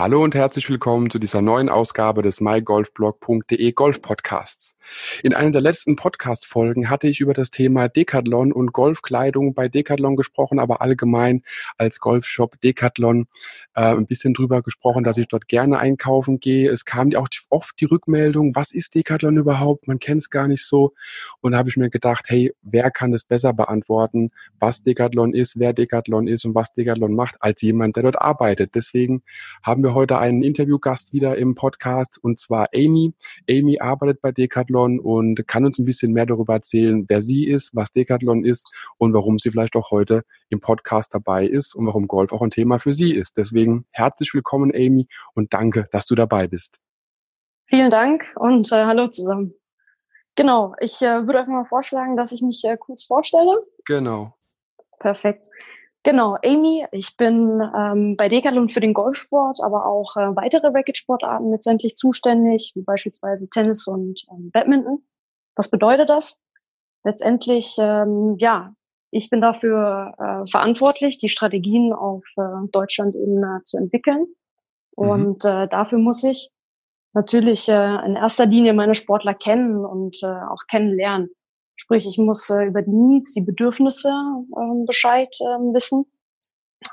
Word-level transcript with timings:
Hallo 0.00 0.24
und 0.24 0.34
herzlich 0.34 0.70
willkommen 0.70 1.10
zu 1.10 1.18
dieser 1.18 1.42
neuen 1.42 1.68
Ausgabe 1.68 2.22
des 2.22 2.40
mygolfblog.de 2.40 3.72
Golf 3.72 4.00
Podcasts. 4.00 4.78
In 5.22 5.34
einer 5.34 5.50
der 5.50 5.60
letzten 5.60 5.94
Podcast-Folgen 5.94 6.88
hatte 6.88 7.06
ich 7.06 7.20
über 7.20 7.34
das 7.34 7.50
Thema 7.50 7.88
Decathlon 7.88 8.50
und 8.50 8.72
Golfkleidung 8.72 9.54
bei 9.54 9.68
Decathlon 9.68 10.16
gesprochen, 10.16 10.58
aber 10.58 10.80
allgemein 10.80 11.42
als 11.76 12.00
Golfshop 12.00 12.60
Decathlon 12.62 13.26
äh, 13.74 13.94
ein 13.94 14.06
bisschen 14.06 14.34
drüber 14.34 14.62
gesprochen, 14.62 15.04
dass 15.04 15.18
ich 15.18 15.28
dort 15.28 15.48
gerne 15.48 15.78
einkaufen 15.78 16.40
gehe. 16.40 16.70
Es 16.70 16.84
kam 16.84 17.14
auch 17.14 17.28
oft 17.50 17.80
die 17.80 17.84
Rückmeldung, 17.84 18.54
was 18.54 18.72
ist 18.72 18.94
Decathlon 18.94 19.36
überhaupt? 19.36 19.86
Man 19.86 19.98
kennt 19.98 20.22
es 20.22 20.30
gar 20.30 20.48
nicht 20.48 20.66
so. 20.66 20.94
Und 21.40 21.52
da 21.52 21.58
habe 21.58 21.68
ich 21.68 21.76
mir 21.76 21.90
gedacht, 21.90 22.24
hey, 22.28 22.54
wer 22.62 22.90
kann 22.90 23.12
das 23.12 23.24
besser 23.24 23.52
beantworten, 23.52 24.30
was 24.58 24.82
Decathlon 24.82 25.34
ist, 25.34 25.58
wer 25.58 25.72
Decathlon 25.72 26.26
ist 26.26 26.44
und 26.44 26.54
was 26.54 26.72
Decathlon 26.72 27.14
macht, 27.14 27.36
als 27.40 27.62
jemand, 27.62 27.96
der 27.96 28.04
dort 28.04 28.20
arbeitet. 28.20 28.74
Deswegen 28.74 29.22
haben 29.62 29.82
wir 29.82 29.89
heute 29.94 30.18
einen 30.18 30.42
Interviewgast 30.42 31.12
wieder 31.12 31.36
im 31.36 31.54
Podcast 31.54 32.18
und 32.22 32.38
zwar 32.38 32.68
Amy. 32.74 33.14
Amy 33.48 33.80
arbeitet 33.80 34.20
bei 34.22 34.32
Decathlon 34.32 34.60
Decathlon 34.60 35.00
und 35.00 35.46
kann 35.46 35.64
uns 35.64 35.78
ein 35.78 35.84
bisschen 35.84 36.12
mehr 36.12 36.26
darüber 36.26 36.54
erzählen, 36.54 37.04
wer 37.08 37.22
sie 37.22 37.46
ist, 37.46 37.74
was 37.74 37.92
Decathlon 37.92 38.44
ist 38.44 38.72
und 38.98 39.12
warum 39.14 39.38
sie 39.38 39.50
vielleicht 39.50 39.76
auch 39.76 39.90
heute 39.90 40.22
im 40.48 40.60
Podcast 40.60 41.14
dabei 41.14 41.46
ist 41.46 41.74
und 41.74 41.86
warum 41.86 42.06
Golf 42.06 42.32
auch 42.32 42.42
ein 42.42 42.50
Thema 42.50 42.78
für 42.78 42.92
sie 42.92 43.12
ist. 43.12 43.36
Deswegen 43.36 43.86
herzlich 43.90 44.34
willkommen, 44.34 44.72
Amy, 44.74 45.06
und 45.34 45.52
danke, 45.52 45.88
dass 45.92 46.06
du 46.06 46.14
dabei 46.14 46.46
bist. 46.46 46.78
Vielen 47.66 47.90
Dank 47.90 48.24
und 48.36 48.70
äh, 48.72 48.84
hallo 48.84 49.08
zusammen. 49.08 49.54
Genau, 50.36 50.74
ich 50.80 51.02
äh, 51.02 51.26
würde 51.26 51.40
einfach 51.40 51.52
mal 51.52 51.64
vorschlagen, 51.64 52.16
dass 52.16 52.32
ich 52.32 52.42
mich 52.42 52.62
äh, 52.64 52.76
kurz 52.76 53.04
vorstelle. 53.04 53.58
Genau. 53.84 54.34
Perfekt. 54.98 55.46
Genau, 56.02 56.38
Amy, 56.42 56.86
ich 56.92 57.16
bin 57.18 57.60
ähm, 57.76 58.16
bei 58.16 58.30
Decathlon 58.30 58.70
für 58.70 58.80
den 58.80 58.94
Golfsport, 58.94 59.58
aber 59.62 59.84
auch 59.84 60.16
äh, 60.16 60.34
weitere 60.34 60.68
Racketsportarten 60.68 61.50
letztendlich 61.50 61.94
zuständig, 61.94 62.72
wie 62.74 62.82
beispielsweise 62.82 63.50
Tennis 63.50 63.86
und 63.86 64.24
ähm, 64.30 64.50
Badminton. 64.50 65.04
Was 65.56 65.68
bedeutet 65.68 66.08
das? 66.08 66.40
Letztendlich, 67.04 67.76
ähm, 67.78 68.36
ja, 68.38 68.72
ich 69.10 69.28
bin 69.28 69.42
dafür 69.42 70.14
äh, 70.16 70.50
verantwortlich, 70.50 71.18
die 71.18 71.28
Strategien 71.28 71.92
auf 71.92 72.24
äh, 72.36 72.66
Deutschland-Ebene 72.72 73.60
zu 73.64 73.76
entwickeln. 73.76 74.26
Mhm. 74.96 75.08
Und 75.08 75.44
äh, 75.44 75.68
dafür 75.68 75.98
muss 75.98 76.24
ich 76.24 76.50
natürlich 77.12 77.68
äh, 77.68 78.06
in 78.06 78.16
erster 78.16 78.46
Linie 78.46 78.72
meine 78.72 78.94
Sportler 78.94 79.34
kennen 79.34 79.84
und 79.84 80.22
äh, 80.22 80.26
auch 80.26 80.66
kennenlernen. 80.66 81.30
Sprich, 81.80 82.06
ich 82.06 82.18
muss 82.18 82.50
äh, 82.50 82.64
über 82.64 82.82
die 82.82 82.90
Needs, 82.90 83.32
die 83.32 83.40
Bedürfnisse 83.40 84.10
ähm, 84.10 84.84
Bescheid 84.84 85.34
ähm, 85.40 85.72
wissen. 85.72 86.04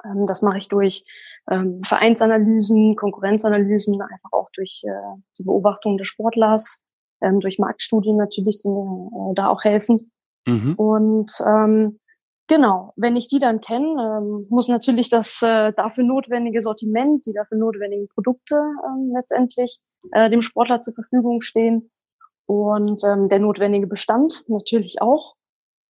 Ähm, 0.06 0.26
das 0.28 0.42
mache 0.42 0.60
ich 0.60 0.70
durch 0.70 1.04
ähm, 1.52 1.82
Vereinsanalysen, 1.84 2.96
Konkurrenzanalysen, 2.96 4.02
einfach 4.02 4.32
auch 4.32 4.48
durch 4.56 4.84
äh, 4.86 5.20
die 5.38 5.44
Beobachtung 5.44 5.98
des 5.98 6.08
Sportlers, 6.08 6.86
ähm, 7.22 7.42
durch 7.42 7.60
Marktstudien 7.60 8.16
natürlich, 8.16 8.60
die 8.60 8.70
mir 8.70 9.10
äh, 9.12 9.34
da 9.34 9.50
auch 9.50 9.66
helfen. 9.66 10.10
Mhm. 10.48 10.76
Und 10.76 11.32
ähm, 11.46 12.00
genau, 12.48 12.94
wenn 12.96 13.18
ich 13.18 13.28
die 13.28 13.40
dann 13.40 13.60
kenne, 13.60 14.22
ähm, 14.22 14.46
muss 14.50 14.70
natürlich 14.70 15.10
das 15.10 15.42
äh, 15.42 15.74
dafür 15.74 16.06
notwendige 16.06 16.62
Sortiment, 16.62 17.26
die 17.26 17.34
dafür 17.34 17.58
notwendigen 17.58 18.08
Produkte 18.08 18.56
ähm, 18.56 19.12
letztendlich 19.14 19.82
äh, 20.14 20.30
dem 20.30 20.42
Sportler 20.42 20.80
zur 20.80 20.94
Verfügung 20.94 21.42
stehen 21.42 21.92
und 22.48 23.04
ähm, 23.04 23.28
der 23.28 23.40
notwendige 23.40 23.88
Bestand 23.88 24.44
natürlich 24.48 25.02
auch. 25.02 25.36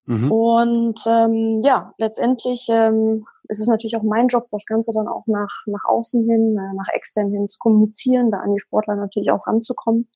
Mhm. 0.05 0.31
Und 0.31 0.99
ähm, 1.05 1.61
ja, 1.63 1.93
letztendlich 1.97 2.67
ähm, 2.69 3.23
ist 3.47 3.61
es 3.61 3.67
natürlich 3.67 3.95
auch 3.95 4.03
mein 4.03 4.27
Job, 4.27 4.47
das 4.51 4.65
Ganze 4.65 4.91
dann 4.93 5.07
auch 5.07 5.27
nach, 5.27 5.51
nach 5.65 5.85
außen 5.85 6.27
hin, 6.27 6.57
äh, 6.57 6.75
nach 6.75 6.87
extern 6.93 7.31
hin 7.31 7.47
zu 7.47 7.59
kommunizieren, 7.59 8.31
da 8.31 8.39
an 8.39 8.53
die 8.53 8.59
Sportler 8.59 8.95
natürlich 8.95 9.31
auch 9.31 9.45
ranzukommen. 9.47 10.09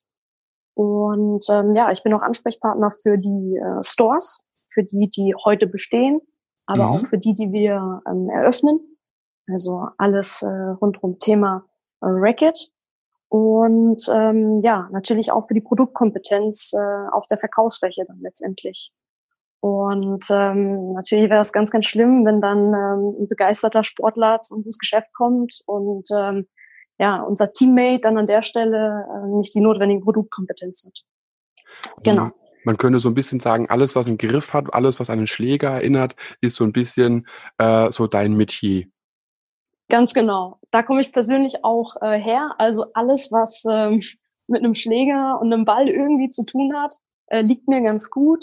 Und 0.74 1.44
ähm, 1.50 1.74
ja, 1.76 1.90
ich 1.90 2.02
bin 2.02 2.14
auch 2.14 2.22
Ansprechpartner 2.22 2.90
für 2.90 3.18
die 3.18 3.56
äh, 3.56 3.82
Stores, 3.82 4.44
für 4.68 4.82
die, 4.82 5.08
die 5.08 5.34
heute 5.44 5.66
bestehen, 5.66 6.20
aber 6.66 6.86
mhm. 6.86 6.92
auch 6.92 7.06
für 7.06 7.18
die, 7.18 7.34
die 7.34 7.52
wir 7.52 8.02
ähm, 8.08 8.30
eröffnen. 8.30 8.80
Also 9.48 9.88
alles 9.98 10.42
äh, 10.42 10.48
rund 10.48 11.02
um 11.02 11.18
Thema 11.18 11.66
äh, 12.00 12.06
Racket. 12.08 12.72
Und 13.32 14.10
ähm, 14.12 14.60
ja, 14.60 14.90
natürlich 14.92 15.32
auch 15.32 15.48
für 15.48 15.54
die 15.54 15.62
Produktkompetenz 15.62 16.74
äh, 16.74 17.10
auf 17.12 17.26
der 17.28 17.38
Verkaufsfläche 17.38 18.04
dann 18.06 18.20
letztendlich. 18.20 18.92
Und 19.60 20.26
ähm, 20.28 20.92
natürlich 20.92 21.30
wäre 21.30 21.40
es 21.40 21.50
ganz, 21.50 21.70
ganz 21.70 21.86
schlimm, 21.86 22.26
wenn 22.26 22.42
dann 22.42 22.58
ähm, 22.58 23.22
ein 23.22 23.28
begeisterter 23.28 23.84
Sportler 23.84 24.40
zu 24.42 24.54
uns 24.54 24.66
ins 24.66 24.78
Geschäft 24.78 25.14
kommt 25.14 25.62
und 25.64 26.06
ähm, 26.14 26.46
ja, 26.98 27.22
unser 27.22 27.52
Teammate 27.52 28.00
dann 28.02 28.18
an 28.18 28.26
der 28.26 28.42
Stelle 28.42 29.06
äh, 29.08 29.28
nicht 29.38 29.54
die 29.54 29.62
notwendige 29.62 30.02
Produktkompetenz 30.02 30.84
hat. 30.84 31.00
Genau. 32.02 32.32
Man 32.66 32.76
könnte 32.76 32.98
so 32.98 33.08
ein 33.08 33.14
bisschen 33.14 33.40
sagen, 33.40 33.70
alles, 33.70 33.96
was 33.96 34.06
einen 34.06 34.18
Griff 34.18 34.52
hat, 34.52 34.74
alles, 34.74 35.00
was 35.00 35.08
an 35.08 35.20
einen 35.20 35.26
Schläger 35.26 35.70
erinnert, 35.70 36.16
ist 36.42 36.56
so 36.56 36.64
ein 36.64 36.72
bisschen 36.72 37.26
äh, 37.56 37.90
so 37.92 38.06
dein 38.06 38.34
Metier. 38.34 38.88
Ganz 39.92 40.14
genau. 40.14 40.58
Da 40.70 40.82
komme 40.82 41.02
ich 41.02 41.12
persönlich 41.12 41.64
auch 41.64 41.96
äh, 42.00 42.18
her. 42.18 42.54
Also 42.56 42.86
alles, 42.94 43.30
was 43.30 43.62
ähm, 43.70 44.00
mit 44.46 44.64
einem 44.64 44.74
Schläger 44.74 45.38
und 45.38 45.52
einem 45.52 45.66
Ball 45.66 45.86
irgendwie 45.86 46.30
zu 46.30 46.46
tun 46.46 46.72
hat, 46.74 46.94
äh, 47.26 47.42
liegt 47.42 47.68
mir 47.68 47.82
ganz 47.82 48.08
gut. 48.08 48.42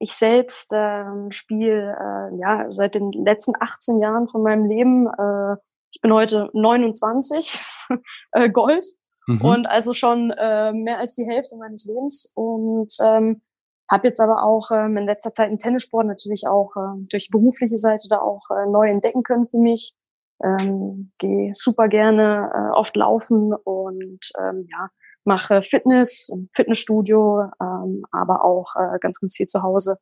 Ich 0.00 0.14
selbst 0.14 0.72
äh, 0.72 1.04
spiele 1.30 1.96
äh, 1.96 2.40
ja 2.40 2.72
seit 2.72 2.96
den 2.96 3.12
letzten 3.12 3.52
18 3.60 4.00
Jahren 4.00 4.26
von 4.26 4.42
meinem 4.42 4.64
Leben. 4.64 5.06
Äh, 5.06 5.58
ich 5.92 6.00
bin 6.00 6.12
heute 6.12 6.50
29 6.54 7.60
äh, 8.32 8.50
Golf 8.50 8.84
mhm. 9.28 9.44
und 9.44 9.66
also 9.66 9.94
schon 9.94 10.32
äh, 10.32 10.72
mehr 10.72 10.98
als 10.98 11.14
die 11.14 11.26
Hälfte 11.26 11.56
meines 11.56 11.84
Lebens 11.84 12.32
und 12.34 12.92
ähm, 13.00 13.42
habe 13.88 14.08
jetzt 14.08 14.20
aber 14.20 14.42
auch 14.42 14.72
ähm, 14.72 14.96
in 14.96 15.04
letzter 15.04 15.32
Zeit 15.32 15.50
einen 15.50 15.58
Tennissport 15.58 16.06
natürlich 16.06 16.48
auch 16.48 16.74
äh, 16.74 17.06
durch 17.10 17.28
berufliche 17.30 17.76
Seite 17.76 18.08
da 18.08 18.18
auch 18.18 18.42
äh, 18.50 18.68
neu 18.68 18.88
entdecken 18.88 19.22
können 19.22 19.46
für 19.46 19.58
mich 19.58 19.94
ähm, 20.42 21.12
gehe 21.18 21.52
super 21.54 21.88
gerne 21.88 22.50
äh, 22.54 22.76
oft 22.76 22.96
laufen 22.96 23.52
und 23.52 24.20
ähm, 24.38 24.66
ja, 24.70 24.88
mache 25.24 25.62
Fitness, 25.62 26.30
Fitnessstudio, 26.54 27.50
ähm, 27.60 28.04
aber 28.10 28.44
auch 28.44 28.74
äh, 28.76 28.98
ganz, 29.00 29.20
ganz 29.20 29.36
viel 29.36 29.46
zu 29.46 29.62
Hause 29.62 29.98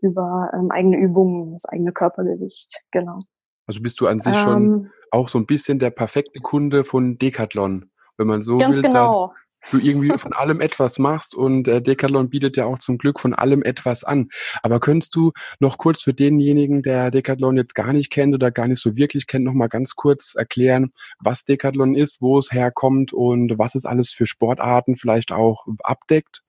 über 0.00 0.50
ähm, 0.54 0.70
eigene 0.70 0.96
Übungen, 0.96 1.52
das 1.52 1.66
eigene 1.66 1.92
Körpergewicht, 1.92 2.82
genau. 2.90 3.20
Also 3.66 3.80
bist 3.80 4.00
du 4.00 4.06
an 4.06 4.20
sich 4.20 4.34
ähm, 4.34 4.42
schon 4.42 4.90
auch 5.10 5.28
so 5.28 5.38
ein 5.38 5.46
bisschen 5.46 5.78
der 5.78 5.90
perfekte 5.90 6.40
Kunde 6.40 6.84
von 6.84 7.18
Decathlon, 7.18 7.90
wenn 8.16 8.26
man 8.26 8.42
so 8.42 8.54
ganz 8.54 8.78
will. 8.78 8.82
Ganz 8.82 8.94
genau 8.94 9.32
du 9.70 9.78
irgendwie 9.78 10.18
von 10.18 10.32
allem 10.32 10.60
etwas 10.60 10.98
machst 10.98 11.34
und 11.34 11.68
äh, 11.68 11.80
Decathlon 11.80 12.30
bietet 12.30 12.56
ja 12.56 12.66
auch 12.66 12.78
zum 12.78 12.98
Glück 12.98 13.20
von 13.20 13.34
allem 13.34 13.62
etwas 13.62 14.04
an. 14.04 14.28
Aber 14.62 14.80
könntest 14.80 15.14
du 15.14 15.32
noch 15.60 15.78
kurz 15.78 16.02
für 16.02 16.14
denjenigen, 16.14 16.82
der 16.82 17.10
Decathlon 17.10 17.56
jetzt 17.56 17.74
gar 17.74 17.92
nicht 17.92 18.10
kennt 18.10 18.34
oder 18.34 18.50
gar 18.50 18.68
nicht 18.68 18.80
so 18.80 18.96
wirklich 18.96 19.26
kennt, 19.26 19.44
noch 19.44 19.52
mal 19.52 19.68
ganz 19.68 19.94
kurz 19.94 20.34
erklären, 20.34 20.92
was 21.20 21.44
Decathlon 21.44 21.94
ist, 21.94 22.20
wo 22.20 22.38
es 22.38 22.52
herkommt 22.52 23.12
und 23.12 23.58
was 23.58 23.74
es 23.74 23.84
alles 23.84 24.12
für 24.12 24.26
Sportarten 24.26 24.96
vielleicht 24.96 25.32
auch 25.32 25.66
abdeckt? 25.82 26.42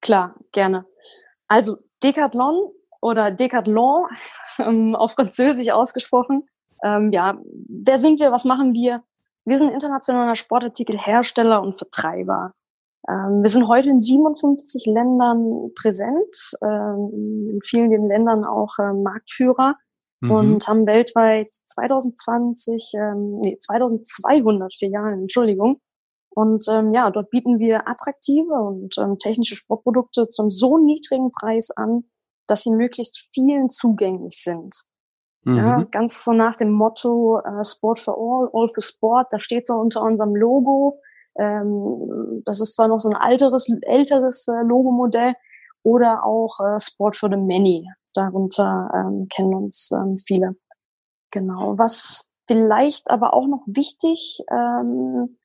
Klar, 0.00 0.34
gerne. 0.52 0.86
Also 1.48 1.78
Decathlon 2.02 2.72
oder 3.00 3.30
Decathlon 3.30 4.06
ähm, 4.58 4.94
auf 4.96 5.12
Französisch 5.12 5.70
ausgesprochen. 5.70 6.48
Ähm, 6.82 7.12
ja, 7.12 7.38
wer 7.68 7.98
sind 7.98 8.20
wir? 8.20 8.32
Was 8.32 8.44
machen 8.44 8.74
wir? 8.74 9.02
Wir 9.46 9.56
sind 9.56 9.72
internationaler 9.72 10.34
Sportartikelhersteller 10.34 11.62
und 11.62 11.78
Vertreiber. 11.78 12.52
Ähm, 13.08 13.42
wir 13.42 13.48
sind 13.48 13.68
heute 13.68 13.90
in 13.90 14.00
57 14.00 14.86
Ländern 14.86 15.70
präsent, 15.76 16.56
ähm, 16.62 17.50
in 17.52 17.60
vielen 17.62 18.08
Ländern 18.08 18.44
auch 18.44 18.76
äh, 18.80 18.92
Marktführer 18.92 19.76
mhm. 20.20 20.30
und 20.32 20.68
haben 20.68 20.84
weltweit 20.86 21.54
2020, 21.54 22.92
ähm, 22.96 23.38
nee, 23.40 23.56
2200 23.56 24.74
Filialen, 24.74 25.22
Entschuldigung. 25.22 25.80
Und 26.30 26.66
ähm, 26.68 26.92
ja, 26.92 27.10
dort 27.10 27.30
bieten 27.30 27.60
wir 27.60 27.88
attraktive 27.88 28.52
und 28.52 28.98
ähm, 28.98 29.16
technische 29.18 29.54
Sportprodukte 29.54 30.26
zum 30.26 30.50
so 30.50 30.76
niedrigen 30.76 31.30
Preis 31.30 31.70
an, 31.70 32.02
dass 32.48 32.64
sie 32.64 32.72
möglichst 32.72 33.28
vielen 33.32 33.68
zugänglich 33.68 34.42
sind. 34.42 34.82
Mhm. 35.46 35.56
Ja, 35.56 35.84
ganz 35.92 36.24
so 36.24 36.32
nach 36.32 36.56
dem 36.56 36.72
Motto 36.72 37.38
uh, 37.38 37.62
Sport 37.62 38.00
for 38.00 38.16
All, 38.18 38.50
All 38.52 38.68
for 38.68 38.82
Sport, 38.82 39.28
da 39.30 39.38
steht 39.38 39.64
so 39.64 39.74
unter 39.74 40.02
unserem 40.02 40.34
Logo. 40.34 41.00
Ähm, 41.38 42.42
das 42.44 42.60
ist 42.60 42.74
zwar 42.74 42.88
noch 42.88 42.98
so 42.98 43.10
ein 43.10 43.16
alteres, 43.16 43.70
älteres 43.82 44.48
äh, 44.48 44.62
Logomodell 44.64 45.34
oder 45.84 46.24
auch 46.24 46.58
äh, 46.58 46.80
Sport 46.80 47.14
for 47.14 47.30
the 47.30 47.36
Many. 47.36 47.88
Darunter 48.12 48.90
ähm, 48.92 49.28
kennen 49.28 49.54
uns 49.54 49.92
ähm, 49.92 50.18
viele. 50.18 50.50
Genau. 51.30 51.78
Was 51.78 52.32
vielleicht 52.48 53.08
aber 53.08 53.32
auch 53.32 53.46
noch 53.46 53.62
wichtig 53.66 54.42
ähm, 54.50 55.38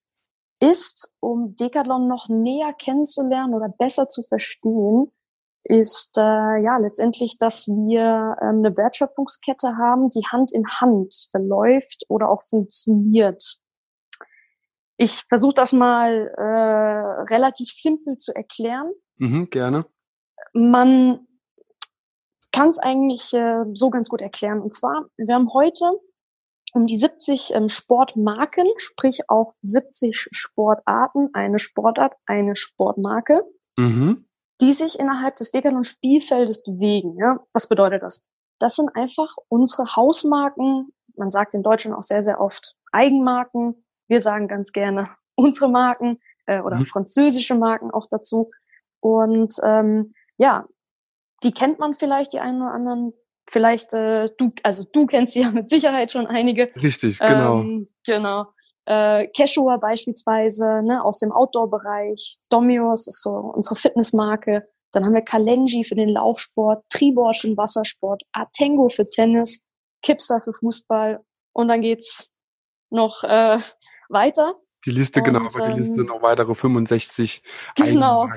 ist, 0.59 1.13
um 1.19 1.56
Decathlon 1.56 2.07
noch 2.07 2.27
näher 2.27 2.74
kennenzulernen 2.74 3.53
oder 3.53 3.69
besser 3.69 4.07
zu 4.07 4.24
verstehen, 4.24 5.12
ist 5.63 6.18
äh, 6.18 6.22
ja 6.22 6.78
letztendlich, 6.78 7.38
dass 7.38 7.68
wir 7.68 8.36
ähm, 8.42 8.60
eine 8.60 8.75
Wertschöpfungskette 8.75 9.78
haben, 9.78 10.10
die 10.10 10.25
Hand 10.31 10.52
in 10.52 10.66
Hand 10.68 11.28
verläuft 11.30 12.06
oder 12.10 12.30
auch 12.30 12.42
funktioniert. 12.42 13.58
Ich 14.98 15.24
versuche 15.30 15.54
das 15.54 15.74
mal 15.74 16.31
äh, 16.38 17.34
relativ 17.34 17.69
simpel 17.69 18.18
zu 18.18 18.36
erklären. 18.36 18.92
Mhm, 19.18 19.50
gerne. 19.50 19.86
Man 20.54 21.28
kann 22.52 22.69
es 22.69 22.80
eigentlich 22.80 23.34
äh, 23.34 23.63
so 23.74 23.90
ganz 23.90 24.10
gut 24.10 24.22
erklären. 24.22 24.62
Und 24.62 24.74
zwar, 24.74 25.06
wir 25.18 25.36
haben 25.36 25.54
heute 25.54 25.86
um 26.74 26.88
die 26.88 26.98
70 26.98 27.54
ähm, 27.54 27.69
Sportmarken, 27.69 28.68
sprich 28.78 29.30
auch 29.30 29.54
70 29.62 30.28
Sportarten, 30.31 31.30
eine 31.34 31.60
Sportart, 31.60 32.13
eine 32.25 32.56
Sportmarke. 32.56 33.44
Mhm 33.78 34.25
die 34.62 34.72
sich 34.72 35.00
innerhalb 35.00 35.36
des 35.36 35.52
Decathlon-Spielfeldes 35.52 36.63
bewegen. 36.63 37.18
Ja? 37.18 37.40
Was 37.54 37.68
bedeutet 37.68 38.04
das? 38.04 38.24
Das 38.60 38.75
sind 38.75 38.96
einfach 38.96 39.36
unsere 39.50 39.96
Hausmarken. 39.96 40.94
Man 41.16 41.31
sagt 41.31 41.54
in 41.54 41.63
Deutschland 41.63 41.98
auch 41.98 42.04
sehr, 42.04 42.24
sehr 42.24 42.40
oft 42.40 42.75
Eigenmarken. 42.92 43.84
Wir 44.08 44.19
sagen 44.19 44.48
ganz 44.48 44.72
gerne 44.72 45.10
unsere 45.36 45.69
Marken 45.69 46.18
äh, 46.46 46.62
oder 46.62 46.78
mhm. 46.78 46.86
französische 46.86 47.56
Marken 47.56 47.92
auch 47.92 48.08
dazu. 48.10 48.50
Und 49.00 49.56
ähm, 49.63 50.13
ja, 50.38 50.68
die 51.44 51.52
kennt 51.52 51.80
man 51.80 51.96
vielleicht, 51.96 52.34
die 52.34 52.40
einen 52.40 52.62
oder 52.62 52.72
anderen. 52.72 53.13
Vielleicht, 53.50 53.94
äh, 53.94 54.30
du, 54.38 54.52
also 54.62 54.84
du 54.84 55.08
kennst 55.08 55.34
sie 55.34 55.42
ja 55.42 55.50
mit 55.50 55.68
Sicherheit 55.68 56.12
schon 56.12 56.28
einige. 56.28 56.72
Richtig, 56.75 57.19
genau. 57.19 57.62
Ähm, 57.62 57.88
genau 58.06 58.46
äh, 58.92 59.28
Cashua 59.28 59.78
beispielsweise 59.78 60.82
ne, 60.84 61.04
aus 61.04 61.20
dem 61.20 61.32
Outdoor-Bereich, 61.32 62.40
Domios, 62.50 63.06
das 63.06 63.16
ist 63.16 63.24
so 63.24 63.32
unsere 63.32 63.76
Fitnessmarke. 63.76 64.68
Dann 64.92 65.06
haben 65.06 65.14
wir 65.14 65.22
Kalenji 65.22 65.86
für 65.86 65.96
den 65.96 66.10
Laufsport, 66.10 66.84
Tribord 66.90 67.38
für 67.38 67.48
den 67.48 67.56
Wassersport, 67.56 68.24
Atengo 68.34 68.90
für 68.90 69.08
Tennis, 69.08 69.66
Kipser 70.02 70.42
für 70.42 70.52
Fußball 70.52 71.22
und 71.54 71.70
dann 71.70 71.82
geht's 71.82 72.30
noch 72.90 73.24
äh, 73.24 73.60
weiter. 74.10 74.56
Die 74.86 74.92
Liste, 74.92 75.22
genau, 75.22 75.40
und, 75.40 75.54
genau, 75.54 75.64
aber 75.64 75.74
die 75.74 75.80
Liste 75.80 76.02
ähm, 76.02 76.08
noch 76.08 76.22
weitere 76.22 76.54
65 76.54 77.44
genau. 77.78 78.28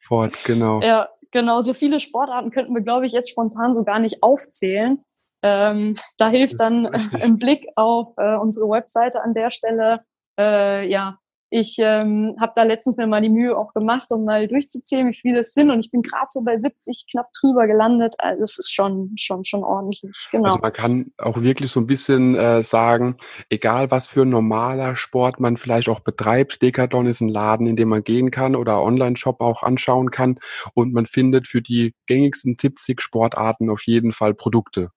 fort, 0.00 0.36
genau. 0.44 0.82
Ja, 0.82 1.08
genau, 1.30 1.60
so 1.60 1.72
viele 1.72 1.98
Sportarten 1.98 2.50
könnten 2.50 2.74
wir, 2.74 2.82
glaube 2.82 3.06
ich, 3.06 3.12
jetzt 3.12 3.30
spontan 3.30 3.72
so 3.72 3.84
gar 3.84 4.00
nicht 4.00 4.22
aufzählen. 4.22 5.02
Ähm, 5.44 5.94
da 6.16 6.30
hilft 6.30 6.58
dann 6.58 6.86
ein 6.86 7.38
Blick 7.38 7.66
auf 7.76 8.14
äh, 8.16 8.36
unsere 8.36 8.66
Webseite 8.70 9.22
an 9.22 9.34
der 9.34 9.50
Stelle. 9.50 10.00
Äh, 10.40 10.88
ja, 10.90 11.18
ich 11.50 11.76
ähm, 11.78 12.34
habe 12.40 12.52
da 12.56 12.62
letztens 12.64 12.96
mir 12.96 13.06
mal 13.06 13.20
die 13.20 13.28
Mühe 13.28 13.56
auch 13.56 13.74
gemacht, 13.74 14.10
um 14.10 14.24
mal 14.24 14.48
durchzuzählen, 14.48 15.06
wie 15.08 15.14
viele 15.14 15.40
es 15.40 15.52
sind. 15.52 15.70
Und 15.70 15.78
ich 15.78 15.90
bin 15.90 16.02
gerade 16.02 16.26
so 16.30 16.42
bei 16.42 16.56
70 16.56 17.04
knapp 17.12 17.28
drüber 17.38 17.66
gelandet. 17.66 18.16
Also 18.18 18.40
das 18.40 18.58
ist 18.58 18.72
schon, 18.72 19.12
schon, 19.16 19.44
schon 19.44 19.62
ordentlich. 19.62 20.28
Genau. 20.32 20.46
Also 20.46 20.58
man 20.60 20.72
kann 20.72 21.12
auch 21.18 21.40
wirklich 21.42 21.70
so 21.70 21.78
ein 21.78 21.86
bisschen 21.86 22.34
äh, 22.34 22.62
sagen, 22.62 23.18
egal 23.50 23.90
was 23.90 24.08
für 24.08 24.22
ein 24.22 24.30
normaler 24.30 24.96
Sport 24.96 25.38
man 25.38 25.58
vielleicht 25.58 25.88
auch 25.90 26.00
betreibt, 26.00 26.62
Decathlon 26.62 27.06
ist 27.06 27.20
ein 27.20 27.28
Laden, 27.28 27.66
in 27.66 27.76
dem 27.76 27.90
man 27.90 28.02
gehen 28.02 28.30
kann 28.30 28.56
oder 28.56 28.82
Online-Shop 28.82 29.40
auch 29.40 29.62
anschauen 29.62 30.10
kann. 30.10 30.40
Und 30.72 30.94
man 30.94 31.06
findet 31.06 31.46
für 31.46 31.62
die 31.62 31.94
gängigsten 32.06 32.56
Tippsick-Sportarten 32.56 33.70
auf 33.70 33.82
jeden 33.86 34.10
Fall 34.10 34.34
Produkte. 34.34 34.90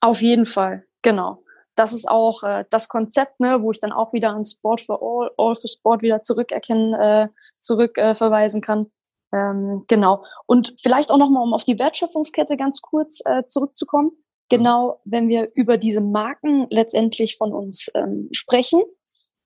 Auf 0.00 0.22
jeden 0.22 0.46
Fall, 0.46 0.84
genau. 1.02 1.42
Das 1.74 1.92
ist 1.92 2.08
auch 2.08 2.42
äh, 2.42 2.64
das 2.70 2.88
Konzept, 2.88 3.38
ne, 3.40 3.62
wo 3.62 3.70
ich 3.70 3.80
dann 3.80 3.92
auch 3.92 4.12
wieder 4.12 4.30
an 4.30 4.44
Sport 4.44 4.80
for 4.80 5.00
All, 5.00 5.30
All 5.36 5.54
for 5.54 5.68
Sport 5.68 6.02
wieder 6.02 6.22
zurückerkennen, 6.22 6.94
äh, 6.94 7.28
zurück 7.60 7.96
äh, 7.98 8.14
kann. 8.60 8.86
Ähm, 9.32 9.84
genau. 9.86 10.24
Und 10.46 10.74
vielleicht 10.80 11.10
auch 11.10 11.18
nochmal, 11.18 11.42
um 11.42 11.54
auf 11.54 11.64
die 11.64 11.78
Wertschöpfungskette 11.78 12.56
ganz 12.56 12.80
kurz 12.82 13.20
äh, 13.24 13.44
zurückzukommen. 13.44 14.12
Genau, 14.48 15.00
wenn 15.04 15.28
wir 15.28 15.50
über 15.54 15.76
diese 15.76 16.00
Marken 16.00 16.66
letztendlich 16.70 17.36
von 17.36 17.52
uns 17.52 17.90
ähm, 17.94 18.28
sprechen, 18.32 18.82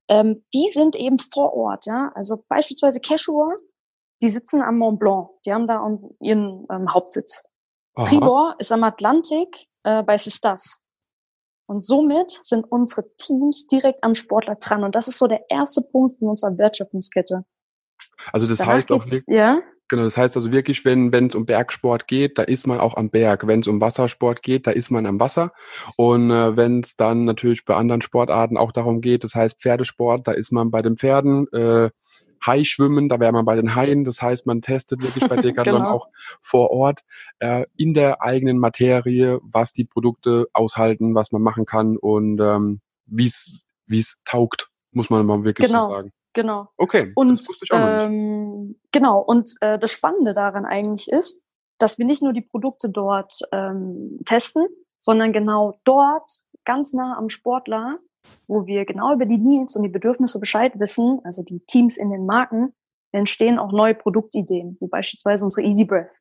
ähm, 0.08 0.44
die 0.54 0.69
sind 0.69 0.94
eben 0.94 1.19
vor 1.19 1.54
Ort, 1.54 1.87
ja. 1.87 2.12
Also 2.14 2.44
beispielsweise 2.49 3.00
Cashua, 3.00 3.52
die 4.22 4.28
sitzen 4.28 4.62
am 4.62 4.78
Mont 4.78 5.00
Blanc, 5.00 5.31
die 5.44 5.52
haben 5.52 5.66
da 5.66 5.84
ihren 6.20 6.66
ähm, 6.70 6.94
Hauptsitz. 6.94 7.44
Aha. 7.94 8.04
Tribor 8.04 8.54
ist 8.58 8.70
am 8.70 8.84
Atlantik 8.84 9.66
äh, 9.84 10.02
bei 10.02 10.17
Sistas. 10.17 10.82
Und 11.67 11.82
somit 11.82 12.40
sind 12.43 12.64
unsere 12.70 13.05
Teams 13.17 13.67
direkt 13.67 14.02
am 14.02 14.14
Sportler 14.14 14.56
dran. 14.56 14.84
Und 14.84 14.94
das 14.94 15.08
ist 15.08 15.19
so 15.19 15.26
der 15.26 15.43
erste 15.49 15.81
Punkt 15.81 16.14
von 16.19 16.29
unserer 16.29 16.58
Wertschöpfungskette. 16.58 17.44
Also 18.32 18.46
das 18.46 18.58
Danach 18.58 18.75
heißt 18.75 18.93
auch 18.93 19.05
wirklich, 19.05 19.23
ja? 19.26 19.61
genau, 19.88 20.02
das 20.02 20.17
heißt 20.17 20.37
also 20.37 20.52
wirklich, 20.52 20.84
wenn 20.84 21.12
wenn 21.12 21.29
es 21.29 21.34
um 21.34 21.46
Bergsport 21.46 22.08
geht, 22.08 22.37
da 22.37 22.43
ist 22.43 22.67
man 22.67 22.81
auch 22.81 22.96
am 22.96 23.11
Berg. 23.11 23.46
Wenn 23.46 23.61
es 23.61 23.69
um 23.69 23.81
Wassersport 23.81 24.43
geht, 24.43 24.67
da 24.67 24.73
ist 24.73 24.90
man 24.90 25.06
am 25.06 25.20
Wasser. 25.20 25.52
Und 25.96 26.31
äh, 26.31 26.56
wenn 26.56 26.81
es 26.81 26.96
dann 26.96 27.25
natürlich 27.25 27.64
bei 27.64 27.75
anderen 27.75 28.02
Sportarten 28.02 28.56
auch 28.56 28.73
darum 28.73 29.00
geht, 29.00 29.25
das 29.25 29.35
heißt 29.35 29.61
Pferdesport, 29.61 30.26
da 30.26 30.32
ist 30.32 30.52
man 30.52 30.70
bei 30.70 30.82
den 30.82 30.96
Pferden. 30.96 31.46
Äh, 31.52 31.90
Hai 32.44 32.65
schwimmen, 32.65 33.09
da 33.09 33.21
wäre 33.21 33.33
man 33.33 33.44
bei 33.44 33.56
den 33.56 33.75
Haien. 33.75 34.05
Das 34.05 34.21
heißt, 34.21 34.47
man 34.47 34.62
testet 34.62 35.03
wirklich 35.03 35.29
bei 35.29 35.37
Decathlon 35.43 35.83
genau. 35.83 35.91
auch 35.91 36.09
vor 36.41 36.71
Ort 36.71 37.00
äh, 37.39 37.67
in 37.77 37.94
der 37.94 38.23
eigenen 38.23 38.59
Materie, 38.59 39.41
was 39.43 39.73
die 39.73 39.85
Produkte 39.85 40.47
aushalten, 40.53 41.15
was 41.15 41.33
man 41.33 41.43
machen 41.43 41.67
kann 41.67 41.97
und 41.97 42.41
ähm, 42.41 42.81
wie 43.06 43.27
es 43.27 43.67
wie 43.87 44.00
es 44.00 44.19
taugt, 44.25 44.71
muss 44.93 45.11
man 45.11 45.25
mal 45.27 45.44
wirklich 45.44 45.69
genau. 45.69 45.87
so 45.87 45.93
sagen. 45.93 46.12
Genau. 46.35 46.69
Okay. 46.79 47.12
Und 47.15 47.47
ähm, 47.73 48.77
genau. 48.91 49.21
Und 49.21 49.50
äh, 49.61 49.79
das 49.79 49.93
Spannende 49.93 50.33
daran 50.33 50.65
eigentlich 50.65 51.11
ist, 51.11 51.43
dass 51.79 51.99
wir 51.99 52.06
nicht 52.06 52.23
nur 52.23 52.33
die 52.33 52.43
Produkte 52.43 52.88
dort 52.88 53.35
ähm, 53.53 54.19
testen, 54.25 54.67
sondern 54.99 55.33
genau 55.33 55.79
dort 55.85 56.31
ganz 56.65 56.95
nah 56.95 57.17
am 57.19 57.29
Sportler 57.29 57.99
wo 58.47 58.67
wir 58.67 58.85
genau 58.85 59.13
über 59.13 59.27
die 59.27 59.39
Needs 59.39 59.77
und 59.77 59.83
die 59.83 59.89
Bedürfnisse 59.89 60.41
Bescheid 60.41 60.79
wissen, 60.79 61.21
also 61.25 61.43
die 61.43 61.61
Teams 61.67 61.97
in 61.97 62.11
den 62.11 62.27
Marken, 62.27 62.73
entstehen 63.13 63.59
auch 63.59 63.73
neue 63.73 63.95
Produktideen, 63.95 64.77
wie 64.81 64.89
beispielsweise 64.89 65.45
unsere 65.45 65.67
Easy 65.67 65.85
Breath. 65.85 66.21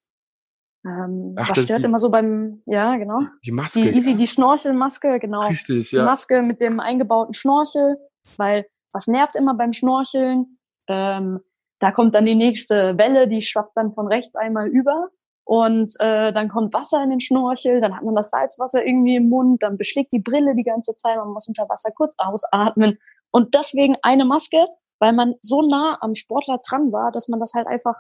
Ähm, 0.86 1.36
Ach, 1.38 1.50
was 1.50 1.64
stört 1.64 1.82
die, 1.82 1.86
immer 1.86 1.98
so 1.98 2.10
beim, 2.10 2.64
ja, 2.66 2.98
genau. 2.98 3.22
Die 3.46 3.52
Maske. 3.52 3.82
Die 3.82 3.90
Easy, 3.90 4.12
ja. 4.12 4.18
die 4.18 4.28
Schnorchelmaske, 4.28 5.20
genau. 5.20 5.48
Richtig, 5.48 5.92
ja. 5.92 6.02
Die 6.02 6.06
Maske 6.06 6.42
mit 6.42 6.60
dem 6.60 6.80
eingebauten 6.80 7.34
Schnorchel, 7.34 7.98
weil 8.38 8.66
was 8.94 9.08
nervt 9.08 9.36
immer 9.36 9.56
beim 9.56 9.74
Schnorcheln? 9.74 10.58
Ähm, 10.88 11.40
da 11.80 11.92
kommt 11.92 12.16
dann 12.16 12.26
die 12.26 12.36
nächste 12.36 12.98
Welle, 12.98 13.28
die 13.28 13.42
schwappt 13.42 13.76
dann 13.76 13.94
von 13.94 14.08
rechts 14.08 14.36
einmal 14.36 14.68
über 14.68 15.10
und 15.52 16.00
äh, 16.00 16.32
dann 16.32 16.48
kommt 16.48 16.74
Wasser 16.74 17.04
in 17.04 17.10
den 17.10 17.20
Schnorchel, 17.20 17.82
dann 17.82 17.94
hat 17.94 18.04
man 18.04 18.16
das 18.16 18.30
Salzwasser 18.30 18.86
irgendwie 18.86 19.18
im 19.18 19.28
Mund, 19.28 19.62
dann 19.62 19.78
beschlägt 19.78 20.14
die 20.14 20.22
Brille 20.22 20.56
die 20.56 20.64
ganze 20.64 20.96
Zeit, 20.96 21.18
man 21.18 21.34
muss 21.34 21.50
unter 21.50 21.68
Wasser 21.68 21.92
kurz 21.92 22.16
ausatmen. 22.20 22.98
Und 23.32 23.54
deswegen 23.54 23.98
eine 24.02 24.24
Maske, 24.24 24.66
weil 25.00 25.12
man 25.12 25.36
so 25.42 25.62
nah 25.62 25.98
am 26.00 26.16
Sportler 26.16 26.62
dran 26.66 26.94
war, 26.94 27.12
dass 27.12 27.28
man 27.28 27.42
das 27.42 27.54
halt 27.54 27.68
einfach 27.68 27.96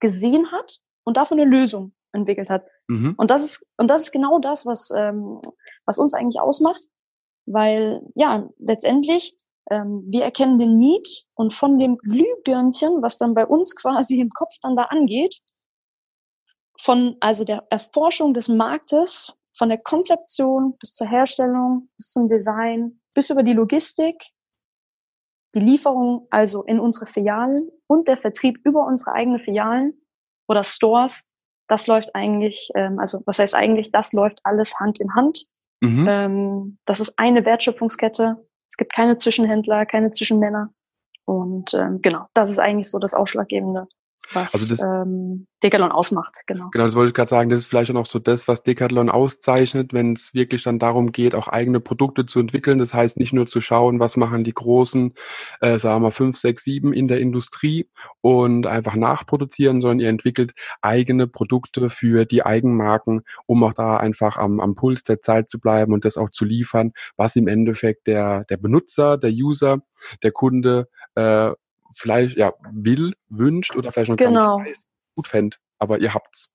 gesehen 0.00 0.50
hat 0.52 0.78
und 1.04 1.18
dafür 1.18 1.36
eine 1.36 1.44
Lösung 1.44 1.92
entwickelt 2.12 2.48
hat. 2.48 2.64
Mhm. 2.88 3.12
Und 3.18 3.30
das 3.30 3.44
ist 3.44 3.66
und 3.76 3.90
das 3.90 4.00
ist 4.00 4.12
genau 4.12 4.38
das, 4.38 4.64
was 4.64 4.90
ähm, 4.96 5.36
was 5.84 5.98
uns 5.98 6.14
eigentlich 6.14 6.40
ausmacht, 6.40 6.80
weil 7.44 8.00
ja 8.14 8.48
letztendlich 8.56 9.36
ähm, 9.70 10.06
wir 10.08 10.24
erkennen 10.24 10.58
den 10.58 10.78
Need 10.78 11.26
und 11.34 11.52
von 11.52 11.76
dem 11.76 11.98
Glühbirnchen, 11.98 13.02
was 13.02 13.18
dann 13.18 13.34
bei 13.34 13.44
uns 13.44 13.76
quasi 13.82 14.18
im 14.18 14.30
Kopf 14.30 14.54
dann 14.62 14.76
da 14.76 14.84
angeht, 14.84 15.42
von 16.80 17.16
also 17.20 17.44
der 17.44 17.66
Erforschung 17.70 18.34
des 18.34 18.48
Marktes, 18.48 19.34
von 19.56 19.68
der 19.68 19.78
Konzeption 19.78 20.76
bis 20.78 20.94
zur 20.94 21.08
Herstellung, 21.08 21.88
bis 21.96 22.12
zum 22.12 22.28
Design, 22.28 23.00
bis 23.14 23.30
über 23.30 23.42
die 23.42 23.54
Logistik, 23.54 24.22
die 25.54 25.60
Lieferung 25.60 26.26
also 26.30 26.62
in 26.64 26.78
unsere 26.78 27.06
Filialen 27.06 27.70
und 27.86 28.08
der 28.08 28.16
Vertrieb 28.16 28.58
über 28.64 28.86
unsere 28.86 29.12
eigenen 29.12 29.40
Filialen 29.40 29.94
oder 30.48 30.62
Stores, 30.62 31.30
das 31.68 31.86
läuft 31.86 32.14
eigentlich, 32.14 32.70
ähm, 32.74 32.98
also 32.98 33.22
was 33.26 33.38
heißt 33.38 33.54
eigentlich, 33.54 33.90
das 33.90 34.12
läuft 34.12 34.40
alles 34.44 34.78
Hand 34.78 35.00
in 35.00 35.14
Hand. 35.14 35.46
Mhm. 35.80 36.06
Ähm, 36.08 36.78
das 36.84 37.00
ist 37.00 37.18
eine 37.18 37.44
Wertschöpfungskette. 37.44 38.36
Es 38.68 38.76
gibt 38.76 38.94
keine 38.94 39.16
Zwischenhändler, 39.16 39.86
keine 39.86 40.10
Zwischenmänner. 40.10 40.72
Und 41.24 41.74
ähm, 41.74 42.00
genau, 42.02 42.26
das 42.34 42.50
ist 42.50 42.58
eigentlich 42.58 42.88
so 42.88 42.98
das 42.98 43.14
Ausschlaggebende 43.14 43.88
was 44.32 44.54
also 44.54 44.74
das, 44.74 44.82
ähm, 44.82 45.46
Decathlon 45.62 45.90
ausmacht, 45.90 46.42
genau. 46.46 46.68
Genau, 46.70 46.84
das 46.84 46.94
wollte 46.94 47.08
ich 47.08 47.14
gerade 47.14 47.30
sagen, 47.30 47.48
das 47.48 47.60
ist 47.60 47.66
vielleicht 47.66 47.90
auch 47.90 47.94
noch 47.94 48.06
so 48.06 48.18
das, 48.18 48.46
was 48.46 48.62
Decathlon 48.62 49.08
auszeichnet, 49.08 49.92
wenn 49.92 50.12
es 50.12 50.34
wirklich 50.34 50.62
dann 50.62 50.78
darum 50.78 51.12
geht, 51.12 51.34
auch 51.34 51.48
eigene 51.48 51.80
Produkte 51.80 52.26
zu 52.26 52.40
entwickeln. 52.40 52.78
Das 52.78 52.92
heißt 52.92 53.18
nicht 53.18 53.32
nur 53.32 53.46
zu 53.46 53.60
schauen, 53.60 53.98
was 53.98 54.16
machen 54.16 54.44
die 54.44 54.52
großen, 54.52 55.14
äh, 55.60 55.78
sagen 55.78 56.02
wir 56.02 56.12
fünf, 56.12 56.36
sechs, 56.36 56.64
sieben 56.64 56.92
in 56.92 57.08
der 57.08 57.20
Industrie 57.20 57.88
und 58.20 58.66
einfach 58.66 58.94
nachproduzieren, 58.96 59.80
sondern 59.80 60.00
ihr 60.00 60.08
entwickelt 60.08 60.52
eigene 60.82 61.26
Produkte 61.26 61.88
für 61.88 62.26
die 62.26 62.44
Eigenmarken, 62.44 63.22
um 63.46 63.64
auch 63.64 63.72
da 63.72 63.96
einfach 63.96 64.36
am, 64.36 64.60
am 64.60 64.74
Puls 64.74 65.04
der 65.04 65.20
Zeit 65.20 65.48
zu 65.48 65.58
bleiben 65.58 65.94
und 65.94 66.04
das 66.04 66.18
auch 66.18 66.30
zu 66.30 66.44
liefern, 66.44 66.92
was 67.16 67.34
im 67.36 67.48
Endeffekt 67.48 68.06
der, 68.06 68.44
der 68.44 68.58
Benutzer, 68.58 69.16
der 69.16 69.30
User, 69.30 69.78
der 70.22 70.32
Kunde 70.32 70.88
äh, 71.14 71.52
vielleicht 71.96 72.36
ja 72.36 72.52
will, 72.70 73.14
wünscht 73.28 73.74
oder 73.76 73.92
vielleicht 73.92 74.10
noch 74.10 74.16
genau. 74.16 74.58
gar 74.58 74.64
nicht 74.64 74.64
genau. 74.64 74.70
weiß, 74.70 74.86
gut 75.16 75.28
fänd, 75.28 75.60
aber 75.78 75.98
ihr 75.98 76.14
habt's. 76.14 76.50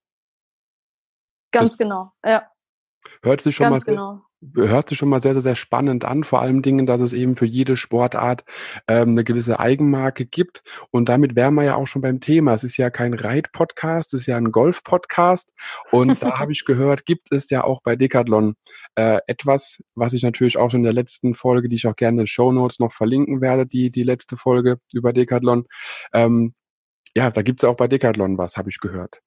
Ganz 1.52 1.74
das 1.74 1.78
genau, 1.78 2.12
ja. 2.24 2.50
Hört 3.24 3.42
sich 3.42 3.56
schon 3.56 3.70
Ganz 3.70 3.86
mal 3.86 3.92
genau 3.92 4.26
hört 4.56 4.90
sich 4.90 4.98
schon 4.98 5.10
mal 5.10 5.22
sehr, 5.22 5.34
sehr, 5.34 5.42
sehr 5.42 5.56
spannend 5.56 6.06
an. 6.06 6.24
Vor 6.24 6.42
allem 6.42 6.62
Dingen, 6.62 6.86
dass 6.86 7.02
es 7.02 7.14
eben 7.14 7.36
für 7.36 7.46
jede 7.46 7.78
Sportart 7.78 8.44
ähm, 8.88 9.10
eine 9.10 9.24
gewisse 9.24 9.60
Eigenmarke 9.60 10.26
gibt. 10.26 10.64
Und 10.90 11.10
damit 11.10 11.36
wären 11.36 11.54
wir 11.54 11.64
ja 11.64 11.76
auch 11.76 11.88
schon 11.88 12.02
beim 12.02 12.20
Thema. 12.20 12.54
Es 12.54 12.64
ist 12.64 12.78
ja 12.78 12.90
kein 12.90 13.14
Reit-Podcast, 13.14 14.14
es 14.14 14.22
ist 14.22 14.28
ja 14.28 14.38
ein 14.38 14.52
Golf-Podcast. 14.52 15.52
Und 15.92 16.22
da 16.24 16.40
habe 16.40 16.52
ich 16.52 16.66
gehört, 16.66 17.06
gibt 17.06 17.32
es 17.32 17.50
ja 17.50 17.64
auch 17.64 17.82
bei 17.84 17.96
Decathlon 17.96 18.56
äh, 18.96 19.20
etwas, 19.28 19.82
was 19.96 20.14
ich 20.14 20.24
natürlich 20.24 20.58
auch 20.58 20.72
schon 20.72 20.82
in 20.82 20.86
der 20.86 20.94
letzten 20.94 21.34
Folge, 21.34 21.70
die 21.70 21.76
ich 21.76 21.88
auch 21.88 21.96
gerne 21.96 22.16
in 22.16 22.18
den 22.20 22.28
Show 22.28 22.52
Notes 22.52 22.80
noch 22.80 22.94
verlinken 22.94 23.42
werde, 23.42 23.66
die, 23.68 23.92
die 23.92 24.04
letzte 24.04 24.38
Folge 24.38 24.80
über 24.94 25.14
Decathlon. 25.14 25.66
Ähm, 26.14 26.54
ja, 27.16 27.30
da 27.30 27.42
gibt's 27.42 27.64
ja 27.64 27.70
auch 27.70 27.78
bei 27.78 27.88
Decathlon 27.88 28.38
was, 28.38 28.58
habe 28.58 28.70
ich 28.70 28.80
gehört. 28.80 29.22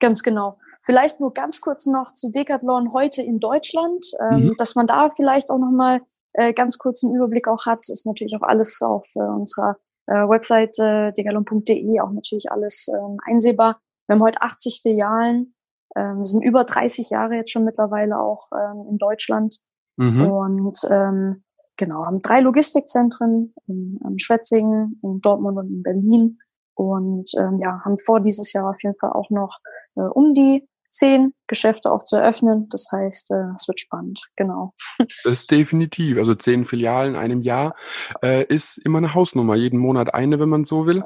Ganz 0.00 0.22
genau. 0.22 0.58
Vielleicht 0.80 1.20
nur 1.20 1.32
ganz 1.34 1.60
kurz 1.60 1.86
noch 1.86 2.12
zu 2.12 2.30
Decathlon 2.30 2.92
heute 2.92 3.22
in 3.22 3.38
Deutschland, 3.38 4.04
ähm, 4.18 4.44
mhm. 4.44 4.54
dass 4.56 4.74
man 4.74 4.86
da 4.86 5.10
vielleicht 5.10 5.50
auch 5.50 5.58
nochmal 5.58 6.00
äh, 6.32 6.54
ganz 6.54 6.78
kurz 6.78 7.04
einen 7.04 7.14
Überblick 7.14 7.46
auch 7.46 7.66
hat. 7.66 7.88
Ist 7.88 8.06
natürlich 8.06 8.34
auch 8.34 8.42
alles 8.42 8.80
auf 8.80 9.06
äh, 9.14 9.20
unserer 9.20 9.76
äh, 10.06 10.14
Website 10.14 10.78
äh, 10.78 11.12
decathlon.de 11.12 12.00
auch 12.00 12.12
natürlich 12.12 12.50
alles 12.50 12.88
ähm, 12.88 13.18
einsehbar. 13.26 13.80
Wir 14.06 14.14
haben 14.14 14.22
heute 14.22 14.40
80 14.40 14.80
Filialen, 14.82 15.54
ähm, 15.96 16.24
sind 16.24 16.42
über 16.42 16.64
30 16.64 17.10
Jahre 17.10 17.34
jetzt 17.34 17.52
schon 17.52 17.64
mittlerweile 17.64 18.18
auch 18.18 18.48
ähm, 18.52 18.86
in 18.88 18.98
Deutschland 18.98 19.58
mhm. 19.96 20.26
und 20.26 20.78
ähm, 20.90 21.44
genau 21.76 22.06
haben 22.06 22.22
drei 22.22 22.40
Logistikzentren 22.40 23.54
in, 23.66 24.00
in 24.02 24.18
Schwetzingen, 24.18 24.98
in 25.02 25.20
Dortmund 25.20 25.58
und 25.58 25.68
in 25.68 25.82
Berlin 25.82 26.38
und 26.80 27.30
ähm, 27.36 27.60
ja, 27.62 27.82
haben 27.84 27.98
vor, 27.98 28.20
dieses 28.20 28.54
Jahr 28.54 28.70
auf 28.70 28.82
jeden 28.82 28.96
Fall 28.96 29.12
auch 29.12 29.28
noch 29.28 29.58
äh, 29.96 30.00
um 30.00 30.34
die 30.34 30.66
zehn 30.88 31.34
Geschäfte 31.46 31.92
auch 31.92 32.02
zu 32.02 32.16
eröffnen. 32.16 32.70
Das 32.70 32.88
heißt, 32.90 33.32
äh, 33.32 33.52
es 33.54 33.68
wird 33.68 33.80
spannend, 33.80 34.18
genau. 34.34 34.72
Das 34.98 35.26
ist 35.26 35.50
definitiv. 35.50 36.16
Also 36.16 36.34
zehn 36.34 36.64
Filialen 36.64 37.16
in 37.16 37.20
einem 37.20 37.42
Jahr 37.42 37.76
äh, 38.22 38.44
ist 38.46 38.78
immer 38.78 38.96
eine 38.96 39.14
Hausnummer. 39.14 39.56
Jeden 39.56 39.78
Monat 39.78 40.14
eine, 40.14 40.40
wenn 40.40 40.48
man 40.48 40.64
so 40.64 40.86
will. 40.86 41.04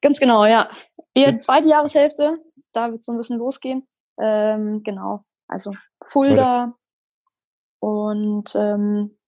Ganz 0.00 0.20
genau, 0.20 0.46
ja. 0.46 0.70
Eher 1.12 1.38
zweite 1.38 1.68
Jahreshälfte, 1.68 2.38
da 2.72 2.90
wird 2.90 3.00
es 3.00 3.04
so 3.04 3.12
ein 3.12 3.18
bisschen 3.18 3.38
losgehen. 3.38 3.86
Ähm, 4.18 4.82
genau. 4.84 5.22
Also 5.48 5.72
Fulda 6.02 6.72
und, 7.78 8.54
ähm, 8.56 9.18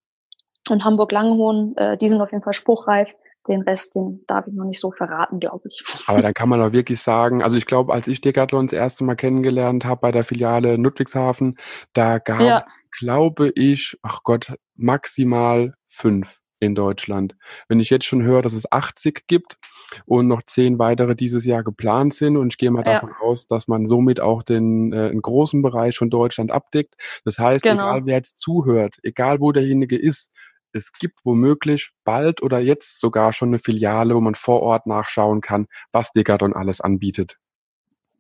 und 0.71 0.85
Hamburg-Langenhohn, 0.85 1.77
äh, 1.77 1.99
die 1.99 2.09
sind 2.09 2.23
auf 2.23 2.33
jeden 2.33 2.43
Fall 2.43 2.55
spruchreif. 2.55 3.15
Den 3.49 3.63
Rest, 3.63 3.95
den 3.95 4.25
darf 4.27 4.47
ich 4.47 4.55
noch 4.55 4.65
nicht 4.65 4.81
so 4.81 4.91
verraten, 4.91 5.41
glaube 5.41 5.69
ich. 5.69 5.83
Aber 6.07 6.23
dann 6.23 6.35
kann 6.35 6.49
man 6.49 6.61
auch 6.63 6.73
wirklich 6.73 7.01
sagen, 7.01 7.43
also 7.43 7.57
ich 7.57 7.67
glaube, 7.67 7.93
als 7.93 8.09
ich 8.09 8.21
Decathlon 8.21 8.67
das 8.67 8.73
erste 8.73 9.05
Mal 9.05 9.17
kennengelernt 9.17 9.85
habe 9.85 10.01
bei 10.01 10.13
der 10.13 10.25
Filiale 10.25 10.77
Ludwigshafen, 10.77 11.57
da 11.93 12.19
gab 12.19 12.41
es, 12.41 12.47
ja. 12.47 12.63
glaube 12.99 13.51
ich, 13.55 13.97
ach 14.03 14.21
Gott, 14.23 14.55
maximal 14.75 15.75
fünf 15.89 16.41
in 16.59 16.75
Deutschland. 16.75 17.35
Wenn 17.69 17.81
ich 17.81 17.91
jetzt 17.91 18.07
schon 18.07 18.23
höre, 18.23 18.43
dass 18.43 18.55
es 18.55 18.71
80 18.71 19.27
gibt 19.27 19.59
und 20.07 20.27
noch 20.27 20.43
zehn 20.43 20.79
weitere 20.79 21.15
dieses 21.15 21.45
Jahr 21.45 21.63
geplant 21.63 22.15
sind 22.15 22.37
und 22.37 22.53
ich 22.53 22.59
gehe 22.59 22.71
mal 22.71 22.83
davon 22.83 23.11
ja. 23.11 23.27
aus, 23.27 23.47
dass 23.47 23.69
man 23.69 23.87
somit 23.87 24.21
auch 24.21 24.43
den 24.43 24.93
äh, 24.93 25.09
einen 25.09 25.23
großen 25.23 25.63
Bereich 25.63 25.99
von 25.99 26.11
Deutschland 26.11 26.51
abdeckt. 26.51 26.95
Das 27.25 27.39
heißt, 27.39 27.63
genau. 27.63 27.89
egal 27.89 28.07
wer 28.07 28.17
jetzt 28.17 28.39
zuhört, 28.39 28.97
egal 29.03 29.41
wo 29.41 29.53
derjenige 29.53 29.99
ist, 29.99 30.33
es 30.77 30.93
gibt 30.93 31.25
womöglich 31.25 31.93
bald 32.05 32.43
oder 32.43 32.59
jetzt 32.59 33.01
sogar 33.01 33.33
schon 33.33 33.49
eine 33.49 33.59
Filiale, 33.59 34.15
wo 34.15 34.21
man 34.21 34.35
vor 34.35 34.63
Ort 34.63 34.87
nachschauen 34.87 35.41
kann, 35.41 35.67
was 35.93 36.13
Decathlon 36.13 36.55
alles 36.55 36.81
anbietet. 36.81 37.39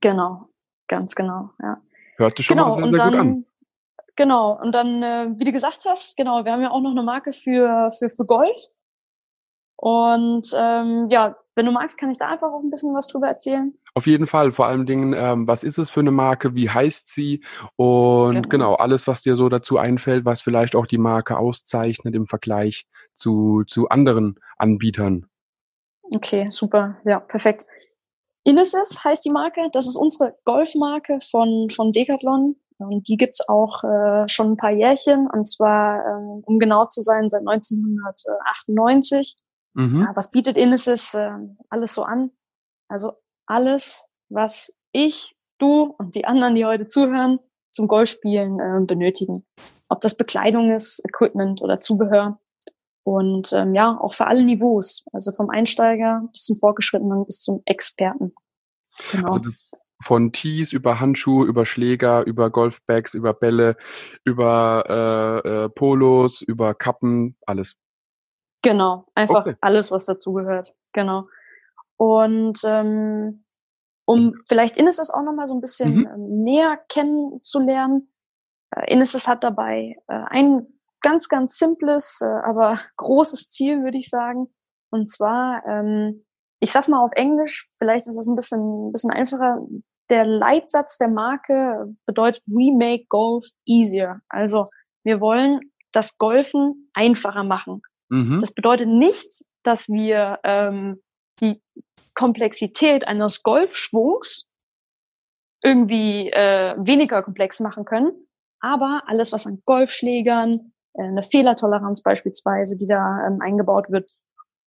Genau, 0.00 0.48
ganz 0.88 1.14
genau, 1.14 1.50
ja. 1.62 1.80
Hört 2.16 2.38
sich 2.38 2.46
schon 2.46 2.56
genau, 2.56 2.68
mal 2.68 2.74
sehr, 2.74 2.88
sehr 2.88 2.96
dann, 2.96 3.10
gut 3.10 3.20
an. 3.20 3.44
Genau, 4.16 4.58
und 4.60 4.74
dann, 4.74 5.02
äh, 5.02 5.28
wie 5.36 5.44
du 5.44 5.52
gesagt 5.52 5.84
hast, 5.86 6.16
genau, 6.16 6.44
wir 6.44 6.52
haben 6.52 6.62
ja 6.62 6.70
auch 6.70 6.80
noch 6.80 6.92
eine 6.92 7.02
Marke 7.02 7.32
für, 7.32 7.90
für, 7.98 8.08
für 8.08 8.24
Golf. 8.24 8.58
Und 9.76 10.48
ähm, 10.56 11.08
ja, 11.10 11.36
wenn 11.54 11.66
du 11.66 11.72
magst, 11.72 11.98
kann 11.98 12.10
ich 12.10 12.16
da 12.16 12.28
einfach 12.28 12.50
auch 12.50 12.62
ein 12.62 12.70
bisschen 12.70 12.94
was 12.94 13.08
drüber 13.08 13.28
erzählen. 13.28 13.76
Auf 13.96 14.06
jeden 14.06 14.26
Fall. 14.26 14.52
Vor 14.52 14.66
allen 14.66 14.84
Dingen, 14.84 15.14
ähm, 15.14 15.48
was 15.48 15.64
ist 15.64 15.78
es 15.78 15.88
für 15.88 16.00
eine 16.00 16.10
Marke? 16.10 16.54
Wie 16.54 16.68
heißt 16.68 17.08
sie? 17.08 17.42
Und 17.76 18.34
genau. 18.34 18.48
genau. 18.48 18.74
alles, 18.74 19.06
was 19.06 19.22
dir 19.22 19.36
so 19.36 19.48
dazu 19.48 19.78
einfällt, 19.78 20.26
was 20.26 20.42
vielleicht 20.42 20.76
auch 20.76 20.84
die 20.84 20.98
Marke 20.98 21.38
auszeichnet 21.38 22.14
im 22.14 22.26
Vergleich 22.26 22.86
zu, 23.14 23.64
zu 23.66 23.88
anderen 23.88 24.38
Anbietern. 24.58 25.24
Okay, 26.14 26.48
super. 26.50 26.98
Ja, 27.06 27.20
perfekt. 27.20 27.64
Inesis 28.44 29.02
heißt 29.02 29.24
die 29.24 29.30
Marke. 29.30 29.62
Das 29.72 29.86
ist 29.86 29.96
unsere 29.96 30.36
Golfmarke 30.44 31.18
von, 31.30 31.70
von 31.70 31.90
Decathlon. 31.92 32.56
Und 32.76 33.08
die 33.08 33.16
gibt's 33.16 33.48
auch 33.48 33.82
äh, 33.82 34.28
schon 34.28 34.52
ein 34.52 34.56
paar 34.58 34.72
Jährchen. 34.72 35.26
Und 35.26 35.46
zwar, 35.46 36.04
ähm, 36.04 36.42
um 36.44 36.58
genau 36.58 36.84
zu 36.84 37.00
sein, 37.00 37.30
seit 37.30 37.48
1998. 37.48 39.36
Mhm. 39.72 40.02
Ja, 40.02 40.12
was 40.14 40.30
bietet 40.30 40.58
Inesis 40.58 41.14
äh, 41.14 41.30
alles 41.70 41.94
so 41.94 42.02
an? 42.02 42.30
Also 42.88 43.12
alles, 43.46 44.08
was 44.28 44.74
ich, 44.92 45.34
du 45.58 45.94
und 45.98 46.14
die 46.14 46.24
anderen, 46.24 46.54
die 46.54 46.64
heute 46.64 46.86
zuhören, 46.86 47.38
zum 47.72 47.88
Golfspielen 47.88 48.58
äh, 48.60 48.84
benötigen. 48.84 49.46
Ob 49.88 50.00
das 50.00 50.16
Bekleidung 50.16 50.72
ist, 50.72 51.02
Equipment 51.06 51.62
oder 51.62 51.80
Zubehör. 51.80 52.40
Und 53.04 53.52
ähm, 53.52 53.74
ja, 53.74 53.96
auch 54.00 54.14
für 54.14 54.26
alle 54.26 54.42
Niveaus. 54.42 55.04
Also 55.12 55.30
vom 55.30 55.50
Einsteiger 55.50 56.22
bis 56.32 56.44
zum 56.44 56.58
Fortgeschrittenen 56.58 57.24
bis 57.24 57.40
zum 57.40 57.62
Experten. 57.64 58.34
Genau. 59.12 59.28
Also 59.28 59.38
das 59.40 59.70
von 60.02 60.32
Tees 60.32 60.72
über 60.72 61.00
Handschuhe, 61.00 61.46
über 61.46 61.64
Schläger, 61.64 62.26
über 62.26 62.50
Golfbags, 62.50 63.14
über 63.14 63.32
Bälle, 63.32 63.76
über 64.24 65.42
äh, 65.44 65.48
äh, 65.48 65.68
Polos, 65.70 66.42
über 66.42 66.74
Kappen, 66.74 67.36
alles. 67.46 67.76
Genau, 68.62 69.06
einfach 69.14 69.46
okay. 69.46 69.56
alles, 69.60 69.90
was 69.90 70.06
dazugehört. 70.06 70.74
Genau. 70.92 71.28
Und 71.96 72.60
ähm, 72.64 73.44
um 74.06 74.34
vielleicht 74.48 74.76
Inesis 74.76 75.10
auch 75.10 75.22
nochmal 75.22 75.46
so 75.46 75.54
ein 75.54 75.60
bisschen 75.60 75.96
mhm. 75.96 76.06
Ähm, 76.06 76.42
näher 76.44 76.78
kennenzulernen. 76.88 78.12
Äh, 78.74 78.92
Inesis 78.92 79.26
hat 79.26 79.42
dabei 79.42 79.96
äh, 80.06 80.22
ein 80.28 80.66
ganz, 81.02 81.28
ganz 81.28 81.58
simples, 81.58 82.20
äh, 82.22 82.26
aber 82.26 82.78
großes 82.96 83.50
Ziel, 83.50 83.82
würde 83.82 83.98
ich 83.98 84.08
sagen. 84.08 84.46
Und 84.90 85.08
zwar, 85.08 85.62
ähm, 85.66 86.24
ich 86.60 86.72
sag 86.72 86.88
mal 86.88 87.02
auf 87.02 87.12
Englisch, 87.14 87.68
vielleicht 87.76 88.06
ist 88.06 88.16
das 88.16 88.26
ein 88.26 88.36
bisschen, 88.36 88.88
ein 88.88 88.92
bisschen 88.92 89.10
einfacher. 89.10 89.58
Der 90.08 90.24
Leitsatz 90.24 90.98
der 90.98 91.08
Marke 91.08 91.92
bedeutet 92.06 92.42
We 92.46 92.72
make 92.76 93.06
golf 93.08 93.44
easier. 93.66 94.20
Also 94.28 94.66
wir 95.02 95.20
wollen 95.20 95.60
das 95.92 96.16
Golfen 96.16 96.90
einfacher 96.94 97.42
machen. 97.42 97.82
Mhm. 98.08 98.40
Das 98.40 98.52
bedeutet 98.52 98.88
nicht, 98.88 99.44
dass 99.64 99.88
wir 99.88 100.38
ähm, 100.44 101.02
die 101.40 101.62
Komplexität 102.14 103.06
eines 103.06 103.42
Golfschwungs 103.42 104.46
irgendwie 105.62 106.30
äh, 106.30 106.74
weniger 106.78 107.22
komplex 107.22 107.60
machen 107.60 107.84
können. 107.84 108.12
Aber 108.60 109.02
alles, 109.06 109.32
was 109.32 109.46
an 109.46 109.62
Golfschlägern, 109.64 110.72
äh, 110.94 111.02
eine 111.02 111.22
Fehlertoleranz 111.22 112.02
beispielsweise, 112.02 112.76
die 112.76 112.86
da 112.86 113.26
ähm, 113.26 113.40
eingebaut 113.40 113.90
wird, 113.90 114.10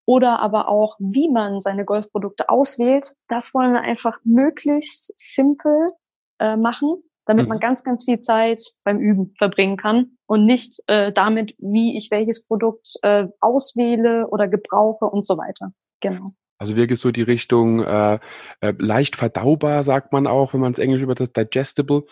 oder 0.06 0.40
aber 0.40 0.70
auch, 0.70 0.96
wie 1.00 1.30
man 1.30 1.60
seine 1.60 1.86
Golfprodukte 1.86 2.50
auswählt, 2.50 3.14
das 3.28 3.54
wollen 3.54 3.74
wir 3.74 3.82
einfach 3.82 4.18
möglichst 4.24 5.14
simpel 5.16 5.92
äh, 6.40 6.56
machen, 6.56 7.04
damit 7.26 7.44
mhm. 7.44 7.50
man 7.50 7.60
ganz, 7.60 7.84
ganz 7.84 8.06
viel 8.06 8.18
Zeit 8.18 8.60
beim 8.84 8.98
Üben 8.98 9.36
verbringen 9.38 9.78
kann 9.78 10.18
und 10.26 10.46
nicht 10.46 10.82
äh, 10.88 11.12
damit, 11.12 11.54
wie 11.60 11.96
ich 11.96 12.10
welches 12.10 12.48
Produkt 12.48 12.96
äh, 13.04 13.28
auswähle 13.40 14.28
oder 14.30 14.48
gebrauche 14.48 15.06
und 15.06 15.24
so 15.24 15.38
weiter. 15.38 15.74
Genau. 16.02 16.32
Also 16.60 16.76
wirklich 16.76 17.00
so 17.00 17.12
die 17.12 17.22
Richtung 17.22 17.82
äh, 17.82 18.20
äh, 18.60 18.74
leicht 18.78 19.16
verdaubar, 19.16 19.86
sagt 19.86 20.12
man 20.12 20.28
auch, 20.28 20.54
wenn 20.54 20.60
man 20.60 20.74
es 20.74 20.78
Englisch 20.78 21.02
über 21.02 21.16
das 21.16 21.32
digestible, 21.32 22.04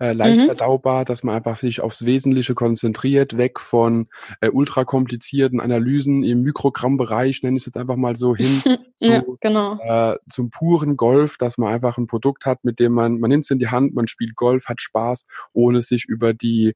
äh, 0.00 0.14
leicht 0.14 0.40
mhm. 0.40 0.46
verdaubar, 0.46 1.04
dass 1.04 1.22
man 1.22 1.34
einfach 1.34 1.56
sich 1.56 1.82
aufs 1.82 2.06
Wesentliche 2.06 2.54
konzentriert, 2.54 3.36
weg 3.36 3.60
von 3.60 4.08
äh, 4.40 4.48
ultra 4.48 4.84
komplizierten 4.84 5.60
Analysen 5.60 6.22
im 6.22 6.40
Mikrogrammbereich, 6.40 7.42
nenne 7.42 7.58
ich 7.58 7.62
es 7.62 7.66
jetzt 7.66 7.76
einfach 7.76 7.96
mal 7.96 8.16
so 8.16 8.34
hin, 8.34 8.46
zu, 8.96 9.06
ja, 9.06 9.22
genau. 9.42 9.78
äh, 9.82 10.16
zum 10.30 10.48
puren 10.48 10.96
Golf, 10.96 11.36
dass 11.36 11.58
man 11.58 11.70
einfach 11.70 11.98
ein 11.98 12.06
Produkt 12.06 12.46
hat, 12.46 12.64
mit 12.64 12.80
dem 12.80 12.92
man, 12.92 13.20
man 13.20 13.28
nimmt 13.28 13.44
es 13.44 13.50
in 13.50 13.58
die 13.58 13.68
Hand, 13.68 13.94
man 13.94 14.06
spielt 14.06 14.34
Golf, 14.34 14.64
hat 14.64 14.80
Spaß, 14.80 15.26
ohne 15.52 15.82
sich 15.82 16.06
über 16.06 16.32
die 16.32 16.74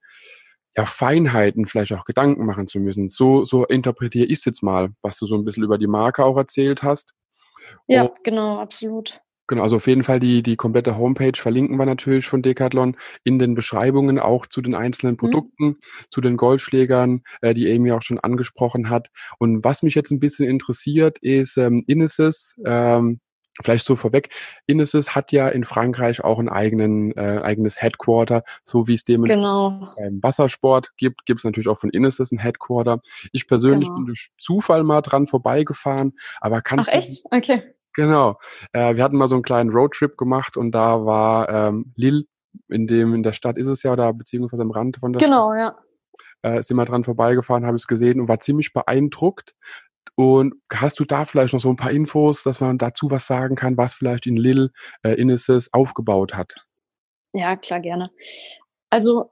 ja, 0.76 0.86
Feinheiten 0.86 1.66
vielleicht 1.66 1.92
auch 1.92 2.04
Gedanken 2.04 2.46
machen 2.46 2.66
zu 2.66 2.80
müssen. 2.80 3.08
So, 3.08 3.44
so 3.44 3.64
interpretiere 3.66 4.26
ich 4.26 4.40
es 4.40 4.44
jetzt 4.44 4.62
mal, 4.62 4.90
was 5.02 5.18
du 5.18 5.26
so 5.26 5.36
ein 5.36 5.44
bisschen 5.44 5.62
über 5.62 5.78
die 5.78 5.86
Marke 5.86 6.24
auch 6.24 6.36
erzählt 6.36 6.82
hast. 6.82 7.12
Ja, 7.86 8.02
Und, 8.02 8.24
genau, 8.24 8.58
absolut. 8.58 9.20
Genau, 9.46 9.62
also 9.62 9.76
auf 9.76 9.86
jeden 9.86 10.04
Fall 10.04 10.20
die, 10.20 10.42
die 10.42 10.56
komplette 10.56 10.96
Homepage 10.96 11.36
verlinken 11.36 11.76
wir 11.76 11.84
natürlich 11.84 12.26
von 12.26 12.40
Decathlon 12.40 12.96
in 13.24 13.38
den 13.38 13.54
Beschreibungen 13.54 14.18
auch 14.18 14.46
zu 14.46 14.62
den 14.62 14.74
einzelnen 14.74 15.14
mhm. 15.14 15.18
Produkten, 15.18 15.64
mhm. 15.64 15.78
zu 16.10 16.22
den 16.22 16.38
Golfschlägern, 16.38 17.22
äh, 17.42 17.52
die 17.52 17.70
Amy 17.70 17.92
auch 17.92 18.00
schon 18.00 18.18
angesprochen 18.18 18.88
hat. 18.88 19.08
Und 19.38 19.62
was 19.62 19.82
mich 19.82 19.94
jetzt 19.94 20.10
ein 20.10 20.20
bisschen 20.20 20.48
interessiert, 20.48 21.18
ist 21.18 21.58
ähm, 21.58 21.84
Inesis. 21.86 22.54
Ähm, 22.64 23.20
Vielleicht 23.62 23.86
so 23.86 23.94
vorweg, 23.94 24.30
Inesis 24.66 25.14
hat 25.14 25.30
ja 25.30 25.48
in 25.48 25.64
Frankreich 25.64 26.24
auch 26.24 26.40
ein 26.40 26.48
eigenen, 26.48 27.16
äh, 27.16 27.40
eigenes 27.40 27.80
Headquarter, 27.80 28.42
so 28.64 28.88
wie 28.88 28.94
es 28.94 29.04
dementsprechend 29.04 29.44
genau. 29.44 29.94
beim 29.96 30.20
Wassersport 30.22 30.90
gibt, 30.96 31.24
gibt 31.24 31.40
es 31.40 31.44
natürlich 31.44 31.68
auch 31.68 31.78
von 31.78 31.90
Inesis 31.90 32.32
ein 32.32 32.38
Headquarter. 32.38 33.00
Ich 33.30 33.46
persönlich 33.46 33.86
genau. 33.86 33.98
bin 33.98 34.06
durch 34.06 34.32
Zufall 34.38 34.82
mal 34.82 35.02
dran 35.02 35.28
vorbeigefahren, 35.28 36.14
aber 36.40 36.62
kann 36.62 36.80
Ach 36.80 36.88
echt? 36.88 37.22
Okay. 37.30 37.62
Genau. 37.94 38.38
Äh, 38.72 38.96
wir 38.96 39.04
hatten 39.04 39.16
mal 39.16 39.28
so 39.28 39.36
einen 39.36 39.44
kleinen 39.44 39.70
Roadtrip 39.70 40.16
gemacht 40.16 40.56
und 40.56 40.72
da 40.72 41.04
war 41.06 41.48
ähm, 41.48 41.92
Lille, 41.94 42.24
in 42.68 42.88
dem 42.88 43.14
in 43.14 43.22
der 43.22 43.32
Stadt 43.32 43.56
ist 43.56 43.68
es 43.68 43.84
ja, 43.84 43.92
oder 43.92 44.12
beziehungsweise 44.12 44.62
am 44.62 44.72
Rand 44.72 44.96
von 44.96 45.12
der 45.12 45.20
genau, 45.20 45.52
Stadt. 45.52 45.76
Genau, 46.42 46.52
ja. 46.52 46.56
Äh, 46.56 46.62
sind 46.62 46.76
wir 46.76 46.84
dran 46.84 47.04
vorbeigefahren, 47.04 47.66
habe 47.66 47.76
es 47.76 47.86
gesehen 47.86 48.20
und 48.20 48.28
war 48.28 48.40
ziemlich 48.40 48.72
beeindruckt, 48.72 49.54
und 50.16 50.54
hast 50.72 51.00
du 51.00 51.04
da 51.04 51.24
vielleicht 51.24 51.52
noch 51.52 51.60
so 51.60 51.70
ein 51.70 51.76
paar 51.76 51.90
Infos, 51.90 52.42
dass 52.42 52.60
man 52.60 52.78
dazu 52.78 53.10
was 53.10 53.26
sagen 53.26 53.56
kann, 53.56 53.76
was 53.76 53.94
vielleicht 53.94 54.26
in 54.26 54.36
Lille 54.36 54.70
äh, 55.02 55.14
Inneses 55.14 55.72
aufgebaut 55.72 56.34
hat? 56.34 56.54
Ja, 57.32 57.56
klar, 57.56 57.80
gerne. 57.80 58.08
Also 58.90 59.30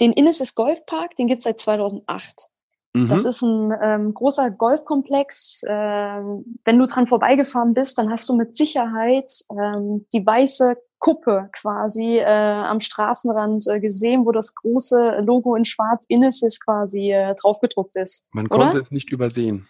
den 0.00 0.12
Inneses 0.12 0.54
Golfpark, 0.54 1.14
den 1.16 1.26
gibt 1.26 1.38
es 1.38 1.44
seit 1.44 1.60
2008. 1.60 2.48
Mhm. 2.94 3.08
Das 3.08 3.24
ist 3.24 3.42
ein 3.42 3.72
ähm, 3.82 4.14
großer 4.14 4.50
Golfkomplex. 4.50 5.62
Ähm, 5.68 6.58
wenn 6.64 6.78
du 6.78 6.86
dran 6.86 7.06
vorbeigefahren 7.06 7.74
bist, 7.74 7.98
dann 7.98 8.10
hast 8.10 8.28
du 8.28 8.34
mit 8.34 8.54
Sicherheit 8.54 9.30
ähm, 9.50 10.06
die 10.12 10.24
weiße 10.24 10.76
Kuppe 11.00 11.50
quasi 11.52 12.18
äh, 12.18 12.24
am 12.24 12.80
Straßenrand 12.80 13.66
äh, 13.68 13.80
gesehen, 13.80 14.24
wo 14.24 14.32
das 14.32 14.54
große 14.54 15.20
Logo 15.20 15.54
in 15.54 15.64
Schwarz 15.64 16.06
Inneses 16.08 16.60
quasi 16.64 17.12
äh, 17.12 17.34
draufgedruckt 17.34 17.96
ist. 17.96 18.28
Man 18.32 18.46
oder? 18.46 18.56
konnte 18.56 18.78
es 18.78 18.90
nicht 18.90 19.10
übersehen. 19.10 19.68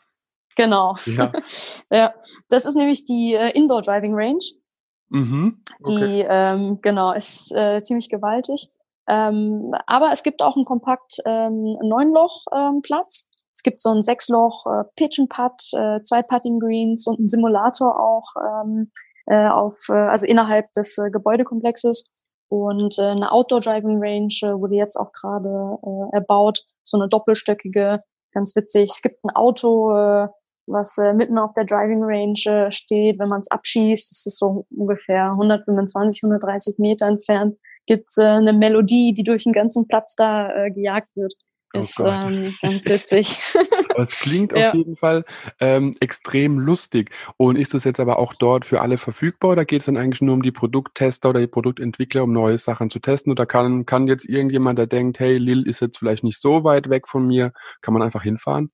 Genau. 0.57 0.95
Ja. 1.07 1.33
ja. 1.91 2.15
Das 2.49 2.67
ist 2.67 2.77
nämlich 2.77 3.05
die 3.05 3.35
äh, 3.35 3.51
Indoor 3.51 3.83
Driving 3.83 4.15
Range. 4.15 4.45
Mhm. 5.09 5.63
Okay. 5.81 5.95
Die, 5.95 6.27
ähm, 6.29 6.79
genau, 6.83 7.13
ist 7.13 7.55
äh, 7.55 7.83
ziemlich 7.83 8.09
gewaltig. 8.09 8.71
Ähm, 9.07 9.75
aber 9.87 10.13
es 10.13 10.23
gibt 10.23 10.43
auch 10.43 10.57
einen 10.57 10.65
kompakt 10.65 11.19
ähm, 11.27 11.77
Neunloch-Platz. 11.83 13.29
Ähm, 13.29 13.35
es 13.55 13.63
gibt 13.63 13.81
so 13.81 13.91
ein 13.91 14.03
Sechsloch 14.03 14.67
äh, 14.67 14.85
Pitch 14.97 15.19
and 15.21 15.29
Putt, 15.29 15.63
äh, 15.75 16.01
zwei 16.03 16.23
Putting 16.23 16.59
Greens 16.59 17.07
und 17.07 17.19
einen 17.19 17.29
Simulator 17.29 18.01
auch 18.01 18.35
ähm, 18.43 18.91
äh, 19.27 19.49
auf, 19.49 19.89
äh, 19.89 19.93
also 19.93 20.27
innerhalb 20.27 20.73
des 20.73 20.99
äh, 20.99 21.11
Gebäudekomplexes. 21.11 22.11
Und 22.49 22.99
äh, 22.99 23.03
eine 23.03 23.33
Outdoor 23.33 23.61
Driving 23.61 23.99
Range 24.01 24.35
äh, 24.43 24.59
wurde 24.61 24.75
jetzt 24.75 24.97
auch 24.97 25.13
gerade 25.13 25.79
äh, 25.83 26.17
erbaut, 26.17 26.65
so 26.83 26.99
eine 26.99 27.09
doppelstöckige, 27.09 28.03
ganz 28.33 28.55
witzig. 28.57 28.91
Es 28.91 29.03
gibt 29.03 29.25
ein 29.25 29.31
Auto, 29.31 29.95
äh, 29.97 30.29
was 30.67 30.99
äh, 30.99 31.13
mitten 31.13 31.39
auf 31.39 31.53
der 31.55 31.65
Driving 31.65 32.03
Range 32.03 32.67
äh, 32.67 32.71
steht. 32.71 33.19
Wenn 33.19 33.29
man 33.29 33.41
es 33.41 33.51
abschießt, 33.51 34.11
das 34.11 34.27
ist 34.27 34.39
so 34.39 34.67
ungefähr 34.71 35.31
125, 35.33 36.23
130 36.23 36.79
Meter 36.79 37.07
entfernt, 37.07 37.57
gibt's 37.87 38.19
äh, 38.19 38.25
eine 38.25 38.53
Melodie, 38.53 39.13
die 39.15 39.25
durch 39.25 39.45
den 39.45 39.53
ganzen 39.53 39.87
Platz 39.87 40.15
da 40.17 40.51
äh, 40.51 40.71
gejagt 40.71 41.09
wird. 41.15 41.35
Oh 41.75 41.79
ist 41.81 42.01
ähm, 42.07 42.55
ganz 42.63 42.89
witzig. 42.89 43.37
es 43.97 44.21
klingt 44.21 44.53
ja. 44.53 44.69
auf 44.69 44.75
jeden 44.75 44.97
Fall 44.97 45.25
ähm, 45.59 45.97
extrem 45.99 46.61
lustig. 46.61 47.11
Und 47.37 47.57
ist 47.57 47.75
das 47.75 47.83
jetzt 47.83 47.99
aber 47.99 48.19
auch 48.21 48.33
dort 48.35 48.65
für 48.65 48.81
alle 48.81 48.97
verfügbar 48.97 49.53
oder 49.53 49.65
geht 49.65 49.81
es 49.81 49.87
dann 49.87 49.97
eigentlich 49.97 50.23
nur 50.23 50.35
um 50.35 50.43
die 50.43 50.53
Produkttester 50.53 51.31
oder 51.31 51.41
die 51.41 51.49
Produktentwickler, 51.49 52.23
um 52.23 52.33
neue 52.33 52.59
Sachen 52.59 52.91
zu 52.91 53.01
testen? 53.01 53.33
Oder 53.33 53.45
kann, 53.45 53.87
kann 53.87 54.07
jetzt 54.07 54.25
irgendjemand, 54.25 54.79
der 54.79 54.87
denkt, 54.87 55.19
hey, 55.19 55.37
Lil 55.37 55.67
ist 55.67 55.81
jetzt 55.81 55.99
vielleicht 55.99 56.23
nicht 56.23 56.41
so 56.41 56.63
weit 56.63 56.91
weg 56.91 57.09
von 57.09 57.27
mir, 57.27 57.53
kann 57.81 57.93
man 57.93 58.03
einfach 58.03 58.23
hinfahren? 58.23 58.71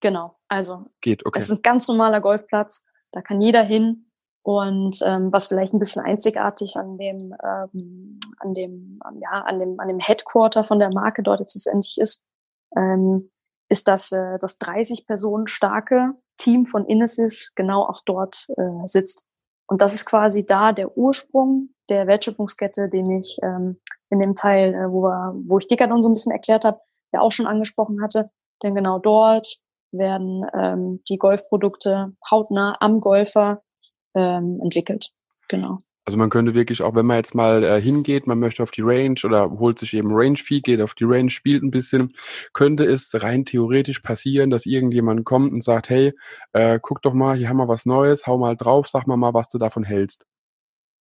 Genau, 0.00 0.36
also 0.48 0.86
geht, 1.00 1.24
okay. 1.24 1.38
Es 1.38 1.50
ist 1.50 1.58
ein 1.58 1.62
ganz 1.62 1.88
normaler 1.88 2.20
Golfplatz, 2.20 2.86
da 3.12 3.22
kann 3.22 3.40
jeder 3.40 3.62
hin. 3.62 4.02
Und 4.42 5.02
ähm, 5.04 5.32
was 5.32 5.48
vielleicht 5.48 5.74
ein 5.74 5.80
bisschen 5.80 6.04
einzigartig 6.04 6.76
an 6.76 6.98
dem, 6.98 7.34
ähm, 7.42 8.20
an 8.38 8.54
dem, 8.54 9.00
ja, 9.18 9.40
an 9.40 9.58
dem, 9.58 9.80
an 9.80 9.88
dem 9.88 9.98
Headquarter 9.98 10.62
von 10.62 10.78
der 10.78 10.90
Marke 10.94 11.24
dort 11.24 11.40
jetzt 11.40 11.56
letztendlich 11.56 11.98
ist, 11.98 12.28
ähm, 12.76 13.28
ist, 13.68 13.88
dass 13.88 14.12
äh, 14.12 14.38
das 14.38 14.58
30 14.58 15.04
Personen 15.04 15.48
starke 15.48 16.12
Team 16.38 16.66
von 16.66 16.86
Inesis 16.86 17.50
genau 17.56 17.82
auch 17.82 18.00
dort 18.06 18.46
äh, 18.56 18.86
sitzt. 18.86 19.26
Und 19.66 19.82
das 19.82 19.94
ist 19.94 20.06
quasi 20.06 20.46
da 20.46 20.72
der 20.72 20.96
Ursprung 20.96 21.70
der 21.88 22.06
Wertschöpfungskette, 22.06 22.88
den 22.88 23.10
ich 23.18 23.38
ähm, 23.42 23.80
in 24.10 24.20
dem 24.20 24.36
Teil, 24.36 24.74
äh, 24.74 24.90
wo, 24.92 25.02
wir, 25.02 25.34
wo 25.46 25.58
ich 25.58 25.66
Decathlon 25.66 26.00
so 26.00 26.08
ein 26.08 26.14
bisschen 26.14 26.32
erklärt 26.32 26.64
habe, 26.64 26.80
ja 27.12 27.20
auch 27.20 27.32
schon 27.32 27.46
angesprochen 27.46 28.00
hatte. 28.00 28.30
Denn 28.62 28.76
genau 28.76 29.00
dort 29.00 29.58
werden 29.98 30.44
ähm, 30.54 31.02
die 31.08 31.18
Golfprodukte 31.18 32.12
hautnah 32.30 32.76
am 32.80 33.00
Golfer 33.00 33.62
ähm, 34.14 34.60
entwickelt. 34.62 35.10
Genau. 35.48 35.78
Also 36.06 36.18
man 36.18 36.30
könnte 36.30 36.54
wirklich 36.54 36.82
auch, 36.82 36.94
wenn 36.94 37.06
man 37.06 37.16
jetzt 37.16 37.34
mal 37.34 37.64
äh, 37.64 37.80
hingeht, 37.80 38.28
man 38.28 38.38
möchte 38.38 38.62
auf 38.62 38.70
die 38.70 38.82
Range 38.82 39.16
oder 39.24 39.50
holt 39.50 39.80
sich 39.80 39.92
eben 39.92 40.10
Range-Fee, 40.12 40.60
geht 40.60 40.80
auf 40.80 40.94
die 40.94 41.04
Range, 41.04 41.30
spielt 41.30 41.64
ein 41.64 41.72
bisschen, 41.72 42.14
könnte 42.52 42.84
es 42.84 43.10
rein 43.12 43.44
theoretisch 43.44 43.98
passieren, 43.98 44.50
dass 44.50 44.66
irgendjemand 44.66 45.24
kommt 45.24 45.52
und 45.52 45.64
sagt, 45.64 45.90
hey, 45.90 46.14
äh, 46.52 46.78
guck 46.80 47.02
doch 47.02 47.12
mal, 47.12 47.36
hier 47.36 47.48
haben 47.48 47.56
wir 47.56 47.66
was 47.66 47.86
Neues, 47.86 48.24
hau 48.28 48.38
mal 48.38 48.56
drauf, 48.56 48.88
sag 48.88 49.08
mal 49.08 49.16
mal, 49.16 49.34
was 49.34 49.48
du 49.48 49.58
davon 49.58 49.82
hältst. 49.82 50.26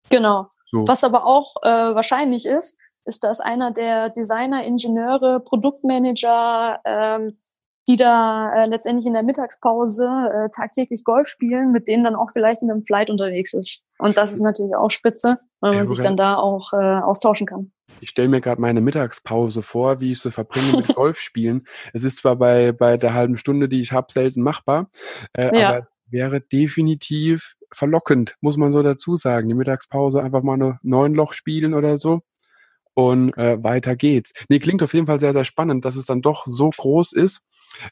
Genau. 0.10 0.48
So. 0.72 0.88
Was 0.88 1.04
aber 1.04 1.28
auch 1.28 1.56
äh, 1.62 1.70
wahrscheinlich 1.70 2.48
ist, 2.48 2.80
ist, 3.06 3.24
dass 3.24 3.42
einer 3.42 3.70
der 3.72 4.10
Designer, 4.10 4.64
Ingenieure, 4.64 5.40
Produktmanager, 5.40 6.80
ähm, 6.84 7.38
die 7.88 7.98
da 7.98 8.54
äh, 8.54 8.66
letztendlich 8.68 9.06
in 9.06 9.14
der 9.14 9.24
Mittagspause 9.24 10.06
äh, 10.06 10.50
tagtäglich 10.50 11.04
Golf 11.04 11.28
spielen, 11.28 11.72
mit 11.72 11.88
denen 11.88 12.04
dann 12.04 12.16
auch 12.16 12.30
vielleicht 12.32 12.64
in 12.64 12.72
einem 12.72 12.84
Flight 12.84 13.10
unterwegs 13.10 13.54
ist. 13.54 13.86
Und 14.00 14.18
das 14.18 14.34
ist 14.34 14.42
natürlich 14.42 14.76
auch 14.76 14.90
spitze, 14.90 15.40
weil 15.60 15.72
man 15.72 15.80
ja, 15.80 15.86
sich 15.86 16.00
dann 16.00 16.18
da 16.18 16.36
auch 16.36 16.74
äh, 16.74 16.78
austauschen 16.78 17.48
kann. 17.48 17.72
Ich 18.02 18.10
stelle 18.10 18.28
mir 18.28 18.42
gerade 18.42 18.60
meine 18.60 18.82
Mittagspause 18.82 19.62
vor, 19.62 20.00
wie 20.00 20.12
ich 20.12 20.20
sie 20.20 20.32
verbringe 20.32 20.78
mit 20.78 20.88
Golf 20.96 21.20
spielen. 21.20 21.68
Es 21.94 22.04
ist 22.04 22.18
zwar 22.18 22.36
bei, 22.36 22.72
bei 22.72 22.98
der 22.98 23.14
halben 23.14 23.38
Stunde, 23.38 23.70
die 23.70 23.82
ich 23.82 23.92
habe, 23.92 24.12
selten 24.12 24.42
machbar, 24.42 24.90
äh, 25.34 25.58
ja. 25.58 25.70
aber 25.70 25.88
wäre 26.08 26.42
definitiv 26.42 27.56
verlockend, 27.72 28.36
muss 28.42 28.58
man 28.58 28.74
so 28.74 28.82
dazu 28.82 29.16
sagen. 29.16 29.50
Die 29.50 29.56
Mittagspause 29.56 30.22
einfach 30.22 30.44
mal 30.44 30.54
eine 30.54 30.80
neun 30.82 31.14
Loch 31.14 31.34
spielen 31.34 31.74
oder 31.74 31.98
so 31.98 32.22
und 32.96 33.38
äh, 33.38 33.62
weiter 33.62 33.96
geht's. 33.96 34.34
Nee, 34.50 34.60
klingt 34.60 34.82
auf 34.82 34.94
jeden 34.94 35.06
Fall 35.06 35.20
sehr, 35.20 35.34
sehr 35.34 35.44
spannend, 35.44 35.86
dass 35.86 35.98
es 35.98 36.06
dann 36.06 36.22
doch 36.22 36.46
so 36.48 36.70
groß 36.70 37.12
ist. 37.12 37.42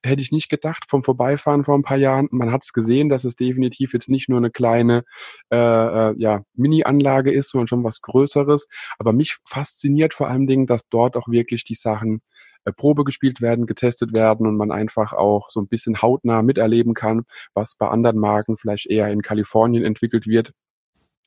Hätte 0.02 0.22
ich 0.22 0.32
nicht 0.32 0.50
gedacht 0.50 0.86
vom 0.88 1.04
Vorbeifahren 1.04 1.66
vor 1.66 1.76
ein 1.78 1.84
paar 1.84 1.98
Jahren. 1.98 2.30
Man 2.32 2.52
hat 2.52 2.64
es 2.64 2.72
gesehen, 2.72 3.10
dass 3.10 3.26
es 3.26 3.36
definitiv 3.36 3.94
jetzt 3.94 4.08
nicht 4.08 4.30
nur 4.30 4.38
eine 4.38 4.50
kleine 4.50 5.04
äh, 5.52 5.58
äh, 5.58 6.16
ja, 6.18 6.44
Mini-Anlage 6.56 7.34
ist, 7.34 7.50
sondern 7.50 7.68
schon 7.68 7.84
was 7.84 8.02
Größeres. 8.02 8.68
Aber 8.98 9.12
mich 9.12 9.38
fasziniert 9.46 10.14
vor 10.14 10.30
allen 10.30 10.48
Dingen, 10.48 10.68
dass 10.68 10.88
dort 10.90 11.18
auch 11.18 11.28
wirklich 11.28 11.66
die 11.66 11.76
Sachen 11.76 12.22
äh, 12.64 12.72
Probe 12.72 13.04
gespielt 13.04 13.42
werden, 13.42 13.66
getestet 13.66 14.16
werden 14.16 14.48
und 14.48 14.56
man 14.56 14.72
einfach 14.72 15.12
auch 15.12 15.50
so 15.50 15.60
ein 15.60 15.68
bisschen 15.68 16.02
hautnah 16.02 16.42
miterleben 16.44 16.94
kann, 16.94 17.24
was 17.54 17.76
bei 17.76 17.90
anderen 17.90 18.20
Marken 18.20 18.56
vielleicht 18.56 18.88
eher 18.88 19.10
in 19.10 19.22
Kalifornien 19.22 19.84
entwickelt 19.84 20.28
wird 20.28 20.54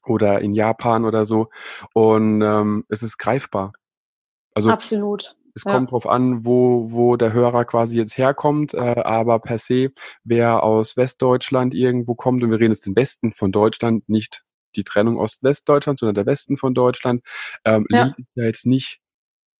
oder 0.09 0.41
in 0.41 0.55
Japan 0.55 1.05
oder 1.05 1.25
so. 1.25 1.49
Und 1.95 2.43
ähm, 2.43 2.85
es 2.89 3.03
ist 3.03 3.19
greifbar. 3.19 3.73
Also 4.55 4.71
absolut. 4.71 5.37
Es 5.55 5.65
ja. 5.65 5.73
kommt 5.73 5.91
drauf 5.91 6.07
an, 6.07 6.45
wo, 6.45 6.93
wo 6.93 7.17
der 7.17 7.33
Hörer 7.33 7.65
quasi 7.65 7.97
jetzt 7.97 8.19
herkommt, 8.19 8.75
äh, 8.75 9.01
aber 9.03 9.39
per 9.39 9.57
se, 9.59 9.91
wer 10.23 10.63
aus 10.63 10.99
Westdeutschland 10.99 11.75
irgendwo 11.75 12.15
kommt, 12.15 12.43
und 12.43 12.51
wir 12.51 12.61
reden 12.61 12.73
jetzt 12.73 12.87
den 12.87 12.95
Westen 12.95 13.33
von 13.33 13.53
Deutschland, 13.53 14.07
nicht 14.07 14.45
die 14.77 14.85
Trennung 14.85 15.17
Ost-Westdeutschland, 15.17 15.99
sondern 15.99 16.15
der 16.15 16.27
Westen 16.27 16.59
von 16.59 16.75
Deutschland, 16.75 17.23
ähm, 17.65 17.87
ja. 17.89 18.13
liegt 18.17 18.29
ja 18.35 18.45
jetzt 18.45 18.67
nicht 18.67 19.01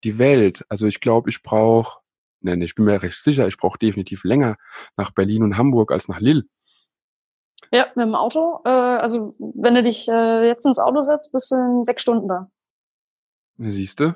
die 0.05 0.19
Welt. 0.19 0.67
Also 0.69 0.87
ich 0.87 1.01
glaube, 1.01 1.31
ich 1.31 1.43
brauche, 1.43 2.01
nein, 2.41 2.61
ich 2.61 2.75
bin 2.75 2.85
mir 2.85 3.03
recht 3.03 3.23
sicher, 3.23 3.49
ich 3.49 3.57
brauche 3.57 3.79
definitiv 3.79 4.25
länger 4.25 4.57
nach 4.99 5.13
Berlin 5.13 5.43
und 5.43 5.57
Hamburg 5.57 5.93
als 5.93 6.09
nach 6.09 6.21
Lille. 6.21 6.45
Ja, 7.77 7.89
mit 7.95 8.07
dem 8.07 8.15
Auto. 8.15 8.61
Äh, 8.65 8.71
also 8.71 9.35
wenn 9.39 9.75
du 9.75 9.83
dich 9.83 10.09
äh, 10.09 10.47
jetzt 10.47 10.65
ins 10.65 10.79
Auto 10.79 11.03
setzt, 11.03 11.31
bist 11.33 11.51
du 11.51 11.57
in 11.57 11.85
sechs 11.85 12.01
Stunden 12.01 12.27
da. 12.27 12.49
Siehst 13.59 14.01
du? 14.01 14.15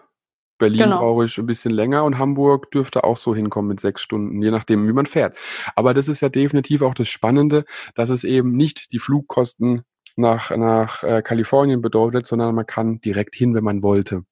Berlin 0.56 0.84
genau. 0.84 0.98
brauche 0.98 1.26
ich 1.26 1.36
ein 1.36 1.44
bisschen 1.44 1.72
länger 1.72 2.04
und 2.04 2.16
Hamburg 2.18 2.70
dürfte 2.70 3.04
auch 3.04 3.18
so 3.18 3.34
hinkommen 3.34 3.68
mit 3.68 3.80
sechs 3.80 4.00
Stunden, 4.00 4.40
je 4.40 4.50
nachdem, 4.50 4.88
wie 4.88 4.92
man 4.94 5.04
fährt. 5.04 5.36
Aber 5.76 5.92
das 5.92 6.08
ist 6.08 6.22
ja 6.22 6.30
definitiv 6.30 6.80
auch 6.80 6.94
das 6.94 7.08
Spannende, 7.08 7.66
dass 7.94 8.08
es 8.08 8.24
eben 8.24 8.52
nicht 8.52 8.92
die 8.92 8.98
Flugkosten 8.98 9.82
nach, 10.16 10.50
nach 10.56 11.02
äh, 11.02 11.20
Kalifornien 11.20 11.82
bedeutet, 11.82 12.26
sondern 12.26 12.54
man 12.54 12.66
kann 12.66 13.00
direkt 13.00 13.34
hin, 13.34 13.54
wenn 13.54 13.64
man 13.64 13.82
wollte. 13.82 14.22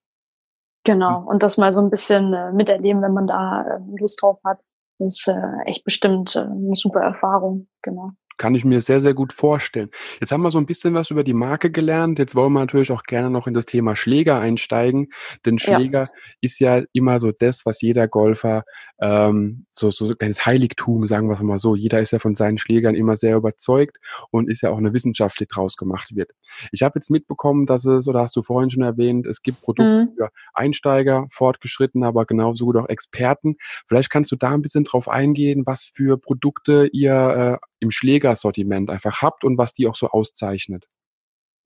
Genau, 0.85 1.23
und 1.23 1.43
das 1.43 1.59
mal 1.59 1.73
so 1.73 1.83
ein 1.83 1.91
bisschen 1.91 2.33
äh, 2.33 2.53
miterleben, 2.53 3.03
wenn 3.03 3.13
man 3.13 3.27
da 3.27 3.63
äh, 3.63 3.81
Lust 3.99 4.23
drauf 4.23 4.39
hat, 4.43 4.61
ist 4.99 5.29
äh, 5.29 5.63
echt 5.67 5.85
bestimmt 5.85 6.35
äh, 6.35 6.41
eine 6.41 6.77
super 6.77 7.01
Erfahrung, 7.01 7.69
genau. 7.83 8.13
Kann 8.39 8.55
ich 8.55 8.65
mir 8.65 8.81
sehr, 8.81 9.01
sehr 9.01 9.15
gut 9.15 9.33
vorstellen. 9.33 9.91
Jetzt 10.21 10.33
haben 10.33 10.43
wir 10.43 10.51
so 10.51 10.59
ein 10.59 10.67
bisschen 10.67 10.95
was 10.95 11.11
über 11.11 11.25
die 11.25 11.35
Marke 11.35 11.71
gelernt. 11.71 12.19
Jetzt 12.19 12.35
wollen 12.35 12.53
wir 12.53 12.61
natürlich 12.61 12.91
auch 12.93 13.03
gerne 13.03 13.31
noch 13.31 13.47
in 13.47 13.55
das 13.55 13.67
Thema 13.67 13.97
Schläger 13.97 14.41
einsteigen. 14.41 15.09
Denn 15.45 15.59
Schläger 15.59 16.03
ja. 16.03 16.11
ist 16.41 16.61
ja 16.61 16.83
immer 16.93 17.21
so 17.21 17.33
das, 17.33 17.67
was 17.67 17.83
jeder 17.83 18.09
Golfer, 18.09 18.65
ähm, 19.01 19.67
so, 19.71 19.91
so 19.91 20.15
kleines 20.15 20.47
Heiligtum, 20.47 21.07
sagen 21.07 21.29
wir 21.29 21.35
es 21.35 21.41
mal 21.41 21.59
so. 21.59 21.75
Jeder 21.75 22.01
ist 22.01 22.13
ja 22.13 22.19
von 22.19 22.35
seinen 22.35 22.59
Schlägern 22.59 22.95
immer 22.95 23.17
sehr 23.17 23.37
überzeugt 23.37 23.99
und 24.31 24.49
ist 24.49 24.63
ja 24.63 24.71
auch 24.71 24.79
eine 24.79 24.93
Wissenschaft, 24.93 25.41
die 25.41 25.47
draus 25.47 25.77
gemacht 25.77 26.15
wird. 26.15 26.31
Ich 26.73 26.83
habe 26.83 26.99
jetzt 26.99 27.11
mitbekommen, 27.11 27.67
dass 27.67 27.85
es, 27.85 28.09
oder 28.09 28.21
hast 28.21 28.37
du 28.37 28.43
vorhin 28.43 28.71
schon 28.71 28.83
erwähnt, 28.83 29.27
es 29.27 29.43
gibt 29.43 29.63
Produkte 29.63 30.07
mhm. 30.11 30.17
für 30.17 30.31
Einsteiger, 30.55 31.27
Fortgeschrittene, 31.31 32.07
aber 32.07 32.27
genauso 32.27 32.67
gut 32.67 32.77
auch 32.77 32.89
Experten. 32.89 33.57
Vielleicht 33.87 34.11
kannst 34.11 34.33
du 34.33 34.37
da 34.37 34.51
ein 34.51 34.63
bisschen 34.63 34.85
drauf 34.85 35.09
eingehen, 35.09 35.65
was 35.67 35.85
für 35.85 36.19
Produkte 36.19 36.89
ihr 36.93 37.59
äh, 37.61 37.67
im 37.81 37.91
Schlägersortiment 37.91 38.91
einfach 38.91 39.23
habt 39.23 39.45
und 39.45 39.59
was 39.59 39.73
die 39.73 39.87
auch 39.87 39.95
so 39.95 40.09
auszeichnet. 40.09 40.87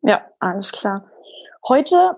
Ja, 0.02 0.26
alles 0.40 0.72
klar. 0.72 1.10
Heute 1.66 2.16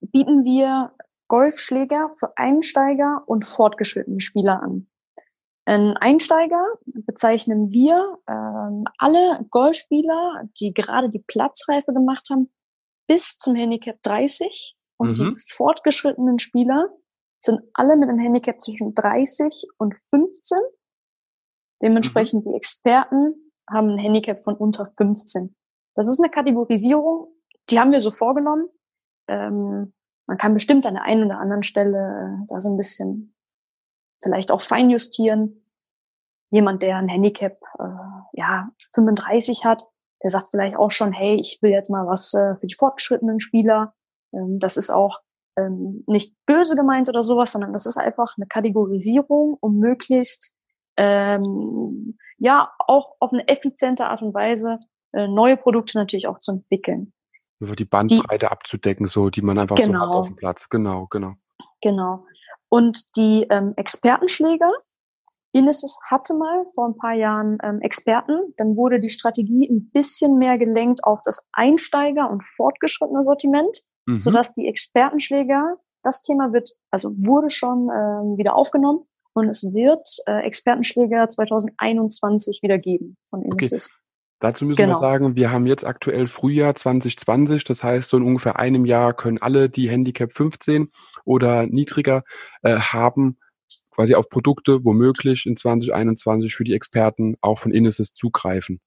bieten 0.00 0.44
wir 0.44 0.92
Golfschläger 1.28 2.10
für 2.16 2.36
Einsteiger 2.36 3.22
und 3.26 3.44
fortgeschrittene 3.44 4.20
Spieler 4.20 4.62
an. 4.62 4.86
Ein 5.66 5.96
Einsteiger 5.96 6.62
bezeichnen 6.84 7.70
wir 7.70 8.18
ähm, 8.28 8.84
alle 8.98 9.46
Golfspieler, 9.50 10.42
die 10.60 10.74
gerade 10.74 11.08
die 11.08 11.24
Platzreife 11.26 11.92
gemacht 11.92 12.28
haben, 12.30 12.52
bis 13.06 13.36
zum 13.36 13.54
Handicap 13.54 14.02
30. 14.02 14.76
Und 14.96 15.18
mhm. 15.18 15.34
die 15.34 15.42
fortgeschrittenen 15.52 16.38
Spieler 16.38 16.90
sind 17.40 17.60
alle 17.72 17.96
mit 17.96 18.08
einem 18.08 18.18
Handicap 18.18 18.60
zwischen 18.60 18.94
30 18.94 19.66
und 19.78 19.96
15 19.98 20.58
Dementsprechend 21.84 22.46
mhm. 22.46 22.50
die 22.50 22.56
Experten 22.56 23.34
haben 23.70 23.90
ein 23.90 23.98
Handicap 23.98 24.40
von 24.40 24.56
unter 24.56 24.86
15. 24.86 25.54
Das 25.94 26.08
ist 26.08 26.18
eine 26.18 26.30
Kategorisierung, 26.30 27.28
die 27.70 27.78
haben 27.78 27.92
wir 27.92 28.00
so 28.00 28.10
vorgenommen. 28.10 28.64
Ähm, 29.28 29.92
man 30.26 30.38
kann 30.38 30.54
bestimmt 30.54 30.86
an 30.86 30.94
der 30.94 31.04
einen 31.04 31.24
oder 31.24 31.38
anderen 31.38 31.62
Stelle 31.62 32.40
äh, 32.42 32.46
da 32.48 32.60
so 32.60 32.70
ein 32.70 32.76
bisschen 32.76 33.33
vielleicht 34.22 34.52
auch 34.52 34.60
feinjustieren. 34.60 35.64
Jemand, 36.50 36.82
der 36.82 36.96
ein 36.96 37.08
Handicap 37.08 37.58
äh, 37.78 37.84
ja 38.32 38.68
35 38.94 39.64
hat, 39.64 39.84
der 40.22 40.30
sagt 40.30 40.48
vielleicht 40.50 40.76
auch 40.76 40.90
schon, 40.90 41.12
hey, 41.12 41.36
ich 41.36 41.58
will 41.60 41.70
jetzt 41.70 41.90
mal 41.90 42.06
was 42.06 42.32
äh, 42.34 42.56
für 42.56 42.66
die 42.66 42.74
fortgeschrittenen 42.74 43.40
Spieler. 43.40 43.94
Ähm, 44.32 44.58
das 44.58 44.76
ist 44.76 44.90
auch 44.90 45.20
ähm, 45.56 46.04
nicht 46.06 46.34
böse 46.46 46.76
gemeint 46.76 47.08
oder 47.08 47.22
sowas, 47.22 47.52
sondern 47.52 47.72
das 47.72 47.86
ist 47.86 47.96
einfach 47.96 48.34
eine 48.36 48.46
Kategorisierung, 48.46 49.56
um 49.60 49.78
möglichst 49.78 50.52
ähm, 50.96 52.16
ja 52.38 52.72
auch 52.78 53.16
auf 53.20 53.32
eine 53.32 53.46
effiziente 53.48 54.06
Art 54.06 54.22
und 54.22 54.34
Weise 54.34 54.78
äh, 55.12 55.28
neue 55.28 55.56
Produkte 55.56 55.98
natürlich 55.98 56.26
auch 56.26 56.38
zu 56.38 56.52
entwickeln. 56.52 57.12
Über 57.60 57.76
die 57.76 57.84
Bandbreite 57.84 58.46
die, 58.46 58.52
abzudecken, 58.52 59.06
so 59.06 59.30
die 59.30 59.42
man 59.42 59.58
einfach 59.58 59.76
genau, 59.76 59.92
so 59.92 60.00
hat 60.00 60.08
auf 60.10 60.26
dem 60.26 60.36
Platz. 60.36 60.68
Genau, 60.68 61.06
genau. 61.06 61.34
Genau. 61.80 62.24
Und 62.74 63.16
die 63.16 63.46
ähm, 63.50 63.72
Expertenschläger, 63.76 64.68
Inesis 65.52 65.96
hatte 66.10 66.34
mal 66.34 66.66
vor 66.74 66.88
ein 66.88 66.96
paar 66.96 67.14
Jahren 67.14 67.56
ähm, 67.62 67.80
Experten, 67.82 68.52
dann 68.56 68.74
wurde 68.74 68.98
die 68.98 69.10
Strategie 69.10 69.68
ein 69.70 69.90
bisschen 69.92 70.38
mehr 70.38 70.58
gelenkt 70.58 71.04
auf 71.04 71.20
das 71.24 71.46
Einsteiger- 71.52 72.28
und 72.28 72.44
fortgeschrittene 72.44 73.22
Sortiment, 73.22 73.84
mhm. 74.06 74.18
sodass 74.18 74.54
die 74.54 74.66
Expertenschläger, 74.66 75.76
das 76.02 76.22
Thema 76.22 76.52
wird, 76.52 76.72
also 76.90 77.12
wurde 77.16 77.48
schon 77.48 77.90
ähm, 77.90 78.38
wieder 78.38 78.56
aufgenommen 78.56 79.06
und 79.34 79.48
es 79.48 79.62
wird 79.72 80.08
äh, 80.26 80.40
Expertenschläger 80.40 81.28
2021 81.28 82.58
wieder 82.60 82.78
geben 82.78 83.16
von 83.30 83.42
Inesis. 83.42 83.90
Okay. 83.92 84.03
Dazu 84.44 84.66
müssen 84.66 84.76
genau. 84.76 84.92
wir 84.92 84.98
sagen, 84.98 85.36
wir 85.36 85.50
haben 85.50 85.64
jetzt 85.64 85.86
aktuell 85.86 86.26
Frühjahr 86.26 86.74
2020, 86.74 87.64
das 87.64 87.82
heißt, 87.82 88.10
so 88.10 88.18
in 88.18 88.24
ungefähr 88.24 88.58
einem 88.58 88.84
Jahr 88.84 89.14
können 89.14 89.38
alle, 89.40 89.70
die 89.70 89.88
Handicap 89.88 90.34
15 90.34 90.90
oder 91.24 91.66
niedriger 91.66 92.24
äh, 92.60 92.76
haben, 92.76 93.38
quasi 93.90 94.14
auf 94.14 94.28
Produkte 94.28 94.84
womöglich 94.84 95.46
in 95.46 95.56
2021 95.56 96.54
für 96.54 96.64
die 96.64 96.74
Experten 96.74 97.36
auch 97.40 97.58
von 97.58 97.72
Inesis 97.72 98.12
zugreifen. 98.12 98.82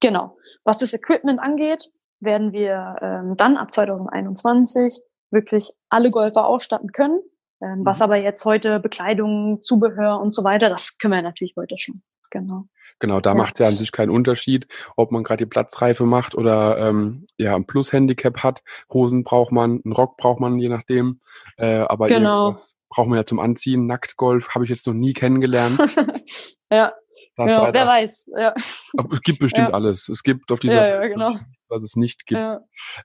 Genau. 0.00 0.36
Was 0.64 0.80
das 0.80 0.94
Equipment 0.94 1.38
angeht, 1.38 1.92
werden 2.18 2.52
wir 2.52 2.96
ähm, 3.02 3.36
dann 3.36 3.58
ab 3.58 3.70
2021 3.70 5.00
wirklich 5.30 5.70
alle 5.90 6.10
Golfer 6.10 6.44
ausstatten 6.44 6.90
können. 6.90 7.20
Ähm, 7.62 7.78
mhm. 7.78 7.86
Was 7.86 8.02
aber 8.02 8.16
jetzt 8.16 8.44
heute 8.44 8.80
Bekleidung, 8.80 9.60
Zubehör 9.60 10.18
und 10.18 10.32
so 10.32 10.42
weiter, 10.42 10.68
das 10.68 10.98
können 10.98 11.12
wir 11.12 11.22
natürlich 11.22 11.54
heute 11.56 11.76
schon. 11.78 12.02
Genau. 12.32 12.64
Genau, 12.98 13.20
da 13.20 13.30
ja. 13.30 13.34
macht 13.34 13.54
es 13.54 13.58
ja 13.60 13.66
an 13.66 13.74
sich 13.74 13.92
keinen 13.92 14.10
Unterschied, 14.10 14.66
ob 14.96 15.12
man 15.12 15.22
gerade 15.24 15.44
die 15.44 15.48
Platzreife 15.48 16.04
macht 16.04 16.34
oder 16.34 16.78
ähm, 16.78 17.26
ja 17.36 17.54
ein 17.54 17.66
Plus-Handicap 17.66 18.42
hat. 18.42 18.62
Hosen 18.92 19.24
braucht 19.24 19.52
man, 19.52 19.80
einen 19.84 19.92
Rock 19.92 20.16
braucht 20.16 20.40
man, 20.40 20.58
je 20.58 20.68
nachdem. 20.68 21.20
Äh, 21.56 21.78
aber 21.78 22.08
genau. 22.08 22.54
braucht 22.88 23.08
man 23.08 23.18
ja 23.18 23.26
zum 23.26 23.40
Anziehen. 23.40 23.86
Nacktgolf 23.86 24.50
habe 24.50 24.64
ich 24.64 24.70
jetzt 24.70 24.86
noch 24.86 24.94
nie 24.94 25.12
kennengelernt. 25.12 25.78
ja. 26.70 26.92
ja 27.38 27.72
wer 27.72 27.86
weiß. 27.86 28.30
Ja. 28.36 28.54
Aber 28.96 29.14
es 29.14 29.20
gibt 29.20 29.40
bestimmt 29.40 29.68
ja. 29.68 29.74
alles. 29.74 30.08
Es 30.08 30.22
gibt 30.22 30.52
auf 30.52 30.60
dieser 30.60 30.88
ja, 30.88 31.06
genau. 31.06 31.34
was 31.68 31.82
es 31.82 31.96
nicht 31.96 32.26
gibt. 32.26 32.40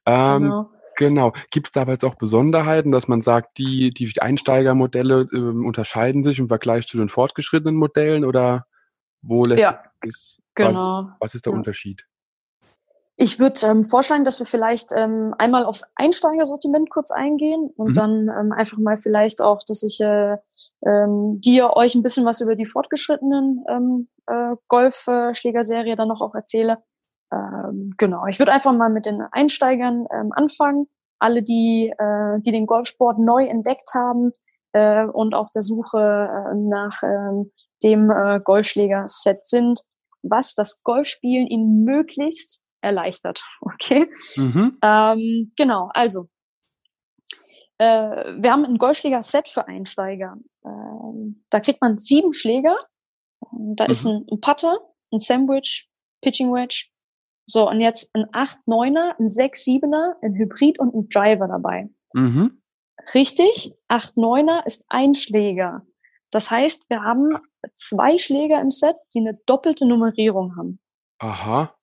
Ähm, 0.05 0.43
genau. 0.43 0.69
Genau. 0.97 1.31
Gibt 1.51 1.67
es 1.67 1.71
da 1.71 1.81
aber 1.81 1.91
jetzt 1.91 2.03
auch 2.03 2.15
Besonderheiten, 2.15 2.91
dass 2.91 3.07
man 3.07 3.21
sagt, 3.21 3.59
die, 3.59 3.91
die 3.91 4.11
Einsteigermodelle 4.19 5.27
äh, 5.31 5.37
unterscheiden 5.37 6.23
sich 6.23 6.39
im 6.39 6.47
Vergleich 6.47 6.87
zu 6.87 6.97
den 6.97 7.07
fortgeschrittenen 7.07 7.75
Modellen 7.75 8.25
oder 8.25 8.65
wo 9.27 9.43
lässt 9.43 9.61
ja, 9.61 9.83
ist, 10.03 10.41
genau. 10.55 11.03
Was, 11.03 11.15
was, 11.19 11.35
ist 11.35 11.45
der 11.45 11.53
ja. 11.53 11.57
Unterschied? 11.57 12.03
Ich 13.19 13.39
würde 13.39 13.59
ähm, 13.65 13.83
vorschlagen, 13.83 14.23
dass 14.23 14.37
wir 14.37 14.45
vielleicht 14.45 14.91
ähm, 14.95 15.33
einmal 15.39 15.65
aufs 15.65 15.91
Einsteigersortiment 15.95 16.91
kurz 16.91 17.09
eingehen 17.09 17.71
und 17.75 17.89
mhm. 17.89 17.93
dann 17.93 18.29
ähm, 18.29 18.51
einfach 18.51 18.77
mal 18.77 18.95
vielleicht 18.95 19.41
auch, 19.41 19.59
dass 19.67 19.81
ich 19.81 19.99
äh, 20.01 20.37
ähm, 20.85 21.41
dir 21.41 21.71
euch 21.75 21.95
ein 21.95 22.03
bisschen 22.03 22.25
was 22.25 22.41
über 22.41 22.55
die 22.55 22.67
fortgeschrittenen 22.67 23.65
ähm, 23.69 24.07
äh, 24.27 24.55
Golfschlägerserie 24.67 25.95
dann 25.95 26.09
noch 26.09 26.21
auch 26.21 26.35
erzähle. 26.35 26.77
Ähm, 27.33 27.95
genau, 27.97 28.27
ich 28.27 28.37
würde 28.37 28.53
einfach 28.53 28.73
mal 28.73 28.89
mit 28.89 29.07
den 29.07 29.21
Einsteigern 29.31 30.05
ähm, 30.13 30.31
anfangen. 30.33 30.87
Alle, 31.19 31.41
die, 31.41 31.91
äh, 31.97 32.39
die 32.41 32.51
den 32.51 32.67
Golfsport 32.67 33.17
neu 33.17 33.47
entdeckt 33.47 33.95
haben 33.95 34.31
äh, 34.73 35.05
und 35.05 35.33
auf 35.33 35.49
der 35.49 35.63
Suche 35.63 35.97
äh, 35.97 36.55
nach 36.55 37.01
ähm, 37.01 37.51
dem 37.83 38.09
äh, 38.09 38.39
Golfschläger-Set 38.43 39.45
sind, 39.45 39.81
was 40.23 40.55
das 40.55 40.83
Golfspielen 40.83 41.47
ihnen 41.47 41.83
möglichst 41.83 42.61
erleichtert. 42.81 43.43
Okay? 43.61 44.09
Mhm. 44.35 44.77
Ähm, 44.81 45.51
genau, 45.55 45.89
also 45.93 46.27
äh, 47.77 48.33
wir 48.41 48.51
haben 48.51 48.65
ein 48.65 48.77
Golfschläger-Set 48.77 49.49
für 49.49 49.67
Einsteiger. 49.67 50.35
Ähm, 50.65 51.45
da 51.49 51.59
kriegt 51.59 51.81
man 51.81 51.97
sieben 51.97 52.33
Schläger. 52.33 52.77
Da 53.51 53.85
mhm. 53.85 53.91
ist 53.91 54.05
ein, 54.05 54.25
ein 54.31 54.41
Putter, 54.41 54.79
ein 55.11 55.19
Sandwich, 55.19 55.89
Pitching 56.21 56.51
Wedge, 56.51 56.87
so, 57.49 57.69
und 57.69 57.79
jetzt 57.79 58.13
ein 58.13 58.25
8-9er, 58.25 59.15
ein 59.17 59.27
6-7er, 59.27 60.15
ein 60.21 60.35
Hybrid 60.35 60.79
und 60.79 60.93
ein 60.93 61.07
Driver 61.07 61.47
dabei. 61.47 61.89
Mhm. 62.13 62.61
Richtig, 63.13 63.73
8-9er 63.87 64.65
ist 64.65 64.83
ein 64.89 65.15
Schläger. 65.15 65.85
Das 66.31 66.51
heißt, 66.51 66.89
wir 66.89 67.03
haben 67.03 67.37
zwei 67.73 68.17
Schläger 68.17 68.61
im 68.61 68.71
Set, 68.71 68.95
die 69.13 69.19
eine 69.19 69.35
doppelte 69.45 69.85
Nummerierung 69.85 70.55
haben. 70.55 70.79
Aha. 71.19 71.73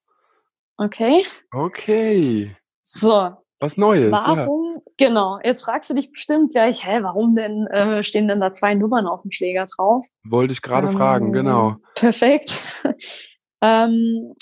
Okay. 0.76 1.24
Okay. 1.52 2.56
So. 2.82 3.36
Was 3.60 3.76
Neues. 3.76 4.12
Warum? 4.12 4.74
Ja. 4.76 4.82
Genau. 4.96 5.38
Jetzt 5.42 5.64
fragst 5.64 5.90
du 5.90 5.94
dich 5.94 6.12
bestimmt 6.12 6.52
gleich, 6.52 6.84
hä, 6.84 7.02
warum 7.02 7.34
denn 7.34 7.66
äh, 7.68 8.04
stehen 8.04 8.28
denn 8.28 8.40
da 8.40 8.52
zwei 8.52 8.74
Nummern 8.74 9.06
auf 9.06 9.22
dem 9.22 9.30
Schläger 9.30 9.66
drauf? 9.66 10.06
Wollte 10.24 10.52
ich 10.52 10.62
gerade 10.62 10.88
ähm, 10.88 10.96
fragen, 10.96 11.32
genau. 11.32 11.76
Perfekt. 11.94 12.62
ähm, 13.60 14.34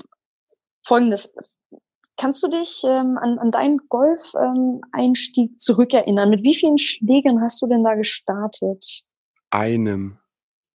Folgendes. 0.85 1.35
Kannst 2.17 2.43
du 2.43 2.49
dich 2.49 2.83
ähm, 2.85 3.19
an, 3.19 3.39
an 3.39 3.51
deinen 3.51 3.79
Golf-Einstieg 3.89 5.51
ähm, 5.51 5.57
zurückerinnern? 5.57 6.31
Mit 6.31 6.45
wie 6.45 6.55
vielen 6.55 6.79
Schlägern 6.79 7.41
hast 7.41 7.63
du 7.63 7.67
denn 7.67 7.83
da 7.83 7.95
gestartet? 7.95 9.05
Einem. 9.51 10.19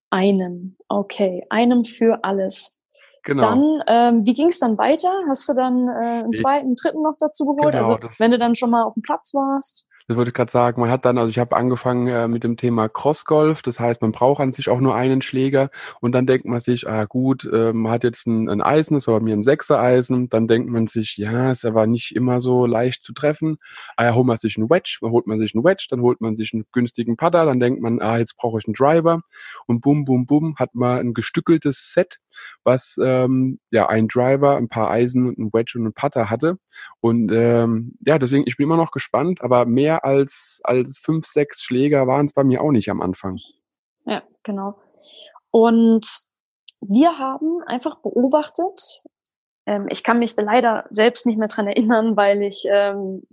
Einem, 0.09 0.77
okay. 0.87 1.41
Einem 1.49 1.83
für 1.85 2.23
alles. 2.23 2.75
Genau. 3.23 3.45
Dann, 3.45 3.83
ähm, 3.87 4.25
wie 4.25 4.33
ging 4.33 4.47
es 4.47 4.59
dann 4.59 4.77
weiter? 4.77 5.11
Hast 5.27 5.49
du 5.49 5.53
dann 5.53 5.87
äh, 5.89 6.23
einen 6.23 6.33
zweiten, 6.33 6.75
dritten 6.75 7.01
noch 7.01 7.15
dazu 7.19 7.45
geholt? 7.45 7.73
Genau, 7.73 7.77
also 7.77 7.99
wenn 8.19 8.31
du 8.31 8.39
dann 8.39 8.55
schon 8.55 8.69
mal 8.69 8.83
auf 8.83 8.93
dem 8.93 9.03
Platz 9.03 9.33
warst? 9.33 9.89
Das 10.07 10.15
wollte 10.15 10.29
ich 10.29 10.33
gerade 10.33 10.49
sagen. 10.49 10.79
Man 10.79 10.89
hat 10.89 11.03
dann, 11.03 11.17
also 11.17 11.29
ich 11.29 11.37
habe 11.37 11.53
angefangen 11.57 12.07
äh, 12.07 12.29
mit 12.29 12.45
dem 12.45 12.55
Thema 12.55 12.87
Crossgolf. 12.87 13.61
Das 13.61 13.77
heißt, 13.77 14.01
man 14.01 14.13
braucht 14.13 14.39
an 14.39 14.53
sich 14.53 14.69
auch 14.69 14.79
nur 14.79 14.95
einen 14.95 15.21
Schläger. 15.21 15.69
Und 15.99 16.13
dann 16.13 16.25
denkt 16.25 16.45
man 16.45 16.61
sich, 16.61 16.87
ah 16.87 17.03
gut, 17.03 17.43
äh, 17.51 17.73
man 17.73 17.91
hat 17.91 18.05
jetzt 18.05 18.25
ein, 18.25 18.47
ein 18.49 18.61
Eisen, 18.61 18.93
das 18.95 19.07
war 19.07 19.19
bei 19.19 19.25
mir 19.25 19.35
ein 19.35 19.43
Sechser-Eisen. 19.43 20.29
Dann 20.29 20.47
denkt 20.47 20.69
man 20.69 20.87
sich, 20.87 21.17
ja, 21.17 21.51
ist 21.51 21.65
aber 21.65 21.87
nicht 21.87 22.15
immer 22.15 22.39
so 22.39 22.65
leicht 22.65 23.03
zu 23.03 23.11
treffen. 23.11 23.57
Ah 23.97 24.05
ja, 24.05 24.15
holt 24.15 24.27
man 24.27 24.37
sich 24.37 24.57
einen 24.57 24.69
Wedge, 24.69 24.99
dann 25.01 25.11
holt 25.11 25.27
man 25.27 25.39
sich 25.39 25.53
einen 25.53 25.65
Wedge, 25.65 25.87
dann 25.89 25.99
holt 25.99 26.21
man 26.21 26.37
sich 26.37 26.53
einen 26.53 26.63
günstigen 26.71 27.17
Putter, 27.17 27.45
dann 27.45 27.59
denkt 27.59 27.81
man, 27.81 28.01
ah, 28.01 28.17
jetzt 28.17 28.37
brauche 28.37 28.59
ich 28.59 28.65
einen 28.65 28.75
Driver. 28.75 29.21
Und 29.65 29.81
bum, 29.81 30.05
bum, 30.05 30.25
bum, 30.25 30.55
hat 30.55 30.73
man 30.73 30.99
ein 30.99 31.13
gestückeltes 31.15 31.91
Set 31.91 32.15
was 32.63 32.97
ähm, 33.01 33.59
ja 33.71 33.87
ein 33.87 34.07
Driver, 34.07 34.57
ein 34.57 34.69
paar 34.69 34.89
Eisen 34.89 35.27
und 35.27 35.37
ein 35.37 35.53
Wedge 35.53 35.77
und 35.77 35.85
ein 35.85 35.93
Putter 35.93 36.29
hatte. 36.29 36.57
Und 37.01 37.31
ähm, 37.31 37.97
ja, 38.05 38.17
deswegen, 38.19 38.43
ich 38.47 38.57
bin 38.57 38.65
immer 38.65 38.77
noch 38.77 38.91
gespannt, 38.91 39.41
aber 39.41 39.65
mehr 39.65 40.05
als, 40.05 40.59
als 40.63 40.99
fünf, 40.99 41.25
sechs 41.25 41.61
Schläger 41.61 42.07
waren 42.07 42.25
es 42.27 42.33
bei 42.33 42.43
mir 42.43 42.61
auch 42.61 42.71
nicht 42.71 42.89
am 42.89 43.01
Anfang. 43.01 43.39
Ja, 44.05 44.23
genau. 44.43 44.79
Und 45.51 46.07
wir 46.81 47.17
haben 47.17 47.61
einfach 47.65 47.99
beobachtet, 48.01 49.03
ähm, 49.65 49.87
ich 49.89 50.03
kann 50.03 50.19
mich 50.19 50.35
leider 50.37 50.85
selbst 50.89 51.25
nicht 51.25 51.37
mehr 51.37 51.47
dran 51.47 51.67
erinnern, 51.67 52.15
weil 52.15 52.41
ich 52.43 52.65
ähm, 52.69 53.23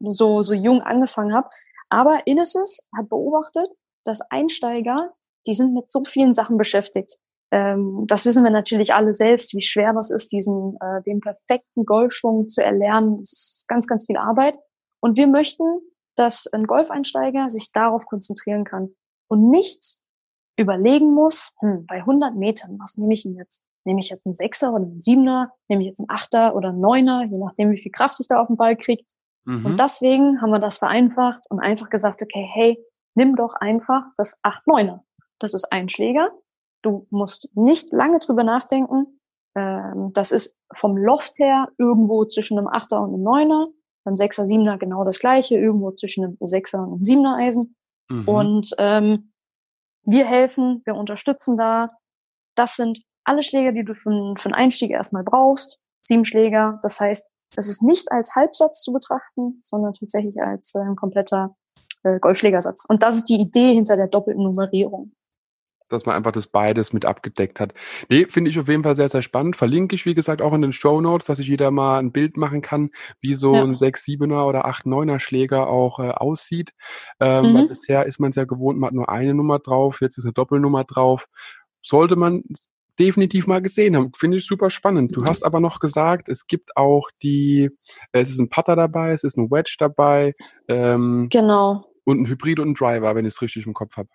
so, 0.00 0.42
so 0.42 0.54
jung 0.54 0.82
angefangen 0.82 1.34
habe, 1.34 1.48
aber 1.88 2.26
Inesis 2.26 2.86
hat 2.96 3.08
beobachtet, 3.08 3.68
dass 4.04 4.20
Einsteiger, 4.30 5.14
die 5.46 5.54
sind 5.54 5.74
mit 5.74 5.90
so 5.90 6.04
vielen 6.04 6.34
Sachen 6.34 6.58
beschäftigt. 6.58 7.18
Ähm, 7.50 8.04
das 8.06 8.26
wissen 8.26 8.44
wir 8.44 8.50
natürlich 8.50 8.94
alle 8.94 9.12
selbst, 9.12 9.54
wie 9.54 9.62
schwer 9.62 9.92
das 9.92 10.10
ist, 10.10 10.32
diesen 10.32 10.76
äh, 10.80 11.02
den 11.02 11.20
perfekten 11.20 11.84
Golfschwung 11.86 12.48
zu 12.48 12.62
erlernen. 12.62 13.18
Das 13.18 13.32
ist 13.32 13.68
ganz, 13.68 13.86
ganz 13.86 14.06
viel 14.06 14.16
Arbeit. 14.16 14.54
Und 15.00 15.16
wir 15.16 15.26
möchten, 15.26 15.64
dass 16.16 16.46
ein 16.52 16.66
Golfeinsteiger 16.66 17.48
sich 17.48 17.72
darauf 17.72 18.06
konzentrieren 18.06 18.64
kann 18.64 18.90
und 19.28 19.48
nicht 19.50 19.98
überlegen 20.58 21.14
muss, 21.14 21.52
hm, 21.60 21.86
bei 21.86 21.98
100 21.98 22.34
Metern, 22.34 22.78
was 22.80 22.96
nehme 22.96 23.14
ich 23.14 23.22
denn 23.22 23.36
jetzt? 23.36 23.66
Nehme 23.84 24.00
ich 24.00 24.10
jetzt 24.10 24.26
einen 24.26 24.34
Sechser 24.34 24.74
oder 24.74 24.84
einen 24.84 25.00
Siebener? 25.00 25.52
Nehme 25.68 25.82
ich 25.82 25.88
jetzt 25.88 26.00
einen 26.00 26.10
Achter 26.10 26.54
oder 26.56 26.70
einen 26.70 26.80
Neuner? 26.80 27.24
Je 27.24 27.38
nachdem, 27.38 27.70
wie 27.70 27.78
viel 27.78 27.92
Kraft 27.92 28.18
ich 28.20 28.28
da 28.28 28.40
auf 28.40 28.48
den 28.48 28.56
Ball 28.56 28.76
kriege. 28.76 29.04
Mhm. 29.44 29.64
Und 29.64 29.80
deswegen 29.80 30.42
haben 30.42 30.50
wir 30.50 30.58
das 30.58 30.78
vereinfacht 30.78 31.46
und 31.48 31.60
einfach 31.60 31.88
gesagt, 31.88 32.20
okay, 32.20 32.46
hey, 32.52 32.84
nimm 33.14 33.36
doch 33.36 33.54
einfach 33.54 34.02
das 34.16 34.42
8-9er. 34.42 35.00
Das 35.38 35.54
ist 35.54 35.72
ein 35.72 35.88
Schläger. 35.88 36.30
Du 36.82 37.06
musst 37.10 37.54
nicht 37.56 37.92
lange 37.92 38.18
drüber 38.18 38.44
nachdenken. 38.44 39.20
Ähm, 39.56 40.12
das 40.12 40.32
ist 40.32 40.58
vom 40.72 40.96
Loft 40.96 41.38
her 41.38 41.68
irgendwo 41.78 42.24
zwischen 42.24 42.58
einem 42.58 42.68
8er 42.68 43.02
und 43.02 43.14
einem 43.14 43.26
9er. 43.26 43.68
Beim 44.04 44.14
6er, 44.14 44.44
7er 44.44 44.78
genau 44.78 45.04
das 45.04 45.18
gleiche, 45.18 45.56
irgendwo 45.56 45.90
zwischen 45.90 46.24
einem 46.24 46.38
6er 46.40 46.78
und 46.78 46.92
einem 46.92 47.02
7er 47.02 47.36
Eisen. 47.38 47.76
Mhm. 48.08 48.28
Und 48.28 48.74
ähm, 48.78 49.32
wir 50.04 50.24
helfen, 50.24 50.82
wir 50.84 50.94
unterstützen 50.94 51.56
da. 51.56 51.90
Das 52.54 52.76
sind 52.76 53.00
alle 53.24 53.42
Schläger, 53.42 53.72
die 53.72 53.84
du 53.84 53.94
für, 53.94 54.34
für 54.38 54.46
einen 54.46 54.54
Einstieg 54.54 54.90
erstmal 54.90 55.24
brauchst. 55.24 55.78
Sieben 56.06 56.24
Schläger. 56.24 56.78
Das 56.82 56.98
heißt, 57.00 57.30
das 57.54 57.68
ist 57.68 57.82
nicht 57.82 58.10
als 58.12 58.34
Halbsatz 58.34 58.82
zu 58.82 58.92
betrachten, 58.92 59.60
sondern 59.62 59.92
tatsächlich 59.92 60.40
als 60.40 60.74
äh, 60.74 60.80
ein 60.80 60.96
kompletter 60.96 61.56
äh, 62.04 62.18
Golfschlägersatz. 62.18 62.84
Und 62.88 63.02
das 63.02 63.16
ist 63.16 63.28
die 63.28 63.40
Idee 63.40 63.74
hinter 63.74 63.96
der 63.96 64.08
doppelten 64.08 64.42
Nummerierung. 64.42 65.12
Dass 65.88 66.06
man 66.06 66.16
einfach 66.16 66.32
das 66.32 66.46
beides 66.46 66.92
mit 66.92 67.04
abgedeckt 67.04 67.60
hat. 67.60 67.74
Nee, 68.08 68.26
finde 68.26 68.50
ich 68.50 68.58
auf 68.58 68.68
jeden 68.68 68.82
Fall 68.82 68.96
sehr, 68.96 69.08
sehr 69.08 69.22
spannend. 69.22 69.56
Verlinke 69.56 69.94
ich, 69.94 70.06
wie 70.06 70.14
gesagt, 70.14 70.42
auch 70.42 70.52
in 70.52 70.62
den 70.62 70.72
Show 70.72 71.00
Notes, 71.00 71.26
dass 71.26 71.38
sich 71.38 71.48
jeder 71.48 71.70
mal 71.70 71.98
ein 71.98 72.12
Bild 72.12 72.36
machen 72.36 72.62
kann, 72.62 72.90
wie 73.20 73.34
so 73.34 73.54
ja. 73.54 73.62
ein 73.62 73.76
6-7er 73.76 74.46
oder 74.46 74.66
8-9er 74.66 75.18
Schläger 75.18 75.68
auch 75.68 75.98
äh, 75.98 76.10
aussieht. 76.10 76.72
Ähm, 77.20 77.50
mhm. 77.50 77.54
Weil 77.54 77.68
bisher 77.68 78.06
ist 78.06 78.20
man 78.20 78.30
es 78.30 78.36
ja 78.36 78.44
gewohnt, 78.44 78.78
man 78.78 78.88
hat 78.88 78.94
nur 78.94 79.08
eine 79.08 79.34
Nummer 79.34 79.58
drauf, 79.58 80.00
jetzt 80.00 80.18
ist 80.18 80.24
eine 80.24 80.32
Doppelnummer 80.32 80.84
drauf. 80.84 81.26
Sollte 81.80 82.16
man 82.16 82.42
definitiv 82.98 83.46
mal 83.46 83.62
gesehen 83.62 83.96
haben. 83.96 84.12
Finde 84.14 84.38
ich 84.38 84.46
super 84.46 84.70
spannend. 84.70 85.14
Du 85.14 85.24
hast 85.24 85.44
aber 85.44 85.60
noch 85.60 85.80
gesagt, 85.80 86.28
es 86.28 86.46
gibt 86.46 86.76
auch 86.76 87.08
die, 87.22 87.70
äh, 88.12 88.20
es 88.20 88.30
ist 88.30 88.40
ein 88.40 88.50
Putter 88.50 88.76
dabei, 88.76 89.12
es 89.12 89.24
ist 89.24 89.38
ein 89.38 89.50
Wedge 89.50 89.76
dabei. 89.78 90.34
Ähm, 90.66 91.28
genau. 91.30 91.84
Und 92.04 92.20
ein 92.20 92.26
Hybrid 92.26 92.58
und 92.58 92.70
ein 92.70 92.74
Driver, 92.74 93.14
wenn 93.14 93.24
ich 93.24 93.34
es 93.34 93.42
richtig 93.42 93.66
im 93.66 93.74
Kopf 93.74 93.96
habe. 93.96 94.08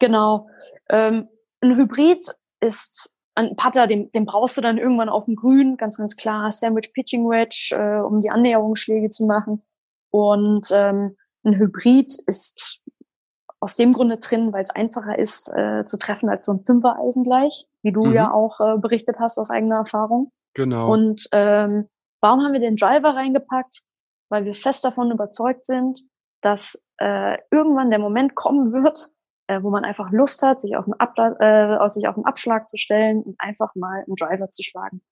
Genau. 0.00 0.48
Ähm, 0.88 1.28
ein 1.60 1.76
Hybrid 1.76 2.26
ist 2.60 3.16
ein 3.34 3.54
Putter, 3.56 3.86
den, 3.86 4.10
den 4.12 4.26
brauchst 4.26 4.56
du 4.56 4.60
dann 4.60 4.78
irgendwann 4.78 5.08
auf 5.08 5.26
dem 5.26 5.36
Grün, 5.36 5.76
ganz, 5.76 5.98
ganz 5.98 6.16
klar. 6.16 6.50
Sandwich 6.50 6.92
Pitching 6.92 7.28
Wedge, 7.28 7.74
äh, 7.76 8.00
um 8.00 8.20
die 8.20 8.30
Annäherungsschläge 8.30 9.08
zu 9.10 9.26
machen. 9.26 9.62
Und 10.10 10.68
ähm, 10.72 11.16
ein 11.44 11.56
Hybrid 11.56 12.12
ist 12.26 12.80
aus 13.60 13.76
dem 13.76 13.92
Grunde 13.92 14.16
drin, 14.16 14.52
weil 14.52 14.62
es 14.62 14.70
einfacher 14.70 15.18
ist 15.18 15.52
äh, 15.54 15.84
zu 15.84 15.98
treffen 15.98 16.28
als 16.28 16.46
so 16.46 16.52
ein 16.52 16.64
Fünfer-Eisen 16.64 17.24
gleich, 17.24 17.66
wie 17.82 17.92
du 17.92 18.06
mhm. 18.06 18.14
ja 18.14 18.32
auch 18.32 18.58
äh, 18.60 18.78
berichtet 18.78 19.18
hast 19.20 19.38
aus 19.38 19.50
eigener 19.50 19.76
Erfahrung. 19.76 20.32
Genau. 20.54 20.92
Und 20.92 21.28
ähm, 21.32 21.88
warum 22.20 22.42
haben 22.42 22.52
wir 22.52 22.60
den 22.60 22.76
Driver 22.76 23.14
reingepackt? 23.14 23.82
Weil 24.30 24.44
wir 24.44 24.54
fest 24.54 24.84
davon 24.84 25.10
überzeugt 25.10 25.64
sind, 25.64 26.00
dass 26.40 26.86
äh, 26.98 27.36
irgendwann 27.50 27.90
der 27.90 27.98
Moment 27.98 28.34
kommen 28.34 28.72
wird, 28.72 29.10
äh, 29.50 29.64
wo 29.64 29.70
man 29.70 29.84
einfach 29.84 30.12
Lust 30.12 30.42
hat, 30.42 30.60
sich 30.60 30.76
auf 30.76 30.84
einen, 30.84 30.94
Abla 30.94 31.84
äh, 31.84 31.88
sich 31.88 32.06
auf 32.06 32.16
einen 32.16 32.24
Abschlag 32.24 32.68
zu 32.68 32.78
stellen 32.78 33.22
und 33.22 33.34
einfach 33.40 33.74
mal 33.74 34.04
einen 34.06 34.14
Driver 34.14 34.48
zu 34.50 34.62
schlagen. 34.62 35.02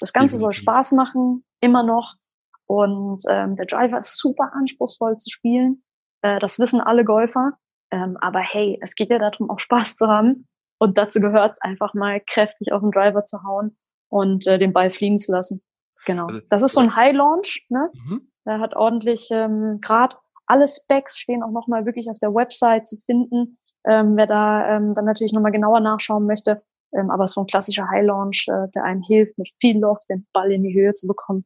Das 0.00 0.12
Ganze 0.12 0.36
soll 0.36 0.52
Spaß 0.52 0.92
machen, 0.92 1.44
immer 1.60 1.84
noch. 1.84 2.14
Und 2.66 3.22
ähm, 3.28 3.54
der 3.54 3.66
Driver 3.66 3.98
ist 3.98 4.18
super 4.18 4.50
anspruchsvoll 4.52 5.16
zu 5.18 5.30
spielen. 5.30 5.84
Äh, 6.22 6.40
das 6.40 6.58
wissen 6.58 6.80
alle 6.80 7.04
Golfer. 7.04 7.52
Ähm, 7.92 8.16
aber 8.20 8.40
hey, 8.40 8.78
es 8.82 8.96
geht 8.96 9.10
ja 9.10 9.18
darum, 9.18 9.48
auch 9.48 9.60
Spaß 9.60 9.94
zu 9.94 10.08
haben. 10.08 10.48
Und 10.78 10.98
dazu 10.98 11.20
gehört 11.20 11.52
es 11.52 11.60
einfach 11.60 11.94
mal 11.94 12.20
kräftig 12.20 12.72
auf 12.72 12.80
den 12.80 12.90
Driver 12.90 13.22
zu 13.22 13.44
hauen 13.44 13.76
und 14.08 14.46
äh, 14.48 14.58
den 14.58 14.72
Ball 14.72 14.90
fliegen 14.90 15.18
zu 15.18 15.30
lassen. 15.30 15.62
Genau. 16.04 16.26
Also, 16.26 16.40
das 16.50 16.62
ist 16.64 16.72
so 16.72 16.80
ein 16.80 16.96
High 16.96 17.14
Launch, 17.14 17.64
ne? 17.68 17.90
Mhm. 17.92 18.32
Der 18.44 18.58
hat 18.58 18.74
ordentlich 18.74 19.28
ähm, 19.30 19.78
Grad. 19.80 20.18
Alle 20.46 20.66
Specs 20.66 21.18
stehen 21.18 21.44
auch 21.44 21.52
nochmal 21.52 21.86
wirklich 21.86 22.10
auf 22.10 22.18
der 22.18 22.34
Website 22.34 22.86
zu 22.86 22.96
finden. 22.96 23.56
Ähm, 23.86 24.16
wer 24.16 24.26
da 24.26 24.76
ähm, 24.76 24.92
dann 24.94 25.04
natürlich 25.04 25.32
nochmal 25.32 25.52
genauer 25.52 25.80
nachschauen 25.80 26.26
möchte. 26.26 26.62
Ähm, 26.92 27.10
aber 27.10 27.26
so 27.26 27.40
ein 27.40 27.46
klassischer 27.46 27.88
High 27.90 28.06
Launch, 28.06 28.46
äh, 28.48 28.68
der 28.74 28.84
einem 28.84 29.02
hilft, 29.02 29.38
mit 29.38 29.48
viel 29.60 29.78
Loft 29.78 30.08
den 30.08 30.26
Ball 30.32 30.52
in 30.52 30.62
die 30.62 30.74
Höhe 30.74 30.92
zu 30.94 31.06
bekommen. 31.06 31.44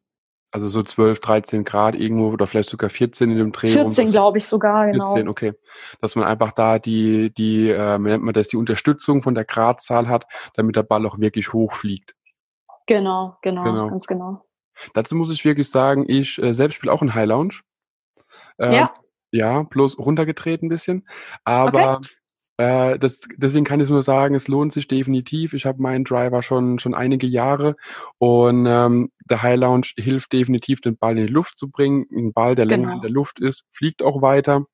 Also 0.50 0.68
so 0.68 0.82
12, 0.82 1.20
13 1.20 1.64
Grad 1.64 1.94
irgendwo 1.94 2.28
oder 2.28 2.46
vielleicht 2.46 2.70
sogar 2.70 2.88
14 2.88 3.30
in 3.30 3.36
dem 3.36 3.52
Dreh. 3.52 3.68
14 3.68 4.10
glaube 4.10 4.38
ich 4.38 4.46
sogar, 4.46 4.90
genau. 4.90 5.06
14, 5.06 5.28
okay. 5.28 5.52
Dass 6.00 6.16
man 6.16 6.24
einfach 6.24 6.52
da 6.52 6.78
die, 6.78 7.32
die, 7.34 7.68
äh, 7.68 7.98
nennt 7.98 8.24
man 8.24 8.32
das, 8.32 8.48
die 8.48 8.56
Unterstützung 8.56 9.22
von 9.22 9.34
der 9.34 9.44
Gradzahl 9.44 10.08
hat, 10.08 10.26
damit 10.54 10.76
der 10.76 10.84
Ball 10.84 11.04
auch 11.06 11.18
wirklich 11.18 11.52
hochfliegt. 11.52 12.14
Genau, 12.86 13.36
genau, 13.42 13.64
genau. 13.64 13.88
ganz 13.88 14.06
genau. 14.06 14.42
Dazu 14.94 15.16
muss 15.16 15.30
ich 15.30 15.44
wirklich 15.44 15.70
sagen, 15.70 16.04
ich 16.08 16.42
äh, 16.42 16.54
selbst 16.54 16.76
spiele 16.76 16.92
auch 16.92 17.02
in 17.02 17.14
High 17.14 17.28
Lounge. 17.28 17.60
Äh, 18.56 18.74
ja. 18.74 18.94
Ja, 19.30 19.62
bloß 19.64 19.98
runtergetreten 19.98 20.66
ein 20.66 20.70
bisschen. 20.70 21.06
Aber 21.44 21.98
okay. 21.98 22.08
Äh, 22.58 22.98
das, 22.98 23.20
deswegen 23.36 23.64
kann 23.64 23.80
ich 23.80 23.88
nur 23.88 24.02
sagen, 24.02 24.34
es 24.34 24.48
lohnt 24.48 24.72
sich 24.72 24.88
definitiv. 24.88 25.54
Ich 25.54 25.64
habe 25.64 25.80
meinen 25.80 26.04
Driver 26.04 26.42
schon 26.42 26.78
schon 26.78 26.92
einige 26.92 27.26
Jahre 27.26 27.76
und 28.18 28.66
ähm, 28.66 29.10
der 29.30 29.42
High 29.42 29.58
Lounge 29.58 29.92
hilft 29.96 30.32
definitiv, 30.32 30.80
den 30.80 30.96
Ball 30.98 31.16
in 31.16 31.28
die 31.28 31.32
Luft 31.32 31.56
zu 31.56 31.70
bringen. 31.70 32.06
Ein 32.12 32.32
Ball, 32.32 32.56
der 32.56 32.66
genau. 32.66 32.76
länger 32.76 32.94
in 32.94 33.00
der 33.00 33.10
Luft 33.10 33.40
ist, 33.40 33.64
fliegt 33.70 34.02
auch 34.02 34.22
weiter. 34.22 34.66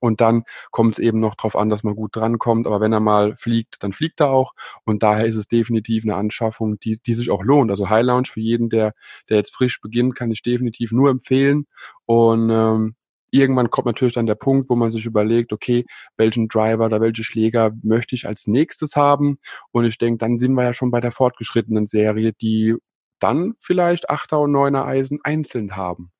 Und 0.00 0.20
dann 0.20 0.44
kommt 0.72 0.94
es 0.94 0.98
eben 0.98 1.20
noch 1.20 1.36
darauf 1.36 1.56
an, 1.56 1.68
dass 1.68 1.82
man 1.82 1.94
gut 1.94 2.16
drankommt. 2.16 2.66
Aber 2.66 2.80
wenn 2.80 2.92
er 2.92 3.00
mal 3.00 3.36
fliegt, 3.36 3.82
dann 3.82 3.92
fliegt 3.92 4.20
er 4.20 4.30
auch. 4.30 4.52
Und 4.84 5.02
daher 5.02 5.26
ist 5.26 5.36
es 5.36 5.48
definitiv 5.48 6.04
eine 6.04 6.16
Anschaffung, 6.16 6.78
die, 6.80 6.98
die 6.98 7.14
sich 7.14 7.30
auch 7.30 7.42
lohnt. 7.42 7.70
Also 7.70 7.88
High 7.88 8.04
Lounge 8.04 8.28
für 8.30 8.40
jeden, 8.40 8.68
der, 8.68 8.94
der 9.30 9.38
jetzt 9.38 9.54
frisch 9.54 9.80
beginnt, 9.80 10.14
kann 10.14 10.30
ich 10.30 10.42
definitiv 10.42 10.92
nur 10.92 11.08
empfehlen. 11.10 11.66
Und 12.04 12.50
ähm, 12.50 12.94
irgendwann 13.30 13.70
kommt 13.70 13.86
natürlich 13.86 14.14
dann 14.14 14.26
der 14.26 14.34
Punkt, 14.34 14.70
wo 14.70 14.76
man 14.76 14.92
sich 14.92 15.06
überlegt, 15.06 15.52
okay, 15.52 15.84
welchen 16.16 16.48
Driver 16.48 16.86
oder 16.86 17.00
welche 17.00 17.24
Schläger 17.24 17.72
möchte 17.82 18.14
ich 18.14 18.26
als 18.26 18.46
nächstes 18.46 18.96
haben? 18.96 19.38
Und 19.72 19.84
ich 19.84 19.98
denke, 19.98 20.18
dann 20.18 20.38
sind 20.38 20.54
wir 20.54 20.64
ja 20.64 20.72
schon 20.72 20.90
bei 20.90 21.00
der 21.00 21.12
fortgeschrittenen 21.12 21.86
Serie, 21.86 22.32
die 22.32 22.74
dann 23.18 23.54
vielleicht 23.60 24.10
Achter 24.10 24.40
und 24.40 24.52
Neuner 24.52 24.84
Eisen 24.84 25.20
einzeln 25.22 25.76
haben. 25.76 26.12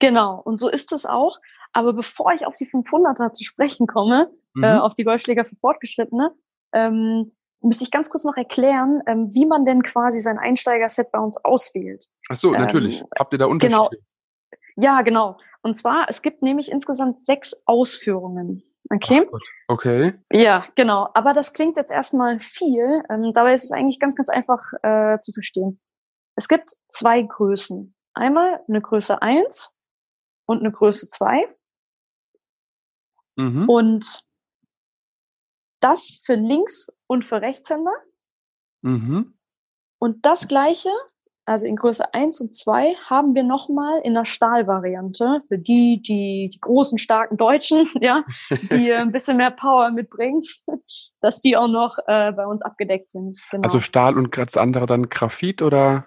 Genau, 0.00 0.40
und 0.40 0.58
so 0.58 0.68
ist 0.68 0.92
es 0.92 1.06
auch. 1.06 1.38
Aber 1.72 1.92
bevor 1.92 2.32
ich 2.32 2.46
auf 2.46 2.56
die 2.56 2.66
500er 2.66 3.32
zu 3.32 3.44
sprechen 3.44 3.86
komme, 3.86 4.30
äh, 4.56 4.58
mhm. 4.58 4.64
äh, 4.64 4.78
auf 4.78 4.94
die 4.94 5.04
Golfschläger 5.04 5.44
für 5.44 5.56
Fortgeschrittene, 5.56 6.34
ähm, 6.72 7.32
muss 7.60 7.80
ich 7.82 7.90
ganz 7.90 8.08
kurz 8.08 8.24
noch 8.24 8.36
erklären, 8.36 9.02
ähm, 9.06 9.30
wie 9.32 9.46
man 9.46 9.64
denn 9.64 9.82
quasi 9.82 10.20
sein 10.20 10.38
Einsteigerset 10.38 11.10
bei 11.10 11.18
uns 11.18 11.44
auswählt. 11.44 12.06
Ach 12.28 12.36
so, 12.36 12.52
natürlich. 12.52 13.00
Ähm, 13.00 13.06
Habt 13.18 13.32
ihr 13.32 13.38
da 13.38 13.46
Unterschiede? 13.46 13.88
Genau. 13.90 13.90
Ja, 14.76 15.02
genau. 15.02 15.38
Und 15.68 15.74
zwar, 15.74 16.06
es 16.08 16.22
gibt 16.22 16.40
nämlich 16.40 16.70
insgesamt 16.72 17.22
sechs 17.22 17.54
Ausführungen. 17.66 18.62
Okay. 18.88 19.28
okay. 19.68 20.14
Ja, 20.32 20.64
genau. 20.76 21.10
Aber 21.12 21.34
das 21.34 21.52
klingt 21.52 21.76
jetzt 21.76 21.92
erstmal 21.92 22.40
viel. 22.40 23.02
Ähm, 23.10 23.32
dabei 23.34 23.52
ist 23.52 23.64
es 23.64 23.72
eigentlich 23.72 24.00
ganz, 24.00 24.16
ganz 24.16 24.30
einfach 24.30 24.62
äh, 24.82 25.18
zu 25.20 25.30
verstehen. 25.32 25.78
Es 26.36 26.48
gibt 26.48 26.70
zwei 26.88 27.20
Größen. 27.20 27.94
Einmal 28.14 28.64
eine 28.66 28.80
Größe 28.80 29.20
1 29.20 29.70
und 30.46 30.60
eine 30.60 30.72
Größe 30.72 31.10
2. 31.10 31.54
Mhm. 33.36 33.68
Und 33.68 34.24
das 35.80 36.22
für 36.24 36.36
Links- 36.36 36.90
und 37.06 37.26
für 37.26 37.42
Rechtshänder. 37.42 37.92
Mhm. 38.80 39.38
Und 39.98 40.24
das 40.24 40.48
gleiche 40.48 40.88
also 41.48 41.66
in 41.66 41.76
Größe 41.76 42.12
1 42.12 42.40
und 42.40 42.54
2 42.54 42.94
haben 43.08 43.34
wir 43.34 43.42
nochmal 43.42 44.00
in 44.04 44.14
der 44.14 44.24
Stahlvariante 44.24 45.38
für 45.46 45.58
die, 45.58 46.00
die, 46.02 46.50
die 46.52 46.60
großen, 46.60 46.98
starken 46.98 47.36
Deutschen, 47.36 47.88
ja, 48.00 48.24
die 48.70 48.92
ein 48.92 49.12
bisschen 49.12 49.38
mehr 49.38 49.50
Power 49.50 49.90
mitbringen, 49.90 50.42
dass 51.20 51.40
die 51.40 51.56
auch 51.56 51.68
noch 51.68 51.98
äh, 52.06 52.32
bei 52.32 52.46
uns 52.46 52.62
abgedeckt 52.62 53.10
sind. 53.10 53.40
Genau. 53.50 53.64
Also 53.64 53.80
Stahl 53.80 54.18
und 54.18 54.36
das 54.36 54.56
andere 54.56 54.86
dann 54.86 55.08
Graphit 55.08 55.62
oder? 55.62 56.06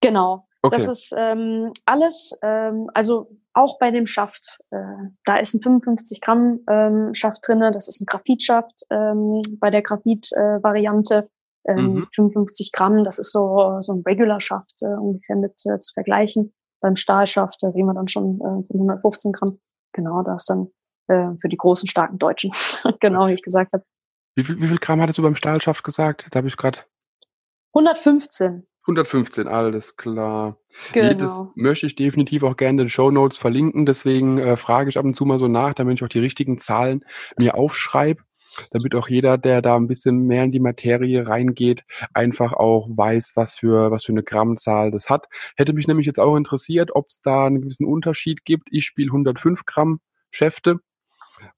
Genau. 0.00 0.46
Okay. 0.62 0.76
Das 0.76 0.88
ist 0.88 1.14
ähm, 1.16 1.72
alles, 1.86 2.38
ähm, 2.42 2.90
also 2.92 3.30
auch 3.54 3.78
bei 3.78 3.90
dem 3.90 4.06
Schaft. 4.06 4.58
Äh, 4.70 4.76
da 5.24 5.36
ist 5.36 5.54
ein 5.54 5.62
55 5.62 6.20
Gramm 6.20 6.60
ähm, 6.68 7.14
Schaft 7.14 7.46
drinne. 7.46 7.72
Das 7.72 7.88
ist 7.88 8.00
ein 8.00 8.06
Graphitschaft 8.06 8.84
ähm, 8.90 9.40
bei 9.58 9.70
der 9.70 9.82
Graphit-Variante. 9.82 11.14
Äh, 11.14 11.39
ähm, 11.66 11.94
mhm. 11.94 12.06
55 12.14 12.72
Gramm, 12.72 13.04
das 13.04 13.18
ist 13.18 13.32
so, 13.32 13.76
so 13.80 13.92
ein 13.92 14.02
Regular-Schaft 14.06 14.82
äh, 14.82 14.86
ungefähr 14.86 15.36
mit 15.36 15.52
äh, 15.66 15.78
zu 15.78 15.92
vergleichen. 15.92 16.52
Beim 16.80 16.96
Stahlschaft, 16.96 17.62
da 17.62 17.68
reden 17.68 17.86
wir 17.86 17.94
dann 17.94 18.08
schon 18.08 18.36
äh, 18.36 18.66
von 18.66 18.76
115 18.76 19.32
Gramm. 19.32 19.58
Genau, 19.92 20.22
da 20.22 20.34
ist 20.34 20.48
dann 20.48 20.68
äh, 21.08 21.36
für 21.38 21.48
die 21.48 21.56
großen, 21.56 21.88
starken 21.88 22.18
Deutschen. 22.18 22.52
genau, 23.00 23.28
wie 23.28 23.34
ich 23.34 23.42
gesagt 23.42 23.72
habe. 23.74 23.84
Wie 24.36 24.44
viel, 24.44 24.60
wie 24.60 24.68
viel 24.68 24.78
Gramm 24.78 25.00
hattest 25.00 25.18
du 25.18 25.22
beim 25.22 25.36
Stahlschaft 25.36 25.84
gesagt? 25.84 26.28
Da 26.30 26.38
habe 26.38 26.48
ich 26.48 26.56
gerade 26.56 26.80
115. 27.74 28.66
115, 28.82 29.46
alles 29.46 29.96
klar. 29.96 30.56
Genau. 30.92 31.08
Nee, 31.08 31.14
das 31.14 31.46
möchte 31.54 31.86
ich 31.86 31.96
definitiv 31.96 32.42
auch 32.42 32.56
gerne 32.56 32.70
in 32.70 32.76
den 32.78 32.88
Show 32.88 33.10
Notes 33.10 33.38
verlinken. 33.38 33.84
Deswegen 33.84 34.38
äh, 34.38 34.56
frage 34.56 34.88
ich 34.88 34.98
ab 34.98 35.04
und 35.04 35.14
zu 35.14 35.24
mal 35.24 35.38
so 35.38 35.48
nach, 35.48 35.74
damit 35.74 35.98
ich 35.98 36.04
auch 36.04 36.08
die 36.08 36.18
richtigen 36.20 36.58
Zahlen 36.58 37.04
mir 37.38 37.56
aufschreibe 37.56 38.22
damit 38.70 38.94
auch 38.94 39.08
jeder, 39.08 39.38
der 39.38 39.62
da 39.62 39.76
ein 39.76 39.86
bisschen 39.86 40.26
mehr 40.26 40.44
in 40.44 40.52
die 40.52 40.60
Materie 40.60 41.26
reingeht, 41.26 41.84
einfach 42.14 42.52
auch 42.52 42.88
weiß, 42.90 43.32
was 43.36 43.56
für, 43.56 43.90
was 43.90 44.04
für 44.04 44.12
eine 44.12 44.22
Grammzahl 44.22 44.90
das 44.90 45.08
hat. 45.08 45.26
Hätte 45.56 45.72
mich 45.72 45.88
nämlich 45.88 46.06
jetzt 46.06 46.20
auch 46.20 46.36
interessiert, 46.36 46.90
ob 46.94 47.08
es 47.08 47.20
da 47.22 47.46
einen 47.46 47.60
gewissen 47.60 47.86
Unterschied 47.86 48.44
gibt. 48.44 48.68
Ich 48.70 48.84
spiele 48.84 49.10
105 49.10 49.64
Gramm 49.66 50.00
Schäfte. 50.30 50.80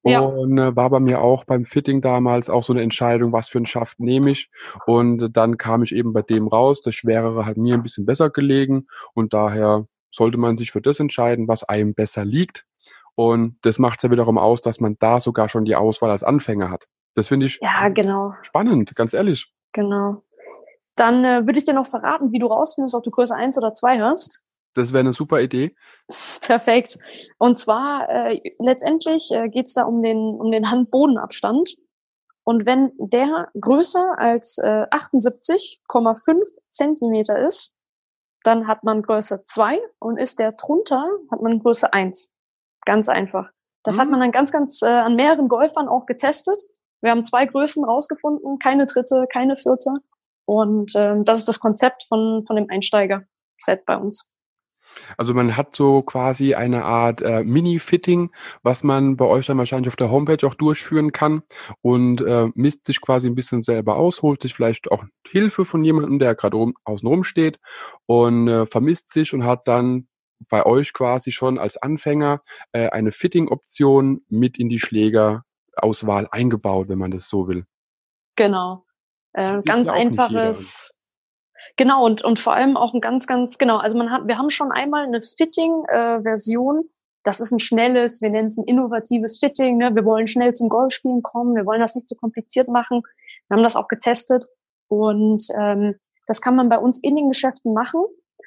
Ja. 0.05 0.21
Und 0.21 0.59
äh, 0.59 0.77
war 0.77 0.91
bei 0.91 1.01
mir 1.01 1.21
auch 1.21 1.45
beim 1.45 1.65
Fitting 1.65 2.03
damals 2.03 2.49
auch 2.49 2.63
so 2.63 2.73
eine 2.73 2.83
Entscheidung, 2.83 3.33
was 3.33 3.49
für 3.49 3.59
ein 3.59 3.67
Schaft 3.67 4.01
nehme 4.01 4.31
ich. 4.31 4.49
Und 4.87 5.37
dann 5.37 5.59
kam 5.59 5.83
ich 5.83 5.93
eben 5.93 6.13
bei 6.13 6.23
dem 6.23 6.47
raus. 6.47 6.83
Das 6.83 6.95
Schwerere 6.95 7.47
hat 7.47 7.57
mir 7.57 7.75
ein 7.75 7.83
bisschen 7.83 8.07
besser 8.07 8.31
gelegen. 8.31 8.87
Und 9.15 9.35
daher 9.35 9.87
sollte 10.11 10.39
man 10.39 10.57
sich 10.57 10.71
für 10.71 10.83
das 10.83 11.01
entscheiden, 11.01 11.49
was 11.49 11.65
einem 11.65 11.95
besser 11.95 12.25
liegt. 12.25 12.65
Und 13.14 13.59
das 13.62 13.79
macht 13.79 13.98
es 13.98 14.03
ja 14.03 14.11
wiederum 14.11 14.38
aus, 14.38 14.61
dass 14.61 14.81
man 14.81 14.96
da 14.98 15.20
sogar 15.20 15.48
schon 15.48 15.64
die 15.64 15.77
Auswahl 15.77 16.11
als 16.11 16.22
Anfänger 16.22 16.70
hat. 16.70 16.87
Das 17.14 17.29
finde 17.29 17.46
ich 17.46 17.59
ja, 17.61 17.88
genau. 17.88 18.33
spannend, 18.42 18.94
ganz 18.96 19.12
ehrlich. 19.12 19.53
Genau. 19.72 20.22
Dann 20.96 21.25
äh, 21.25 21.46
würde 21.46 21.59
ich 21.59 21.64
dir 21.64 21.75
noch 21.75 21.87
verraten, 21.87 22.33
wie 22.33 22.38
du 22.38 22.46
rausfindest, 22.46 22.94
ob 22.94 23.03
du 23.03 23.11
Größe 23.11 23.35
1 23.35 23.59
oder 23.59 23.75
2 23.75 24.01
hast. 24.01 24.42
Das 24.75 24.92
wäre 24.92 25.01
eine 25.01 25.12
super 25.12 25.40
Idee. 25.40 25.75
Perfekt. 26.40 26.98
Und 27.38 27.57
zwar 27.59 28.09
äh, 28.09 28.40
letztendlich 28.59 29.31
äh, 29.31 29.48
geht 29.48 29.66
es 29.66 29.75
da 29.75 29.85
um 29.85 30.03
den, 30.03 30.18
um 30.18 30.51
den 30.51 30.70
Handbodenabstand. 30.70 31.77
Und 32.44 32.66
wenn 32.66 32.92
der 32.98 33.51
größer 33.61 34.18
als 34.18 34.59
äh, 34.59 34.87
78,5 34.90 36.40
Zentimeter 36.70 37.46
ist, 37.46 37.72
dann 38.42 38.66
hat 38.66 38.83
man 38.83 39.03
Größe 39.03 39.42
2 39.44 39.81
und 40.01 40.18
ist 40.18 40.38
der 40.40 40.53
drunter, 40.53 41.07
hat 41.31 41.40
man 41.40 41.61
Größe 41.61 41.92
1. 41.92 42.32
Ganz 42.85 43.09
einfach. 43.09 43.49
Das 43.83 43.97
mhm. 43.97 44.01
hat 44.01 44.11
man 44.11 44.21
dann 44.21 44.31
ganz, 44.31 44.53
ganz 44.53 44.83
äh, 44.83 44.87
an 44.87 45.16
mehreren 45.16 45.49
Golfern 45.49 45.88
auch 45.88 46.07
getestet. 46.07 46.62
Wir 47.01 47.11
haben 47.11 47.25
zwei 47.25 47.47
Größen 47.47 47.85
rausgefunden, 47.85 48.59
keine 48.59 48.87
dritte, 48.87 49.27
keine 49.33 49.57
vierte. 49.57 49.90
Und 50.45 50.92
ähm, 50.95 51.25
das 51.25 51.38
ist 51.38 51.49
das 51.49 51.61
Konzept 51.61 52.05
von, 52.09 52.45
von 52.47 52.57
dem 52.57 52.68
Einsteiger-Set 52.68 53.85
bei 53.87 53.97
uns. 53.97 54.33
Also 55.16 55.35
man 55.35 55.57
hat 55.57 55.75
so 55.75 56.03
quasi 56.03 56.55
eine 56.55 56.85
Art 56.85 57.23
äh, 57.23 57.45
Mini-Fitting, 57.45 58.31
was 58.62 58.85
man 58.85 59.16
bei 59.16 59.25
euch 59.25 59.47
dann 59.47 59.59
wahrscheinlich 59.59 59.88
auf 59.88 59.97
der 59.97 60.11
Homepage 60.11 60.47
auch 60.47 60.55
durchführen 60.55 61.12
kann 61.12 61.42
und 61.81 62.21
äh, 62.21 62.49
misst 62.55 62.85
sich 62.85 63.01
quasi 63.01 63.27
ein 63.27 63.35
bisschen 63.35 63.62
selber 63.62 63.97
aus, 63.97 64.23
holt 64.23 64.42
sich 64.42 64.55
vielleicht 64.55 64.90
auch 64.90 65.05
Hilfe 65.27 65.64
von 65.64 65.85
jemandem, 65.85 66.18
der 66.18 66.35
gerade 66.35 66.59
außen 66.85 67.09
rum 67.09 67.25
steht 67.25 67.59
und 68.07 68.49
äh, 68.49 68.66
vermisst 68.66 69.11
sich 69.11 69.33
und 69.33 69.45
hat 69.45 69.66
dann 69.66 70.09
bei 70.49 70.65
euch 70.65 70.93
quasi 70.93 71.33
schon 71.33 71.59
als 71.59 71.77
Anfänger 71.77 72.43
äh, 72.73 72.89
eine 72.89 73.13
Fitting-Option 73.13 74.25
mit 74.29 74.59
in 74.59 74.69
die 74.69 74.79
Schlägerauswahl 74.79 76.29
eingebaut, 76.31 76.89
wenn 76.89 76.99
man 76.99 77.11
das 77.11 77.29
so 77.29 77.49
will. 77.49 77.65
Genau. 78.37 78.85
Äh, 79.33 79.63
ganz 79.63 79.89
einfaches. 79.89 80.95
Genau, 81.77 82.05
und, 82.05 82.23
und 82.23 82.39
vor 82.39 82.55
allem 82.55 82.77
auch 82.77 82.93
ein 82.93 83.01
ganz, 83.01 83.27
ganz, 83.27 83.57
genau, 83.57 83.79
also 83.79 83.97
man 83.97 84.11
hat, 84.11 84.27
wir 84.27 84.37
haben 84.37 84.51
schon 84.51 84.73
einmal 84.73 85.05
eine 85.05 85.23
Fitting-Version, 85.23 86.81
äh, 86.81 86.89
das 87.23 87.41
ist 87.41 87.53
ein 87.53 87.61
schnelles, 87.61 88.21
wir 88.21 88.31
nennen 88.31 88.49
es 88.49 88.59
ein 88.59 88.67
innovatives 88.67 89.39
Fitting, 89.39 89.79
ne? 89.79 89.95
wir 89.95 90.05
wollen 90.05 90.27
schnell 90.27 90.53
zum 90.55 90.69
Golfspielen 90.69 91.23
kommen, 91.23 91.55
wir 91.55 91.65
wollen 91.65 91.81
das 91.81 91.95
nicht 91.95 92.09
zu 92.09 92.15
so 92.15 92.21
kompliziert 92.21 92.69
machen. 92.69 93.03
Wir 93.49 93.57
haben 93.57 93.63
das 93.63 93.77
auch 93.77 93.89
getestet 93.89 94.45
und 94.89 95.43
ähm, 95.59 95.95
das 96.27 96.41
kann 96.41 96.57
man 96.57 96.69
bei 96.69 96.79
uns 96.79 96.99
in 97.03 97.17
den 97.17 97.29
Geschäften 97.29 97.73
machen. 97.73 98.03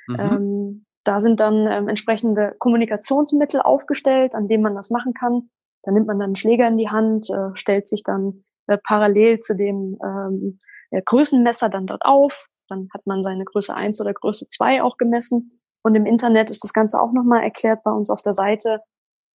Mhm. 0.07 0.19
Ähm, 0.19 0.84
da 1.07 1.19
sind 1.19 1.39
dann 1.39 1.67
ähm, 1.67 1.87
entsprechende 1.87 2.55
Kommunikationsmittel 2.59 3.61
aufgestellt, 3.61 4.35
an 4.35 4.47
denen 4.47 4.63
man 4.63 4.75
das 4.75 4.89
machen 4.89 5.13
kann. 5.13 5.49
Da 5.83 5.91
nimmt 5.91 6.07
man 6.07 6.19
dann 6.19 6.29
einen 6.29 6.35
Schläger 6.35 6.67
in 6.67 6.77
die 6.77 6.89
Hand, 6.89 7.29
äh, 7.29 7.53
stellt 7.53 7.87
sich 7.87 8.03
dann 8.03 8.43
äh, 8.67 8.77
parallel 8.77 9.39
zu 9.39 9.55
dem 9.55 9.97
ähm, 10.03 10.59
äh, 10.89 11.01
Größenmesser 11.03 11.69
dann 11.69 11.85
dort 11.85 12.03
auf. 12.03 12.47
Dann 12.67 12.87
hat 12.93 13.05
man 13.05 13.21
seine 13.21 13.45
Größe 13.45 13.73
1 13.73 14.01
oder 14.01 14.13
Größe 14.13 14.47
2 14.49 14.81
auch 14.81 14.97
gemessen. 14.97 15.59
Und 15.83 15.93
im 15.93 16.07
Internet 16.07 16.49
ist 16.49 16.63
das 16.63 16.73
Ganze 16.73 16.99
auch 16.99 17.13
nochmal 17.13 17.43
erklärt 17.43 17.83
bei 17.83 17.91
uns 17.91 18.09
auf 18.09 18.23
der 18.23 18.33
Seite, 18.33 18.81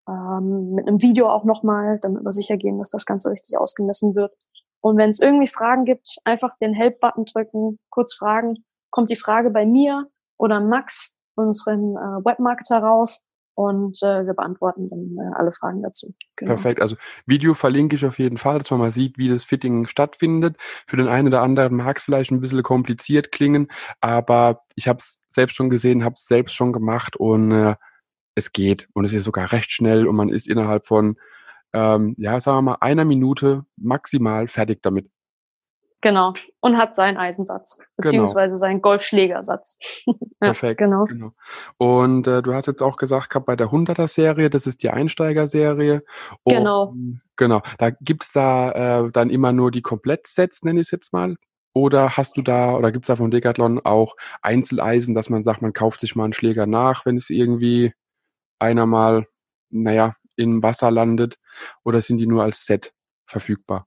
ähm, 0.09 0.73
mit 0.75 0.89
einem 0.89 1.01
Video 1.01 1.29
auch 1.29 1.45
nochmal, 1.45 2.01
damit 2.03 2.25
wir 2.25 2.33
sicher 2.33 2.57
gehen, 2.57 2.79
dass 2.79 2.91
das 2.91 3.07
Ganze 3.07 3.31
richtig 3.31 3.57
ausgemessen 3.57 4.17
wird. 4.17 4.33
Und 4.81 4.97
wenn 4.97 5.11
es 5.11 5.21
irgendwie 5.21 5.47
Fragen 5.47 5.85
gibt, 5.85 6.17
einfach 6.25 6.57
den 6.61 6.73
Help-Button 6.73 7.27
drücken, 7.27 7.79
kurz 7.91 8.15
fragen, 8.15 8.65
kommt 8.91 9.11
die 9.11 9.17
Frage 9.17 9.51
bei 9.51 9.67
mir 9.67 10.09
oder 10.39 10.59
Max 10.59 11.15
unseren 11.41 11.97
äh, 11.97 12.25
Webmarketer 12.25 12.79
raus 12.79 13.23
und 13.55 14.03
äh, 14.03 14.27
wir 14.27 14.35
beantworten 14.35 14.89
dann 14.89 15.17
äh, 15.19 15.35
alle 15.37 15.51
Fragen 15.53 15.83
dazu. 15.83 16.15
Genau. 16.37 16.53
Perfekt. 16.53 16.81
Also 16.81 16.97
Video 17.27 17.55
verlinke 17.55 17.97
ich 17.97 18.07
auf 18.07 18.19
jeden 18.19 18.39
Fall, 18.39 18.59
dass 18.59 18.71
man 18.71 18.81
mal 18.81 18.91
sieht, 18.91 19.19
wie 19.19 19.29
das 19.29 19.45
Fitting 19.45 19.87
stattfindet. 19.87 20.57
Für 20.87 20.97
den 20.97 21.09
einen 21.09 21.29
oder 21.29 21.43
anderen 21.43 21.77
mag 21.77 21.99
es 21.99 22.05
vielleicht 22.05 22.31
ein 22.31 22.41
bisschen 22.41 22.63
kompliziert 22.63 23.33
klingen, 23.33 23.69
aber 24.01 24.63
ich 24.77 24.89
habe 24.89 24.99
es 24.99 25.21
selbst 25.29 25.57
schon 25.57 25.71
gesehen, 25.71 26.05
habe 26.05 26.15
es 26.15 26.25
selbst 26.25 26.55
schon 26.55 26.73
gemacht 26.73 27.17
und 27.17 27.53
äh, 27.53 27.77
es 28.35 28.53
geht 28.53 28.89
und 28.95 29.05
es 29.05 29.13
ist 29.13 29.25
sogar 29.25 29.53
recht 29.53 29.71
schnell 29.71 30.07
und 30.07 30.17
man 30.17 30.29
ist 30.29 30.49
innerhalb 30.49 30.87
von 30.87 31.17
ähm, 31.73 32.15
ja, 32.19 32.41
sagen 32.41 32.59
wir 32.59 32.63
mal, 32.63 32.79
einer 32.81 33.05
Minute 33.05 33.65
maximal 33.77 34.49
fertig 34.49 34.83
damit. 34.83 35.11
Genau. 36.03 36.33
Und 36.61 36.79
hat 36.79 36.95
seinen 36.95 37.19
Eisensatz, 37.19 37.77
genau. 37.77 37.89
beziehungsweise 37.97 38.53
genau. 38.55 38.59
seinen 38.59 38.83
Golfschlägersatz. 38.83 39.77
ja, 40.07 40.15
Perfekt. 40.41 40.79
Genau. 40.79 41.05
genau. 41.05 41.29
Und 41.77 42.27
äh, 42.27 42.43
du 42.43 42.55
hast 42.55 42.67
jetzt 42.67 42.83
auch 42.83 42.97
gesagt 42.97 43.31
gehabt, 43.31 43.47
bei 43.47 43.57
der 43.57 43.69
100er-Serie, 43.69 44.49
das 44.49 44.67
ist 44.67 44.83
die 44.83 44.91
Einsteiger-Serie. 44.91 46.03
Genau. 46.47 46.95
Genau. 47.37 47.63
Da 47.79 47.91
gibt's 47.91 48.33
da 48.33 49.05
äh, 49.05 49.11
dann 49.11 49.31
immer 49.31 49.53
nur 49.53 49.71
die 49.71 49.83
Komplettsets, 49.83 50.63
nenne 50.63 50.81
ich 50.81 50.87
es 50.87 50.91
jetzt 50.91 51.13
mal. 51.13 51.37
Oder 51.73 52.17
hast 52.17 52.37
du 52.37 52.43
da, 52.43 52.77
oder 52.77 52.93
gibt's 52.93 53.09
da 53.09 53.17
von 53.17 53.31
Decathlon 53.31 53.81
auch 53.85 54.17
Einzeleisen, 54.43 55.15
dass 55.15 55.31
man 55.31 55.45
sagt, 55.45 55.63
man 55.63 55.73
kauft 55.73 56.01
sich 56.01 56.17
mal 56.17 56.25
einen 56.25 56.33
Schläger 56.33 56.67
nach, 56.67 57.07
wenn 57.07 57.17
es 57.17 57.31
irgendwie 57.31 57.93
einer 58.59 58.87
mal, 58.87 59.25
naja, 59.71 60.17
im 60.37 60.63
Wasser 60.63 60.91
landet? 60.91 61.37
Oder 61.85 62.01
sind 62.01 62.19
die 62.19 62.27
nur 62.27 62.43
als 62.43 62.65
Set 62.65 62.93
verfügbar? 63.27 63.87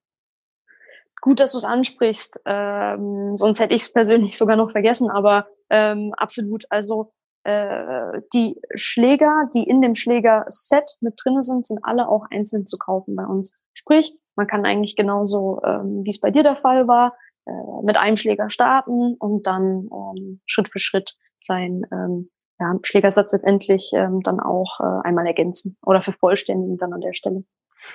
Gut, 1.24 1.40
dass 1.40 1.54
du 1.54 1.58
es 1.58 1.64
ansprichst. 1.64 2.42
Ähm, 2.46 3.38
sonst 3.38 3.62
hätte 3.62 3.74
ich 3.74 3.84
es 3.84 3.94
persönlich 3.94 4.38
sogar 4.38 4.58
noch 4.58 4.72
vergessen, 4.72 5.10
aber 5.10 5.48
ähm, 5.70 6.14
absolut. 6.18 6.66
Also 6.70 7.14
äh, 7.46 8.20
die 8.34 8.60
Schläger, 8.76 9.50
die 9.54 9.64
in 9.64 9.82
dem 9.82 9.96
Schläger-Set 9.96 10.98
mit 11.00 11.14
drin 11.24 11.42
sind, 11.42 11.66
sind 11.66 11.80
alle 11.84 12.10
auch 12.10 12.26
einzeln 12.30 12.66
zu 12.66 12.78
kaufen 12.78 13.16
bei 13.16 13.26
uns. 13.26 13.58
Sprich, 13.74 14.14
man 14.36 14.48
kann 14.48 14.66
eigentlich 14.66 14.98
genauso, 14.98 15.62
ähm, 15.66 16.02
wie 16.04 16.10
es 16.10 16.20
bei 16.20 16.30
dir 16.30 16.44
der 16.44 16.58
Fall 16.58 16.90
war, 16.90 17.16
äh, 17.46 17.52
mit 17.84 17.96
einem 17.96 18.18
Schläger 18.18 18.50
starten 18.50 19.16
und 19.18 19.48
dann 19.48 19.88
ähm, 19.94 20.42
Schritt 20.46 20.68
für 20.68 20.80
Schritt 20.80 21.16
sein 21.40 21.84
ähm, 21.94 22.32
ja, 22.60 22.78
Schlägersatz 22.84 23.32
letztendlich 23.32 23.92
ähm, 23.96 24.20
dann 24.24 24.42
auch 24.42 24.82
äh, 24.82 25.08
einmal 25.08 25.26
ergänzen 25.26 25.78
oder 25.86 26.02
vervollständigen 26.02 26.78
dann 26.78 26.92
an 26.92 27.02
der 27.02 27.14
Stelle. 27.14 27.46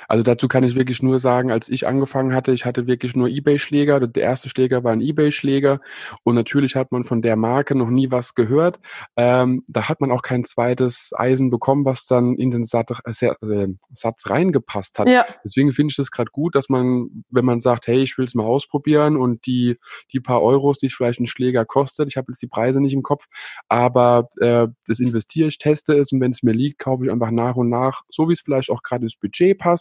Also 0.07 0.23
dazu 0.23 0.49
kann 0.49 0.65
ich 0.65 0.75
wirklich 0.75 1.03
nur 1.03 1.19
sagen, 1.19 1.51
als 1.51 1.69
ich 1.69 1.87
angefangen 1.87 2.35
hatte, 2.35 2.53
ich 2.53 2.65
hatte 2.65 2.87
wirklich 2.87 3.17
nur 3.17 3.29
Ebay-Schläger. 3.29 4.07
Der 4.07 4.23
erste 4.23 4.49
Schläger 4.49 4.85
war 4.85 4.93
ein 4.93 5.01
Ebay-Schläger 5.01 5.81
und 6.25 6.35
natürlich 6.35 6.77
hat 6.77 6.93
man 6.93 7.05
von 7.05 7.23
der 7.23 7.37
Marke 7.37 7.75
noch 7.75 7.91
nie 7.91 8.11
was 8.11 8.35
gehört. 8.35 8.81
Ähm, 9.17 9.65
da 9.69 9.89
hat 9.89 10.01
man 10.01 10.11
auch 10.11 10.23
kein 10.23 10.45
zweites 10.45 11.13
Eisen 11.17 11.51
bekommen, 11.51 11.85
was 11.85 12.07
dann 12.07 12.37
in 12.37 12.51
den 12.51 12.65
Satz, 12.65 12.93
äh, 13.05 13.69
Satz 13.93 14.29
reingepasst 14.29 14.99
hat. 14.99 15.09
Ja. 15.09 15.27
Deswegen 15.45 15.73
finde 15.73 15.91
ich 15.91 15.97
das 15.97 16.11
gerade 16.11 16.31
gut, 16.31 16.55
dass 16.55 16.69
man, 16.69 17.25
wenn 17.31 17.45
man 17.45 17.61
sagt, 17.61 17.87
hey, 17.87 18.03
ich 18.03 18.19
will 18.19 18.25
es 18.25 18.35
mal 18.35 18.45
ausprobieren 18.45 19.17
und 19.17 19.47
die, 19.47 19.79
die 20.13 20.21
paar 20.21 20.43
Euros, 20.43 20.79
die 20.79 20.89
vielleicht 20.89 21.21
ein 21.21 21.27
Schläger 21.27 21.65
kostet, 21.65 22.09
ich 22.09 22.17
habe 22.17 22.33
jetzt 22.33 22.43
die 22.43 22.47
Preise 22.47 22.81
nicht 22.81 22.95
im 22.95 23.03
Kopf, 23.03 23.27
aber 23.69 24.29
äh, 24.41 24.69
das 24.87 25.01
investiere 25.01 25.49
ich, 25.49 25.59
teste 25.59 25.95
es 25.95 26.13
und 26.13 26.21
wenn 26.21 26.33
es 26.33 26.43
mir 26.43 26.53
liegt, 26.53 26.79
kaufe 26.79 27.05
ich 27.05 27.11
einfach 27.11 27.31
nach 27.31 27.57
und 27.57 27.69
nach, 27.69 28.03
so 28.09 28.29
wie 28.29 28.33
es 28.33 28.41
vielleicht 28.41 28.71
auch 28.71 28.83
gerade 28.83 29.05
ins 29.05 29.17
Budget 29.17 29.59
passt, 29.59 29.78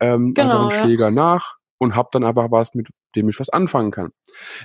ähm, 0.00 0.34
genau, 0.34 0.66
einfach 0.66 0.78
einen 0.78 0.84
Schläger 0.84 1.10
nach 1.10 1.56
und 1.78 1.96
habe 1.96 2.10
dann 2.12 2.24
einfach 2.24 2.50
was, 2.50 2.74
mit 2.74 2.88
dem 3.16 3.28
ich 3.28 3.40
was 3.40 3.48
anfangen 3.48 3.90
kann. 3.90 4.10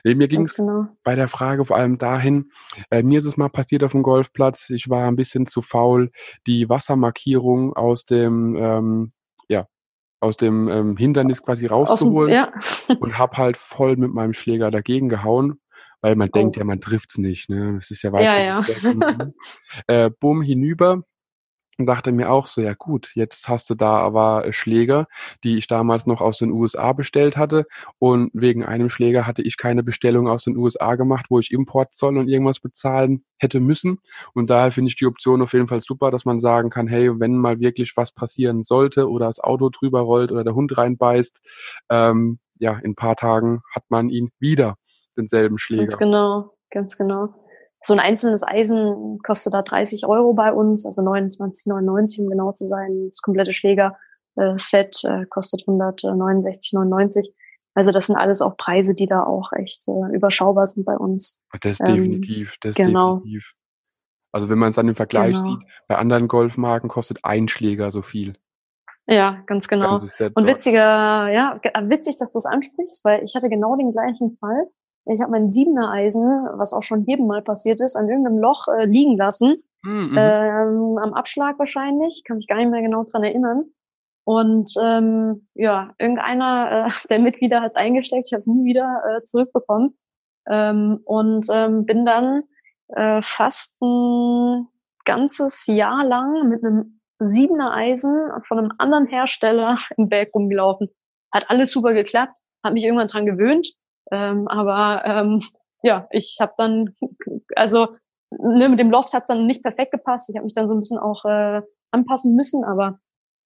Äh, 0.04 0.16
mir 0.16 0.28
ging 0.28 0.42
es 0.42 0.56
genau. 0.56 0.88
bei 1.04 1.16
der 1.16 1.28
Frage 1.28 1.66
vor 1.66 1.78
allem 1.78 1.98
dahin, 1.98 2.52
äh, 2.92 3.04
mir 3.04 3.18
ist 3.18 3.26
es 3.26 3.38
mal 3.38 3.50
passiert 3.50 3.84
auf 3.84 3.92
dem 3.92 4.04
Golfplatz, 4.04 4.70
ich 4.70 4.90
war 4.90 5.08
ein 5.08 5.16
bisschen 5.16 5.48
zu 5.48 5.62
faul, 5.62 6.12
die 6.46 6.70
Wassermarkierung 6.70 7.74
aus 7.74 8.06
dem 8.06 8.56
ähm, 8.56 9.14
ja, 9.50 9.68
aus 10.20 10.38
dem 10.38 10.68
ähm, 10.68 10.98
Hindernis 10.98 11.44
quasi 11.44 11.66
rauszuholen 11.66 12.30
dem, 12.30 12.36
ja. 12.36 12.98
und 13.00 13.18
habe 13.18 13.38
halt 13.38 13.58
voll 13.58 13.98
mit 13.98 14.14
meinem 14.14 14.34
Schläger 14.34 14.72
dagegen 14.72 15.10
gehauen, 15.10 15.60
weil 16.02 16.16
man 16.16 16.30
oh. 16.30 16.32
denkt 16.32 16.58
ja, 16.58 16.64
man 16.64 16.82
trifft's 16.82 17.18
nicht. 17.18 17.50
Ne? 17.50 17.78
Es 17.78 17.92
ist 17.92 18.04
ja 18.04 18.12
weit. 18.12 18.26
Ja, 18.26 18.38
ja. 18.40 18.62
äh, 19.88 20.12
bumm, 20.20 20.42
hinüber 20.42 21.04
und 21.78 21.86
dachte 21.86 22.12
mir 22.12 22.32
auch 22.32 22.48
so, 22.48 22.62
ja 22.62 22.74
gut, 22.74 23.12
jetzt 23.14 23.48
hast 23.48 23.70
du 23.70 23.76
da 23.76 23.98
aber 23.98 24.46
äh, 24.46 24.54
Schläger, 24.54 25.08
die 25.44 25.58
ich 25.58 25.68
damals 25.68 26.06
noch 26.06 26.22
aus 26.22 26.40
den 26.40 26.52
USA 26.52 26.94
bestellt 26.94 27.38
hatte. 27.38 27.66
Und 28.00 28.32
wegen 28.34 28.66
einem 28.66 28.90
Schläger 28.90 29.28
hatte 29.28 29.44
ich 29.44 29.58
keine 29.58 29.84
Bestellung 29.84 30.28
aus 30.28 30.44
den 30.44 30.58
USA 30.58 30.96
gemacht, 30.96 31.28
wo 31.30 31.40
ich 31.40 31.52
Importzoll 31.52 32.18
und 32.18 32.28
irgendwas 32.28 32.60
bezahlen 32.60 33.24
hätte 33.38 33.60
müssen. 33.60 34.00
Und 34.34 34.50
daher 34.50 34.72
finde 34.72 34.90
ich 34.90 34.96
die 34.96 35.06
Option 35.06 35.42
auf 35.42 35.54
jeden 35.54 35.68
Fall 35.68 35.82
super, 35.82 36.10
dass 36.10 36.26
man 36.26 36.40
sagen 36.40 36.70
kann, 36.70 36.88
hey, 36.88 37.20
wenn 37.20 37.38
mal 37.38 37.60
wirklich 37.60 37.96
was 37.96 38.12
passieren 38.12 38.64
sollte 38.64 39.10
oder 39.10 39.28
das 39.28 39.40
Auto 39.40 39.70
drüber 39.70 40.02
rollt 40.02 40.32
oder 40.32 40.44
der 40.44 40.56
Hund 40.56 40.78
reinbeißt, 40.78 41.40
ähm, 41.90 42.40
ja, 42.60 42.74
in 42.80 42.92
ein 42.92 42.96
paar 42.96 43.16
Tagen 43.16 43.62
hat 43.74 43.84
man 43.90 44.10
ihn 44.10 44.32
wieder, 44.40 44.78
denselben 45.16 45.60
Schläger. 45.60 45.84
Ganz 45.84 45.98
genau, 46.00 46.54
ganz 46.72 46.98
genau 46.98 47.34
so 47.88 47.94
ein 47.94 48.00
einzelnes 48.00 48.44
Eisen 48.46 49.20
kostet 49.24 49.54
da 49.54 49.62
30 49.62 50.06
Euro 50.06 50.34
bei 50.34 50.52
uns, 50.52 50.86
also 50.86 51.02
29,99 51.02 52.22
um 52.22 52.30
genau 52.30 52.52
zu 52.52 52.66
sein. 52.66 53.08
Das 53.08 53.22
komplette 53.22 53.54
Schläger-Set 53.54 55.04
äh, 55.06 55.26
kostet 55.26 55.64
169,99. 55.68 57.30
Also 57.74 57.92
das 57.92 58.08
sind 58.08 58.18
alles 58.18 58.42
auch 58.42 58.58
Preise, 58.58 58.94
die 58.94 59.06
da 59.06 59.24
auch 59.24 59.52
echt 59.54 59.88
äh, 59.88 60.16
überschaubar 60.16 60.66
sind 60.66 60.86
bei 60.86 60.98
uns. 60.98 61.46
Das 61.62 61.80
ähm, 61.80 61.86
definitiv, 61.86 62.58
das 62.62 62.76
genau. 62.76 63.18
definitiv. 63.18 63.54
Also 64.34 64.50
wenn 64.50 64.58
man 64.58 64.72
es 64.72 64.76
dann 64.76 64.88
im 64.88 64.96
Vergleich 64.96 65.34
genau. 65.34 65.44
sieht, 65.44 65.60
bei 65.88 65.96
anderen 65.96 66.28
Golfmarken 66.28 66.90
kostet 66.90 67.24
ein 67.24 67.48
Schläger 67.48 67.92
so 67.92 68.02
viel. 68.02 68.36
Ja, 69.06 69.42
ganz 69.46 69.70
genau. 69.70 69.96
Und 69.96 70.46
witziger, 70.46 71.30
ja, 71.30 71.62
witzig, 71.84 72.18
dass 72.18 72.34
du 72.34 72.40
es 72.40 72.46
ansprichst, 72.46 73.06
weil 73.06 73.24
ich 73.24 73.34
hatte 73.36 73.48
genau 73.48 73.78
den 73.78 73.94
gleichen 73.94 74.38
Fall. 74.38 74.68
Ich 75.14 75.22
habe 75.22 75.32
mein 75.32 75.52
siebener 75.52 75.92
Eisen, 75.92 76.24
was 76.54 76.74
auch 76.74 76.84
schon 76.84 77.06
jedem 77.06 77.28
mal 77.28 77.42
passiert 77.42 77.82
ist, 77.82 77.96
an 77.96 78.10
irgendeinem 78.10 78.40
Loch 78.40 78.68
äh, 78.68 78.86
liegen 78.86 79.18
lassen. 79.18 79.64
Mhm. 79.84 80.16
Ähm, 80.18 80.98
am 81.02 81.14
Abschlag 81.14 81.58
wahrscheinlich, 81.60 82.24
kann 82.26 82.38
mich 82.38 82.48
gar 82.48 82.58
nicht 82.58 82.70
mehr 82.70 82.82
genau 82.82 83.04
dran 83.04 83.24
erinnern. 83.24 83.66
Und 84.26 84.74
ähm, 84.82 85.48
ja, 85.54 85.94
irgendeiner 85.98 86.88
äh, 86.88 87.08
der 87.10 87.20
Mitglieder 87.20 87.62
hat 87.62 87.70
es 87.70 87.76
eingesteckt, 87.78 88.28
ich 88.28 88.34
habe 88.34 88.52
nie 88.52 88.66
wieder 88.66 89.02
äh, 89.08 89.24
zurückbekommen. 89.24 89.98
Ähm, 90.50 91.00
und 91.06 91.48
ähm, 91.52 91.86
bin 91.86 92.06
dann 92.06 92.44
äh, 92.90 93.22
fast 93.22 93.78
ein 93.82 94.68
ganzes 95.06 95.66
Jahr 95.68 96.06
lang 96.06 96.50
mit 96.50 96.64
einem 96.64 97.00
siebener 97.20 97.74
Eisen 97.74 98.14
von 98.48 98.60
einem 98.60 98.72
anderen 98.78 99.08
Hersteller 99.08 99.78
im 99.98 100.10
Berg 100.10 100.30
rumgelaufen. 100.34 100.90
Hat 101.34 101.50
alles 101.50 101.72
super 101.72 101.94
geklappt, 101.94 102.38
hat 102.64 102.74
mich 102.74 102.84
irgendwann 102.84 103.08
dran 103.08 103.26
gewöhnt, 103.26 103.68
ähm, 104.12 104.48
aber 104.48 105.04
ähm, 105.06 105.42
ja, 105.84 106.08
ich 106.12 106.38
habe 106.40 106.54
dann, 106.58 106.94
also 107.56 107.90
ne, 108.32 108.70
mit 108.70 108.80
dem 108.80 108.92
Loft 108.92 109.14
hat's 109.14 109.28
dann 109.28 109.46
nicht 109.46 109.64
perfekt 109.64 109.92
gepasst. 109.92 110.30
Ich 110.30 110.36
habe 110.36 110.46
mich 110.46 110.54
dann 110.54 110.68
so 110.68 110.74
ein 110.74 110.80
bisschen 110.80 110.98
auch 110.98 111.26
äh, 111.26 111.62
anpassen 111.92 112.36
müssen, 112.36 112.64
aber 112.64 113.00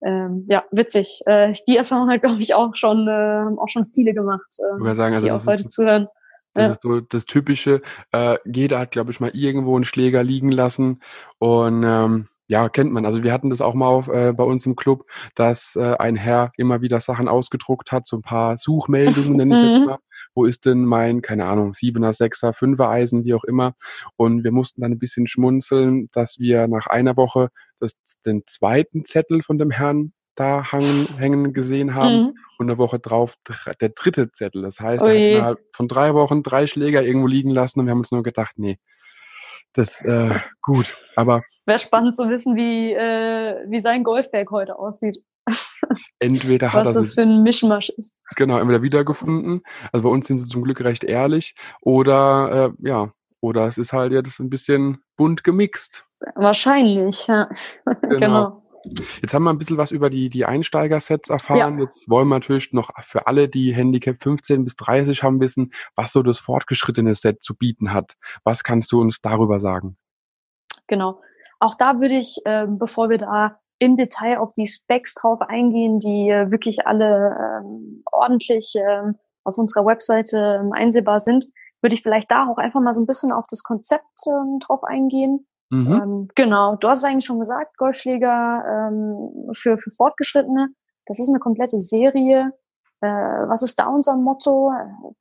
ähm, 0.03 0.45
ja, 0.49 0.63
witzig. 0.71 1.21
Äh, 1.25 1.53
die 1.67 1.77
Erfahrung 1.77 2.09
hat, 2.09 2.21
glaube 2.21 2.41
ich, 2.41 2.53
auch 2.53 2.75
schon, 2.75 3.07
äh, 3.07 3.11
haben 3.11 3.59
auch 3.59 3.69
schon 3.69 3.91
viele 3.93 4.13
gemacht, 4.13 4.47
äh, 4.59 4.95
sagen, 4.95 5.13
also 5.13 5.25
die 5.25 5.31
auch 5.31 5.45
heute 5.45 5.67
zuhören. 5.67 6.07
Das 6.53 6.65
ja. 6.65 6.71
ist 6.71 6.81
so 6.81 6.99
das 6.99 7.25
Typische. 7.25 7.81
Äh, 8.11 8.37
jeder 8.45 8.79
hat, 8.79 8.91
glaube 8.91 9.11
ich, 9.11 9.19
mal 9.19 9.31
irgendwo 9.33 9.75
einen 9.75 9.85
Schläger 9.85 10.23
liegen 10.23 10.51
lassen 10.51 11.01
und 11.39 11.83
ähm, 11.83 12.27
ja, 12.51 12.67
kennt 12.67 12.91
man. 12.91 13.05
Also 13.05 13.23
wir 13.23 13.31
hatten 13.31 13.49
das 13.49 13.61
auch 13.61 13.73
mal 13.73 13.87
auf, 13.87 14.09
äh, 14.09 14.33
bei 14.33 14.43
uns 14.43 14.65
im 14.65 14.75
Club, 14.75 15.05
dass 15.35 15.77
äh, 15.77 15.95
ein 15.97 16.17
Herr 16.17 16.51
immer 16.57 16.81
wieder 16.81 16.99
Sachen 16.99 17.29
ausgedruckt 17.29 17.93
hat, 17.93 18.05
so 18.05 18.17
ein 18.17 18.23
paar 18.23 18.57
Suchmeldungen, 18.57 19.37
nenne 19.37 19.55
ich 19.55 19.61
jetzt 19.61 19.79
mhm. 19.79 19.85
mal. 19.85 19.99
Wo 20.35 20.43
ist 20.43 20.65
denn 20.65 20.83
mein, 20.83 21.21
keine 21.21 21.45
Ahnung, 21.45 21.73
Siebener, 21.73 22.11
Sechser, 22.11 22.51
Fünfer 22.51 22.89
Eisen, 22.89 23.23
wie 23.23 23.35
auch 23.35 23.45
immer. 23.45 23.73
Und 24.17 24.43
wir 24.43 24.51
mussten 24.51 24.81
dann 24.81 24.91
ein 24.91 24.99
bisschen 24.99 25.27
schmunzeln, 25.27 26.09
dass 26.11 26.39
wir 26.39 26.67
nach 26.67 26.87
einer 26.87 27.15
Woche 27.15 27.47
das, 27.79 27.93
den 28.25 28.43
zweiten 28.47 29.05
Zettel 29.05 29.43
von 29.43 29.57
dem 29.57 29.71
Herrn 29.71 30.11
da 30.35 30.73
hangen, 30.73 31.07
hängen 31.17 31.53
gesehen 31.53 31.95
haben 31.95 32.15
mhm. 32.15 32.33
und 32.57 32.69
eine 32.69 32.77
Woche 32.77 32.99
drauf 32.99 33.35
der 33.79 33.89
dritte 33.89 34.29
Zettel. 34.33 34.61
Das 34.61 34.81
heißt, 34.81 35.05
er 35.05 35.41
hat 35.41 35.59
von 35.73 35.87
drei 35.87 36.13
Wochen 36.15 36.43
drei 36.43 36.67
Schläger 36.67 37.01
irgendwo 37.01 37.27
liegen 37.27 37.51
lassen 37.51 37.79
und 37.79 37.85
wir 37.85 37.91
haben 37.91 37.99
uns 37.99 38.11
nur 38.11 38.23
gedacht, 38.23 38.55
nee, 38.57 38.77
das 39.73 40.01
äh, 40.03 40.39
gut, 40.61 40.95
aber. 41.15 41.43
Wäre 41.65 41.79
spannend 41.79 42.15
zu 42.15 42.29
wissen, 42.29 42.55
wie, 42.55 42.93
äh, 42.93 43.65
wie 43.67 43.79
sein 43.79 44.03
Golfberg 44.03 44.51
heute 44.51 44.77
aussieht. 44.77 45.23
Entweder 46.19 46.71
hat 46.71 46.85
Was 46.85 46.95
er 46.95 47.01
das 47.01 47.13
für 47.15 47.21
ein 47.21 47.43
Mischmasch 47.43 47.89
ist. 47.89 48.17
Genau, 48.35 48.59
entweder 48.59 48.81
wiedergefunden. 48.81 49.63
Also 49.91 50.03
bei 50.03 50.09
uns 50.09 50.27
sind 50.27 50.37
sie 50.37 50.47
zum 50.47 50.63
Glück 50.63 50.81
recht 50.81 51.03
ehrlich. 51.03 51.55
Oder 51.81 52.73
äh, 52.79 52.87
ja, 52.87 53.11
oder 53.39 53.65
es 53.65 53.77
ist 53.77 53.91
halt 53.91 54.11
jetzt 54.11 54.39
ein 54.39 54.49
bisschen 54.49 55.01
bunt 55.17 55.43
gemixt. 55.43 56.05
Wahrscheinlich, 56.35 57.27
ja. 57.27 57.49
genau. 58.03 58.17
genau. 58.17 58.63
Jetzt 59.21 59.33
haben 59.33 59.43
wir 59.43 59.51
ein 59.51 59.57
bisschen 59.57 59.77
was 59.77 59.91
über 59.91 60.09
die, 60.09 60.29
die 60.29 60.45
Einsteiger-Sets 60.45 61.29
erfahren. 61.29 61.77
Ja. 61.77 61.83
Jetzt 61.83 62.09
wollen 62.09 62.27
wir 62.27 62.35
natürlich 62.35 62.73
noch 62.73 62.89
für 63.01 63.27
alle, 63.27 63.47
die 63.47 63.73
Handicap 63.73 64.21
15 64.21 64.63
bis 64.63 64.75
30 64.75 65.23
haben, 65.23 65.39
wissen, 65.39 65.71
was 65.95 66.11
so 66.11 66.23
das 66.23 66.39
fortgeschrittene 66.39 67.15
Set 67.15 67.43
zu 67.43 67.55
bieten 67.55 67.93
hat. 67.93 68.13
Was 68.43 68.63
kannst 68.63 68.91
du 68.91 69.01
uns 69.01 69.21
darüber 69.21 69.59
sagen? 69.59 69.97
Genau. 70.87 71.21
Auch 71.59 71.75
da 71.75 71.99
würde 72.01 72.15
ich, 72.15 72.37
äh, 72.45 72.65
bevor 72.67 73.09
wir 73.09 73.17
da 73.17 73.59
im 73.79 73.95
Detail 73.95 74.39
auf 74.39 74.51
die 74.53 74.67
Specs 74.67 75.15
drauf 75.15 75.41
eingehen, 75.41 75.99
die 75.99 76.29
äh, 76.29 76.51
wirklich 76.51 76.85
alle 76.87 77.61
ähm, 77.63 78.03
ordentlich 78.11 78.73
äh, 78.75 79.13
auf 79.43 79.57
unserer 79.57 79.85
Webseite 79.85 80.59
ähm, 80.61 80.71
einsehbar 80.73 81.19
sind, 81.19 81.45
würde 81.81 81.95
ich 81.95 82.03
vielleicht 82.03 82.31
da 82.31 82.47
auch 82.47 82.57
einfach 82.57 82.79
mal 82.79 82.93
so 82.93 83.01
ein 83.01 83.07
bisschen 83.07 83.31
auf 83.31 83.45
das 83.49 83.63
Konzept 83.63 84.05
ähm, 84.27 84.59
drauf 84.59 84.83
eingehen 84.83 85.47
Mhm. 85.71 85.93
Ähm, 85.93 86.27
genau, 86.35 86.75
du 86.75 86.89
hast 86.89 86.99
es 86.99 87.03
eigentlich 87.05 87.25
schon 87.25 87.39
gesagt, 87.39 87.77
Golfschläger 87.77 88.63
ähm, 88.67 89.49
für, 89.53 89.77
für 89.77 89.89
Fortgeschrittene. 89.89 90.67
Das 91.05 91.19
ist 91.19 91.29
eine 91.29 91.39
komplette 91.39 91.79
Serie. 91.79 92.51
Äh, 92.99 93.07
was 93.07 93.63
ist 93.63 93.79
da 93.79 93.87
unser 93.87 94.17
Motto? 94.17 94.71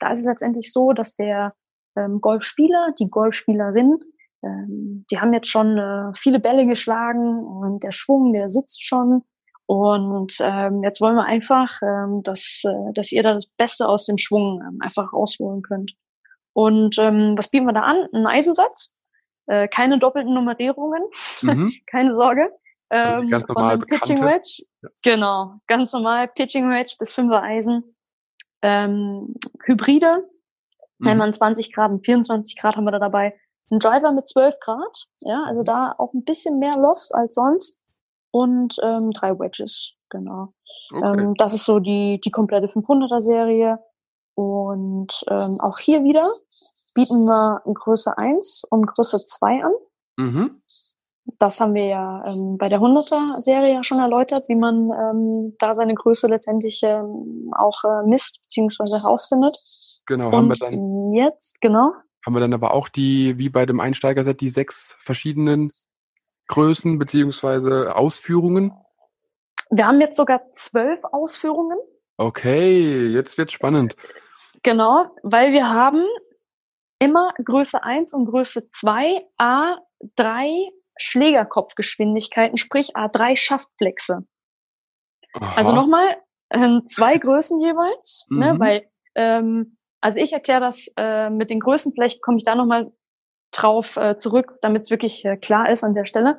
Da 0.00 0.10
ist 0.10 0.20
es 0.20 0.26
letztendlich 0.26 0.72
so, 0.72 0.92
dass 0.92 1.14
der 1.14 1.52
ähm, 1.96 2.20
Golfspieler, 2.20 2.92
die 2.98 3.08
Golfspielerin, 3.08 3.98
ähm, 4.42 5.04
die 5.10 5.20
haben 5.20 5.32
jetzt 5.32 5.48
schon 5.48 5.78
äh, 5.78 6.10
viele 6.14 6.40
Bälle 6.40 6.66
geschlagen 6.66 7.44
und 7.44 7.84
der 7.84 7.92
Schwung, 7.92 8.32
der 8.32 8.48
sitzt 8.48 8.84
schon. 8.84 9.22
Und 9.66 10.38
ähm, 10.40 10.82
jetzt 10.82 11.00
wollen 11.00 11.14
wir 11.14 11.26
einfach, 11.26 11.80
ähm, 11.80 12.22
dass, 12.24 12.62
äh, 12.64 12.92
dass 12.92 13.12
ihr 13.12 13.22
da 13.22 13.34
das 13.34 13.46
Beste 13.46 13.86
aus 13.86 14.04
dem 14.06 14.18
Schwung 14.18 14.60
ähm, 14.66 14.78
einfach 14.80 15.12
rausholen 15.12 15.62
könnt. 15.62 15.92
Und 16.54 16.98
ähm, 16.98 17.34
was 17.36 17.48
bieten 17.48 17.66
wir 17.66 17.72
da 17.72 17.82
an? 17.82 18.08
Ein 18.12 18.26
Eisensatz, 18.26 18.92
äh, 19.50 19.66
keine 19.66 19.98
doppelten 19.98 20.32
Nummerierungen, 20.32 21.02
mhm. 21.42 21.72
keine 21.86 22.14
Sorge. 22.14 22.52
Also 22.88 23.22
ähm, 23.22 23.30
ganz 23.30 23.48
normal 23.48 23.78
von 23.78 23.86
Pitching 23.86 24.20
Wedge. 24.20 24.64
Ja. 24.82 24.88
Genau, 25.02 25.54
ganz 25.66 25.92
normal 25.92 26.28
Pitching 26.28 26.70
Wedge 26.70 26.94
bis 26.98 27.12
5er 27.14 27.42
Eisen. 27.42 27.96
Ähm, 28.62 29.34
Hybride, 29.64 30.28
mhm. 30.98 31.08
einmal 31.08 31.34
20 31.34 31.72
Grad 31.72 31.90
und 31.90 32.04
24 32.04 32.58
Grad 32.58 32.76
haben 32.76 32.84
wir 32.84 32.92
da 32.92 32.98
dabei. 32.98 33.34
Ein 33.70 33.78
Driver 33.78 34.12
mit 34.12 34.26
12 34.26 34.58
Grad, 34.60 35.08
ja, 35.20 35.44
also 35.46 35.62
da 35.62 35.94
auch 35.98 36.12
ein 36.14 36.24
bisschen 36.24 36.58
mehr 36.58 36.76
Loft 36.76 37.14
als 37.14 37.34
sonst. 37.34 37.82
Und 38.32 38.76
ähm, 38.84 39.10
drei 39.10 39.36
Wedges, 39.38 39.96
genau. 40.08 40.54
Okay. 40.92 41.20
Ähm, 41.20 41.34
das 41.34 41.54
ist 41.54 41.64
so 41.64 41.80
die, 41.80 42.20
die 42.24 42.30
komplette 42.30 42.68
500er 42.68 43.18
Serie. 43.18 43.80
Und 44.40 45.24
ähm, 45.28 45.58
auch 45.60 45.78
hier 45.78 46.02
wieder 46.02 46.24
bieten 46.94 47.24
wir 47.24 47.60
Größe 47.64 48.16
1 48.16 48.64
und 48.70 48.86
Größe 48.86 49.18
2 49.18 49.64
an. 49.64 49.72
Mhm. 50.16 50.62
das 51.38 51.60
haben 51.60 51.74
wir 51.74 51.86
ja 51.86 52.24
ähm, 52.26 52.58
bei 52.58 52.68
der 52.68 52.80
100er-Serie 52.80 53.74
ja 53.74 53.84
schon 53.84 53.98
erläutert, 53.98 54.48
wie 54.48 54.54
man 54.56 54.90
ähm, 54.90 55.56
da 55.58 55.72
seine 55.72 55.94
Größe 55.94 56.26
letztendlich 56.26 56.82
ähm, 56.82 57.52
auch 57.56 57.84
äh, 57.84 58.06
misst 58.06 58.42
bzw. 58.48 58.98
herausfindet. 58.98 59.56
Genau, 60.06 60.28
Und 60.28 60.34
haben 60.34 60.48
wir 60.48 60.56
dann, 60.56 61.12
jetzt, 61.12 61.60
genau, 61.60 61.92
haben 62.24 62.34
wir 62.34 62.40
dann 62.40 62.54
aber 62.54 62.72
auch 62.74 62.88
die, 62.88 63.38
wie 63.38 63.48
bei 63.48 63.66
dem 63.66 63.80
Einsteigerset, 63.80 64.40
die 64.40 64.48
sechs 64.48 64.96
verschiedenen 64.98 65.70
Größen 66.48 66.98
beziehungsweise 66.98 67.94
Ausführungen. 67.94 68.72
wir 69.70 69.86
haben 69.86 70.00
jetzt 70.00 70.16
sogar 70.16 70.50
zwölf 70.52 71.00
Ausführungen. 71.04 71.78
Okay, 72.16 73.06
jetzt 73.06 73.38
wird's 73.38 73.52
spannend. 73.52 73.96
Genau, 74.62 75.06
weil 75.22 75.52
wir 75.52 75.70
haben 75.70 76.04
immer 76.98 77.32
Größe 77.42 77.82
1 77.82 78.12
und 78.12 78.26
Größe 78.26 78.68
2 78.68 79.26
A3 79.38 80.68
Schlägerkopfgeschwindigkeiten, 80.98 82.56
sprich 82.58 82.94
A3 82.94 83.36
Schaftflexe. 83.36 84.26
Also 85.32 85.72
nochmal, 85.72 86.16
ähm, 86.52 86.82
zwei 86.84 87.16
Größen 87.16 87.60
jeweils, 87.60 88.26
ne, 88.30 88.54
Mhm. 88.54 88.60
weil, 88.60 88.90
ähm, 89.14 89.76
also 90.02 90.20
ich 90.20 90.32
erkläre 90.32 90.60
das 90.60 90.92
äh, 90.96 91.30
mit 91.30 91.48
den 91.50 91.60
Größen, 91.60 91.92
vielleicht 91.94 92.20
komme 92.22 92.36
ich 92.38 92.44
da 92.44 92.54
nochmal 92.54 92.92
drauf 93.52 93.96
äh, 93.96 94.16
zurück, 94.16 94.58
damit 94.60 94.82
es 94.82 94.90
wirklich 94.90 95.24
äh, 95.24 95.36
klar 95.36 95.70
ist 95.70 95.84
an 95.84 95.94
der 95.94 96.04
Stelle. 96.04 96.38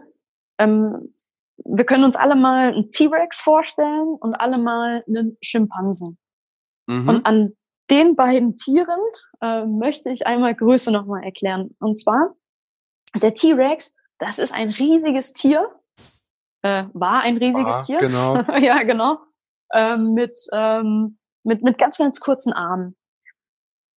Ähm, 0.59 1.13
wir 1.63 1.85
können 1.85 2.03
uns 2.03 2.15
alle 2.15 2.35
mal 2.35 2.73
einen 2.73 2.91
T-Rex 2.91 3.39
vorstellen 3.39 4.15
und 4.19 4.35
alle 4.35 4.57
mal 4.57 5.03
einen 5.07 5.37
Schimpansen. 5.41 6.17
Mhm. 6.87 7.09
Und 7.09 7.25
an 7.25 7.53
den 7.91 8.15
beiden 8.15 8.55
Tieren 8.55 8.99
äh, 9.41 9.65
möchte 9.65 10.09
ich 10.09 10.25
einmal 10.25 10.55
Größe 10.55 10.91
nochmal 10.91 11.23
erklären. 11.23 11.75
Und 11.79 11.99
zwar, 11.99 12.35
der 13.21 13.33
T-Rex, 13.33 13.95
das 14.17 14.39
ist 14.39 14.53
ein 14.53 14.69
riesiges 14.69 15.33
Tier, 15.33 15.69
äh, 16.63 16.85
war 16.93 17.21
ein 17.21 17.37
riesiges 17.37 17.75
War, 17.75 17.83
Tier. 17.83 17.99
genau. 17.99 18.35
ja, 18.59 18.83
genau. 18.83 19.17
Ähm, 19.73 20.13
mit, 20.13 20.37
ähm, 20.53 21.17
mit, 21.43 21.63
mit 21.63 21.77
ganz, 21.77 21.97
ganz 21.97 22.19
kurzen 22.19 22.53
Armen. 22.53 22.95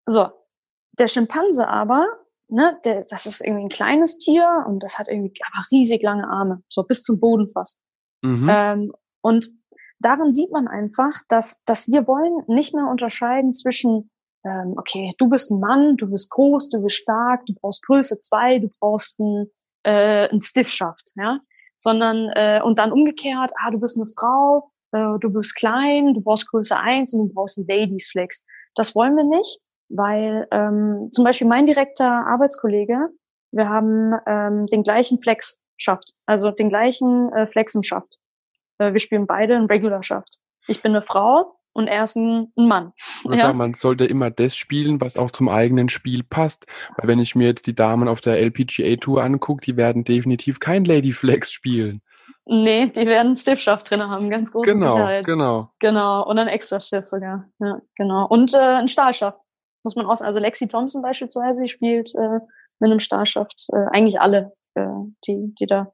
So, 0.07 0.29
der 0.99 1.09
Schimpanse 1.09 1.69
aber, 1.69 2.07
ne, 2.49 2.79
der, 2.85 3.05
das 3.09 3.27
ist 3.27 3.41
irgendwie 3.41 3.65
ein 3.65 3.71
kleines 3.71 4.19
Tier 4.19 4.65
und 4.67 4.83
das 4.83 4.99
hat 4.99 5.09
irgendwie 5.09 5.33
aber 5.53 5.65
riesig 5.71 6.03
lange 6.03 6.29
Arme, 6.29 6.63
so 6.69 6.83
bis 6.85 7.03
zum 7.03 7.21
Boden 7.21 7.49
fast. 7.49 7.81
Mhm. 8.23 8.49
Ähm, 8.51 8.93
und 9.23 9.49
darin 10.05 10.33
sieht 10.33 10.51
man 10.51 10.69
einfach, 10.69 11.13
dass, 11.29 11.65
dass 11.65 11.89
wir 11.89 12.07
wollen 12.07 12.43
nicht 12.47 12.75
mehr 12.75 12.87
unterscheiden 12.87 13.53
zwischen, 13.53 14.11
ähm, 14.45 14.75
okay, 14.77 15.15
du 15.19 15.29
bist 15.29 15.51
ein 15.51 15.61
Mann, 15.61 15.97
du 15.97 16.09
bist 16.09 16.31
groß, 16.31 16.71
du 16.71 16.83
bist 16.83 16.97
stark, 16.97 17.47
du 17.47 17.55
brauchst 17.55 17.85
Größe 17.87 18.21
zwei, 18.21 18.59
du 18.59 18.69
brauchst 18.81 19.19
ein, 19.21 19.51
äh, 19.85 20.29
ein 20.29 20.41
Stiffschaft, 20.41 21.13
ja, 21.17 21.41
sondern 21.79 22.31
äh, 22.35 22.61
und 22.63 22.79
dann 22.79 22.93
umgekehrt, 22.93 23.53
ah, 23.59 23.71
du 23.71 23.81
bist 23.81 23.97
eine 23.97 24.07
Frau, 24.07 24.71
äh, 24.93 25.19
du 25.21 25.31
bist 25.31 25.57
klein, 25.57 26.15
du 26.15 26.21
brauchst 26.21 26.51
Größe 26.51 26.77
eins 26.77 27.13
und 27.15 27.29
du 27.29 27.35
brauchst 27.35 27.59
einen 27.59 27.67
Ladies 27.67 28.09
Flex. 28.11 28.47
Das 28.75 28.95
wollen 28.95 29.17
wir 29.17 29.25
nicht, 29.25 29.61
weil 29.89 30.47
ähm, 30.51 31.09
zum 31.11 31.25
Beispiel 31.25 31.47
mein 31.47 31.67
direkter 31.67 32.27
Arbeitskollege, 32.27 33.09
wir 33.53 33.69
haben 33.69 34.15
ähm, 34.27 34.67
den 34.67 34.83
gleichen 34.83 35.21
Flex 35.21 35.61
schafft, 35.77 36.13
also 36.27 36.51
den 36.51 36.69
gleichen 36.69 37.33
äh, 37.33 37.47
Flexen 37.47 37.83
schafft. 37.83 38.15
Äh, 38.15 38.24
wir 38.79 38.99
spielen 38.99 39.27
beide 39.27 39.57
einen 39.57 39.67
Regular 39.67 40.03
Shaft. 40.03 40.39
Ich 40.67 40.83
bin 40.83 40.93
eine 40.93 41.03
Frau 41.03 41.57
und 41.73 41.89
er 41.89 42.05
ist 42.05 42.17
ein, 42.17 42.53
Mann. 42.57 42.93
Ja. 43.25 43.37
sagen, 43.37 43.59
man 43.59 43.75
sollte 43.75 44.05
immer 44.05 44.31
das 44.31 44.57
spielen, 44.57 45.01
was 45.01 45.17
auch 45.17 45.31
zum 45.31 45.49
eigenen 45.49 45.89
Spiel 45.89 46.23
passt. 46.23 46.67
Weil 46.97 47.09
wenn 47.09 47.19
ich 47.19 47.35
mir 47.35 47.49
jetzt 47.49 47.67
die 47.67 47.75
Damen 47.75 48.09
auf 48.09 48.21
der 48.21 48.39
LPGA 48.39 48.97
Tour 48.97 49.23
angucke, 49.23 49.61
die 49.65 49.77
werden 49.77 50.05
definitiv 50.05 50.61
kein 50.61 50.85
Lady 50.85 51.13
Flex 51.13 51.53
spielen. 51.53 52.01
Nee, 52.47 52.91
die 52.91 53.07
werden 53.07 53.35
Stiffschaft 53.37 53.91
drin 53.91 54.03
haben, 54.03 54.29
ganz 54.29 54.53
große 54.53 54.73
Genau, 54.73 54.93
Sicherheit. 54.93 55.25
genau. 55.25 55.71
Genau, 55.81 56.27
und 56.29 56.39
ein 56.39 56.49
extra 56.49 56.79
Stift 56.79 57.09
sogar. 57.09 57.49
Ja, 57.59 57.81
genau. 57.97 58.27
Und 58.27 58.55
äh, 58.55 58.59
ein 58.59 58.89
Stahlschaft. 58.89 59.39
Muss 59.83 59.97
man 59.97 60.07
auch 60.07 60.15
sagen. 60.15 60.27
Also 60.27 60.41
Lexi 60.41 60.69
Thompson 60.69 61.03
beispielsweise, 61.03 61.63
die 61.63 61.69
spielt 61.69 62.15
äh, 62.15 62.39
mit 62.81 62.91
einem 62.91 63.01
Stahlschaft. 63.01 63.67
Äh, 63.73 63.87
eigentlich 63.93 64.21
alle, 64.21 64.53
äh, 64.75 64.87
die, 65.27 65.55
die 65.59 65.67
da 65.67 65.93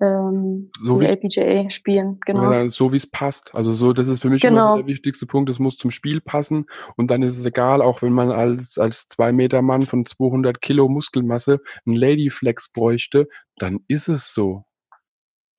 ähm, 0.00 0.70
So 0.82 0.98
die 0.98 1.06
LPGA 1.06 1.68
spielen. 1.70 2.18
Genau. 2.24 2.68
So 2.68 2.92
wie 2.92 2.96
es 2.96 3.06
passt. 3.10 3.54
Also 3.54 3.72
so, 3.72 3.92
das 3.92 4.08
ist 4.08 4.22
für 4.22 4.30
mich 4.30 4.42
Genau. 4.42 4.74
immer 4.74 4.76
der 4.82 4.86
wichtigste 4.86 5.26
Punkt. 5.26 5.50
Es 5.50 5.58
muss 5.58 5.76
zum 5.76 5.90
Spiel 5.90 6.20
passen 6.20 6.66
und 6.96 7.10
dann 7.10 7.22
ist 7.22 7.38
es 7.38 7.44
egal, 7.46 7.82
auch 7.82 8.02
wenn 8.02 8.12
man 8.12 8.30
als 8.32 8.78
als 8.78 9.06
zwei 9.06 9.32
Meter 9.32 9.60
Mann 9.62 9.86
von 9.86 10.06
200 10.06 10.60
Kilo 10.62 10.88
Muskelmasse 10.88 11.60
einen 11.86 11.96
Lady 11.96 12.30
Flex 12.30 12.72
bräuchte, 12.72 13.28
dann 13.56 13.80
ist 13.88 14.08
es 14.08 14.32
so. 14.32 14.64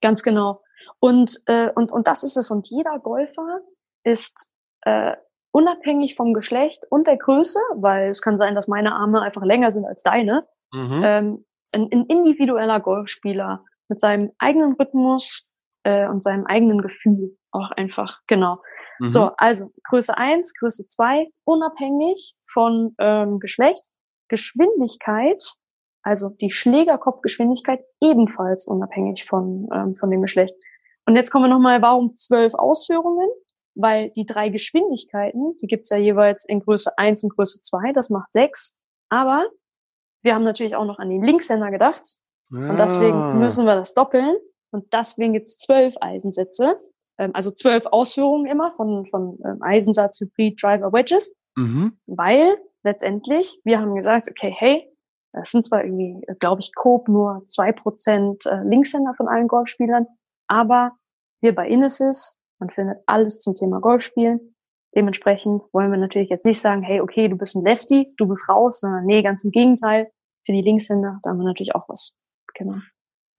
Ganz 0.01 0.23
genau. 0.23 0.61
Und, 0.99 1.39
äh, 1.45 1.69
und, 1.75 1.91
und 1.91 2.07
das 2.07 2.23
ist 2.23 2.37
es. 2.37 2.49
Und 2.51 2.69
jeder 2.69 2.99
Golfer 2.99 3.59
ist 4.03 4.51
äh, 4.81 5.13
unabhängig 5.51 6.15
vom 6.15 6.33
Geschlecht 6.33 6.83
und 6.89 7.07
der 7.07 7.17
Größe, 7.17 7.59
weil 7.75 8.09
es 8.09 8.21
kann 8.21 8.37
sein, 8.37 8.55
dass 8.55 8.67
meine 8.67 8.93
Arme 8.93 9.21
einfach 9.21 9.43
länger 9.43 9.71
sind 9.71 9.85
als 9.85 10.01
deine, 10.03 10.45
Mhm. 10.73 11.01
ähm, 11.03 11.45
ein, 11.71 11.87
ein 11.91 12.05
individueller 12.07 12.79
Golfspieler 12.79 13.63
mit 13.93 13.99
seinem 13.99 14.31
eigenen 14.39 14.73
Rhythmus 14.73 15.47
äh, 15.83 16.07
und 16.07 16.23
seinem 16.23 16.47
eigenen 16.47 16.81
Gefühl 16.81 17.37
auch 17.51 17.69
einfach. 17.71 18.21
Genau. 18.25 18.59
Mhm. 18.99 19.07
So, 19.07 19.31
also 19.37 19.71
Größe 19.87 20.17
eins, 20.17 20.55
Größe 20.55 20.87
zwei, 20.87 21.27
unabhängig 21.43 22.33
von 22.41 22.95
ähm, 22.97 23.39
Geschlecht, 23.39 23.85
Geschwindigkeit, 24.29 25.43
also 26.01 26.29
die 26.41 26.49
Schlägerkopfgeschwindigkeit 26.49 27.81
ebenfalls 28.01 28.65
unabhängig 28.67 29.25
von, 29.25 29.69
ähm, 29.71 29.93
von 29.93 30.09
dem 30.09 30.21
Geschlecht. 30.21 30.55
Und 31.05 31.15
jetzt 31.15 31.29
kommen 31.29 31.45
wir 31.45 31.53
nochmal, 31.53 31.83
warum 31.83 32.15
zwölf 32.15 32.55
Ausführungen? 32.55 33.29
Weil 33.75 34.09
die 34.11 34.25
drei 34.25 34.49
Geschwindigkeiten, 34.49 35.55
die 35.61 35.67
gibt's 35.67 35.89
ja 35.89 35.97
jeweils 35.97 36.45
in 36.45 36.61
Größe 36.61 36.97
eins 36.97 37.23
und 37.23 37.35
Größe 37.35 37.61
zwei, 37.61 37.91
das 37.93 38.09
macht 38.09 38.33
sechs. 38.33 38.81
Aber 39.09 39.47
wir 40.23 40.33
haben 40.33 40.43
natürlich 40.43 40.75
auch 40.75 40.85
noch 40.85 40.97
an 40.97 41.09
den 41.09 41.23
Linkshänder 41.23 41.69
gedacht. 41.69 42.17
Und 42.53 42.77
deswegen 42.77 43.17
Ah. 43.17 43.33
müssen 43.33 43.65
wir 43.65 43.75
das 43.75 43.93
doppeln. 43.93 44.35
Und 44.71 44.91
deswegen 44.93 45.33
gibt's 45.33 45.57
zwölf 45.57 45.95
Eisensätze. 46.01 46.79
Ähm, 47.19 47.31
also 47.33 47.51
zwölf 47.51 47.85
Ausführungen 47.87 48.45
immer 48.45 48.71
von, 48.71 49.05
von 49.05 49.37
ähm, 49.45 49.61
Eisensatz, 49.61 50.19
Hybrid, 50.19 50.61
Driver, 50.61 50.91
Wedges. 50.93 51.35
Mhm. 51.55 51.97
Weil 52.07 52.57
letztendlich, 52.83 53.59
wir 53.63 53.79
haben 53.79 53.95
gesagt, 53.95 54.27
okay, 54.29 54.53
hey, 54.57 54.89
das 55.31 55.51
sind 55.51 55.65
zwar 55.65 55.83
irgendwie, 55.83 56.21
glaube 56.39 56.61
ich, 56.61 56.73
grob 56.73 57.07
nur 57.07 57.43
zwei 57.47 57.71
Prozent 57.71 58.45
äh, 58.45 58.61
Linkshänder 58.63 59.13
von 59.15 59.27
allen 59.27 59.47
Golfspielern, 59.47 60.05
aber 60.47 60.91
wir 61.41 61.55
bei 61.55 61.67
Inesis, 61.67 62.39
man 62.59 62.69
findet 62.69 62.99
alles 63.07 63.41
zum 63.41 63.55
Thema 63.55 63.79
Golfspielen. 63.79 64.55
Dementsprechend 64.95 65.63
wollen 65.73 65.91
wir 65.91 65.97
natürlich 65.97 66.29
jetzt 66.29 66.45
nicht 66.45 66.61
sagen, 66.61 66.83
hey, 66.83 67.01
okay, 67.01 67.27
du 67.27 67.35
bist 67.35 67.55
ein 67.55 67.63
Lefty, 67.65 68.13
du 68.17 68.27
bist 68.27 68.47
raus, 68.47 68.79
sondern 68.79 69.05
nee, 69.05 69.23
ganz 69.23 69.43
im 69.43 69.51
Gegenteil. 69.51 70.11
Für 70.45 70.51
die 70.51 70.61
Linkshänder, 70.61 71.19
da 71.23 71.29
haben 71.31 71.37
wir 71.37 71.45
natürlich 71.45 71.73
auch 71.73 71.87
was. 71.89 72.15
Genau. 72.53 72.75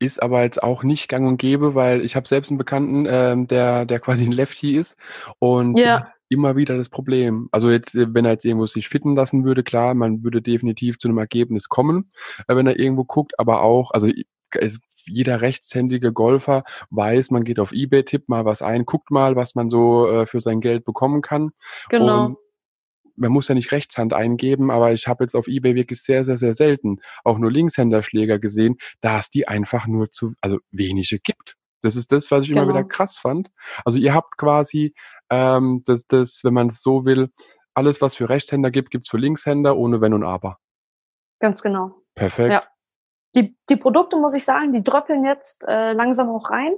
Ist 0.00 0.22
aber 0.22 0.42
jetzt 0.42 0.62
auch 0.62 0.82
nicht 0.82 1.08
gang 1.08 1.26
und 1.26 1.36
gäbe, 1.38 1.74
weil 1.74 2.04
ich 2.04 2.16
habe 2.16 2.28
selbst 2.28 2.50
einen 2.50 2.58
Bekannten, 2.58 3.06
ähm, 3.08 3.46
der, 3.46 3.86
der 3.86 4.00
quasi 4.00 4.24
ein 4.24 4.32
Lefty 4.32 4.76
ist 4.76 4.96
und 5.38 5.78
Ja. 5.78 6.08
immer 6.28 6.56
wieder 6.56 6.76
das 6.76 6.88
Problem. 6.88 7.48
Also 7.52 7.70
jetzt, 7.70 7.94
äh, 7.94 8.12
wenn 8.12 8.24
er 8.24 8.32
jetzt 8.32 8.44
irgendwo 8.44 8.66
sich 8.66 8.88
fitten 8.88 9.14
lassen 9.14 9.44
würde, 9.44 9.62
klar, 9.62 9.94
man 9.94 10.24
würde 10.24 10.42
definitiv 10.42 10.98
zu 10.98 11.08
einem 11.08 11.18
Ergebnis 11.18 11.68
kommen, 11.68 12.08
äh, 12.48 12.56
wenn 12.56 12.66
er 12.66 12.78
irgendwo 12.78 13.04
guckt, 13.04 13.38
aber 13.38 13.62
auch, 13.62 13.92
also 13.92 14.08
es- 14.52 14.80
jeder 15.06 15.42
rechtshändige 15.42 16.12
Golfer 16.12 16.64
weiß, 16.90 17.30
man 17.30 17.44
geht 17.44 17.60
auf 17.60 17.72
Ebay, 17.72 18.04
tippt 18.04 18.28
mal 18.28 18.44
was 18.46 18.62
ein, 18.62 18.86
guckt 18.86 19.10
mal, 19.10 19.36
was 19.36 19.54
man 19.54 19.68
so 19.70 20.08
äh, 20.08 20.26
für 20.26 20.40
sein 20.40 20.60
Geld 20.60 20.84
bekommen 20.84 21.20
kann. 21.22 21.50
Genau. 21.90 22.26
Und 22.26 22.36
man 23.16 23.32
muss 23.32 23.48
ja 23.48 23.54
nicht 23.54 23.72
Rechtshand 23.72 24.12
eingeben, 24.12 24.70
aber 24.70 24.92
ich 24.92 25.06
habe 25.06 25.24
jetzt 25.24 25.34
auf 25.34 25.46
eBay 25.46 25.74
wirklich 25.74 26.02
sehr, 26.02 26.24
sehr, 26.24 26.36
sehr 26.36 26.54
selten 26.54 27.00
auch 27.24 27.38
nur 27.38 27.50
Linkshänderschläger 27.50 28.38
gesehen, 28.38 28.78
da 29.00 29.18
es 29.18 29.30
die 29.30 29.46
einfach 29.48 29.86
nur 29.86 30.10
zu, 30.10 30.32
also 30.40 30.58
wenige 30.70 31.18
gibt. 31.18 31.56
Das 31.82 31.96
ist 31.96 32.12
das, 32.12 32.30
was 32.30 32.44
ich 32.44 32.50
immer 32.50 32.62
Genau. 32.62 32.74
wieder 32.74 32.84
krass 32.84 33.18
fand. 33.18 33.50
Also 33.84 33.98
ihr 33.98 34.14
habt 34.14 34.38
quasi 34.38 34.94
ähm, 35.30 35.82
das, 35.84 36.06
das, 36.06 36.40
wenn 36.42 36.54
man 36.54 36.68
es 36.68 36.82
so 36.82 37.04
will, 37.04 37.30
alles, 37.74 38.00
was 38.00 38.16
für 38.16 38.28
Rechtshänder 38.28 38.70
gibt, 38.70 38.90
gibt's 38.90 39.10
für 39.10 39.18
Linkshänder 39.18 39.76
ohne 39.76 40.00
Wenn 40.00 40.14
und 40.14 40.24
Aber. 40.24 40.58
Ganz 41.40 41.62
genau. 41.62 41.96
Perfekt. 42.14 42.52
Ja. 42.52 42.64
Die, 43.34 43.56
die 43.68 43.76
Produkte, 43.76 44.16
muss 44.16 44.34
ich 44.34 44.44
sagen, 44.44 44.72
die 44.72 44.82
dröppeln 44.84 45.24
jetzt 45.24 45.64
äh, 45.66 45.92
langsam 45.92 46.30
auch 46.30 46.50
rein. 46.50 46.72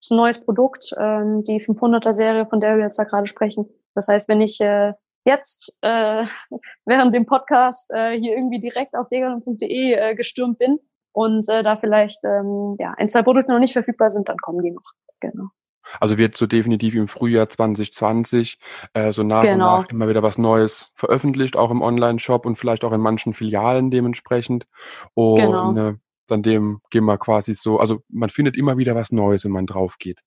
Das 0.00 0.06
ist 0.06 0.10
ein 0.10 0.16
neues 0.16 0.44
Produkt, 0.44 0.94
ähm, 0.98 1.44
die 1.44 1.60
500er 1.60 2.12
Serie, 2.12 2.46
von 2.46 2.60
der 2.60 2.76
wir 2.76 2.82
jetzt 2.84 2.98
da 2.98 3.04
gerade 3.04 3.26
sprechen. 3.26 3.68
Das 3.94 4.08
heißt, 4.08 4.28
wenn 4.28 4.40
ich 4.40 4.60
äh, 4.60 4.94
jetzt 5.24 5.76
äh, 5.82 6.24
während 6.84 7.14
dem 7.14 7.26
Podcast 7.26 7.90
äh, 7.92 8.18
hier 8.18 8.36
irgendwie 8.36 8.60
direkt 8.60 8.94
auf 8.94 9.08
degalon.de 9.08 9.92
äh, 9.92 10.14
gestürmt 10.14 10.58
bin 10.58 10.78
und 11.12 11.48
äh, 11.48 11.62
da 11.62 11.76
vielleicht 11.76 12.24
ähm, 12.24 12.76
ja, 12.78 12.94
ein, 12.96 13.08
zwei 13.08 13.22
Produkte 13.22 13.52
noch 13.52 13.58
nicht 13.58 13.72
verfügbar 13.72 14.10
sind, 14.10 14.28
dann 14.28 14.38
kommen 14.38 14.62
die 14.62 14.70
noch. 14.70 14.92
Genau. 15.20 15.48
Also 16.00 16.16
wird 16.16 16.36
so 16.36 16.46
definitiv 16.46 16.94
im 16.94 17.08
Frühjahr 17.08 17.48
2020 17.48 18.58
äh, 18.94 19.12
so 19.12 19.22
nach 19.22 19.42
Genau. 19.42 19.52
und 19.52 19.58
nach 19.82 19.88
immer 19.90 20.08
wieder 20.08 20.22
was 20.22 20.38
Neues 20.38 20.92
veröffentlicht, 20.94 21.56
auch 21.56 21.70
im 21.70 21.82
Online-Shop 21.82 22.46
und 22.46 22.56
vielleicht 22.56 22.84
auch 22.84 22.92
in 22.92 23.00
manchen 23.00 23.34
Filialen 23.34 23.90
dementsprechend. 23.90 24.66
Und 25.14 25.36
Genau. 25.40 25.76
äh, 25.76 25.94
an 26.30 26.42
dem 26.42 26.80
gehen 26.90 27.04
wir 27.04 27.18
quasi 27.18 27.54
so, 27.54 27.78
also 27.78 28.02
man 28.08 28.30
findet 28.30 28.56
immer 28.56 28.78
wieder 28.78 28.94
was 28.94 29.12
Neues, 29.12 29.44
wenn 29.44 29.52
man 29.52 29.66
drauf 29.66 29.98
geht. 29.98 30.20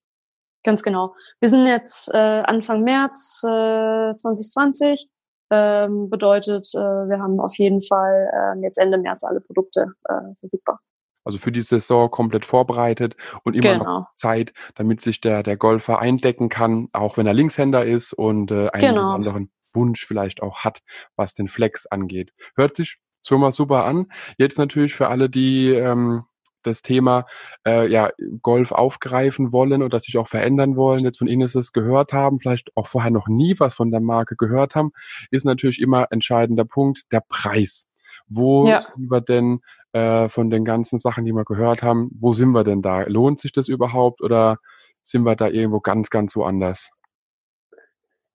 Ganz 0.65 0.81
genau. 0.81 1.15
Wir 1.39 1.47
sind 1.47 1.67
jetzt 1.67 2.11
äh, 2.11 2.17
Anfang 2.17 2.83
März 2.83 3.43
äh, 3.43 4.15
2020. 4.15 5.07
Ähm, 5.51 6.09
bedeutet, 6.09 6.67
äh, 6.73 6.79
wir 6.79 7.19
haben 7.19 7.39
auf 7.39 7.55
jeden 7.59 7.79
Fall 7.81 8.31
äh, 8.33 8.61
jetzt 8.63 8.79
Ende 8.79 8.97
März 8.97 9.23
alle 9.23 9.41
Produkte 9.41 9.93
äh, 10.09 10.35
verfügbar. 10.35 10.79
Also 11.23 11.37
für 11.37 11.51
die 11.51 11.61
Saison 11.61 12.09
komplett 12.09 12.47
vorbereitet 12.47 13.15
und 13.43 13.55
immer 13.55 13.77
genau. 13.77 13.99
noch 13.99 14.13
Zeit, 14.15 14.53
damit 14.73 15.01
sich 15.01 15.21
der, 15.21 15.43
der 15.43 15.55
Golfer 15.55 15.99
eindecken 15.99 16.49
kann, 16.49 16.89
auch 16.93 17.17
wenn 17.17 17.27
er 17.27 17.35
Linkshänder 17.35 17.85
ist 17.85 18.13
und 18.13 18.49
äh, 18.49 18.69
einen 18.69 18.95
genau. 18.95 19.01
besonderen 19.03 19.51
Wunsch 19.73 20.03
vielleicht 20.03 20.41
auch 20.41 20.63
hat, 20.63 20.81
was 21.15 21.35
den 21.35 21.47
Flex 21.47 21.85
angeht. 21.85 22.33
Hört 22.55 22.75
sich 22.75 22.97
schon 23.23 23.39
mal 23.39 23.51
super 23.51 23.85
an. 23.85 24.11
Jetzt 24.39 24.57
natürlich 24.57 24.95
für 24.95 25.09
alle, 25.09 25.29
die 25.29 25.69
ähm, 25.69 26.23
das 26.65 26.81
Thema 26.81 27.25
äh, 27.65 27.89
ja, 27.91 28.11
Golf 28.41 28.71
aufgreifen 28.71 29.51
wollen 29.51 29.83
oder 29.83 29.99
sich 29.99 30.17
auch 30.17 30.27
verändern 30.27 30.75
wollen, 30.75 31.03
jetzt 31.03 31.19
von 31.19 31.27
Inesis 31.27 31.73
gehört 31.73 32.13
haben, 32.13 32.39
vielleicht 32.39 32.75
auch 32.75 32.87
vorher 32.87 33.11
noch 33.11 33.27
nie 33.27 33.55
was 33.59 33.75
von 33.75 33.91
der 33.91 34.01
Marke 34.01 34.35
gehört 34.35 34.75
haben, 34.75 34.91
ist 35.31 35.45
natürlich 35.45 35.81
immer 35.81 36.07
entscheidender 36.11 36.65
Punkt 36.65 37.11
der 37.11 37.21
Preis. 37.27 37.87
Wo 38.27 38.65
ja. 38.65 38.79
sind 38.79 39.11
wir 39.11 39.21
denn 39.21 39.61
äh, 39.93 40.29
von 40.29 40.49
den 40.49 40.65
ganzen 40.65 40.99
Sachen, 40.99 41.25
die 41.25 41.33
wir 41.33 41.45
gehört 41.45 41.83
haben, 41.83 42.09
wo 42.19 42.33
sind 42.33 42.51
wir 42.51 42.63
denn 42.63 42.81
da? 42.81 43.03
Lohnt 43.03 43.39
sich 43.39 43.51
das 43.51 43.67
überhaupt 43.67 44.21
oder 44.21 44.57
sind 45.03 45.23
wir 45.23 45.35
da 45.35 45.47
irgendwo 45.47 45.79
ganz, 45.79 46.09
ganz 46.09 46.35
woanders? 46.35 46.89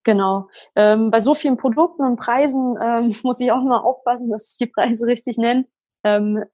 Genau. 0.04 0.48
Ähm, 0.76 1.10
bei 1.10 1.20
so 1.20 1.34
vielen 1.34 1.56
Produkten 1.56 2.02
und 2.04 2.16
Preisen 2.16 2.76
ähm, 2.82 3.14
muss 3.22 3.40
ich 3.40 3.52
auch 3.52 3.62
mal 3.62 3.80
aufpassen, 3.80 4.30
dass 4.30 4.52
ich 4.52 4.58
die 4.58 4.72
Preise 4.72 5.06
richtig 5.06 5.36
nenne. 5.36 5.66
Ähm, 6.02 6.44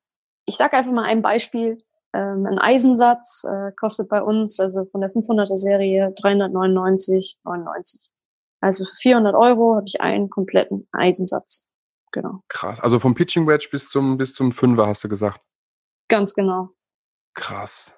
ich 0.47 0.57
sage 0.57 0.77
einfach 0.77 0.93
mal 0.93 1.05
ein 1.05 1.23
Beispiel. 1.23 1.79
Ähm, 2.15 2.47
ein 2.47 2.59
Eisensatz 2.59 3.45
äh, 3.45 3.73
kostet 3.73 4.09
bei 4.09 4.23
uns, 4.23 4.59
also 4.59 4.87
von 4.87 5.01
der 5.01 5.11
500er 5.11 5.57
Serie, 5.57 6.15
399,99. 6.21 8.11
Also 8.61 8.85
für 8.85 8.97
400 8.97 9.35
Euro 9.35 9.75
habe 9.77 9.85
ich 9.87 10.01
einen 10.01 10.31
kompletten 10.31 10.89
Eisensatz. 10.93 11.73
Genau. 12.13 12.43
Krass. 12.49 12.81
Also 12.81 12.99
vom 12.99 13.15
Pitching 13.15 13.47
Wedge 13.47 13.69
bis 13.71 13.91
zum, 13.91 14.17
bis 14.17 14.33
zum 14.33 14.53
Fünfer 14.53 14.87
hast 14.87 15.05
du 15.05 15.09
gesagt. 15.09 15.41
Ganz 16.09 16.35
genau. 16.35 16.71
Krass. 17.35 17.95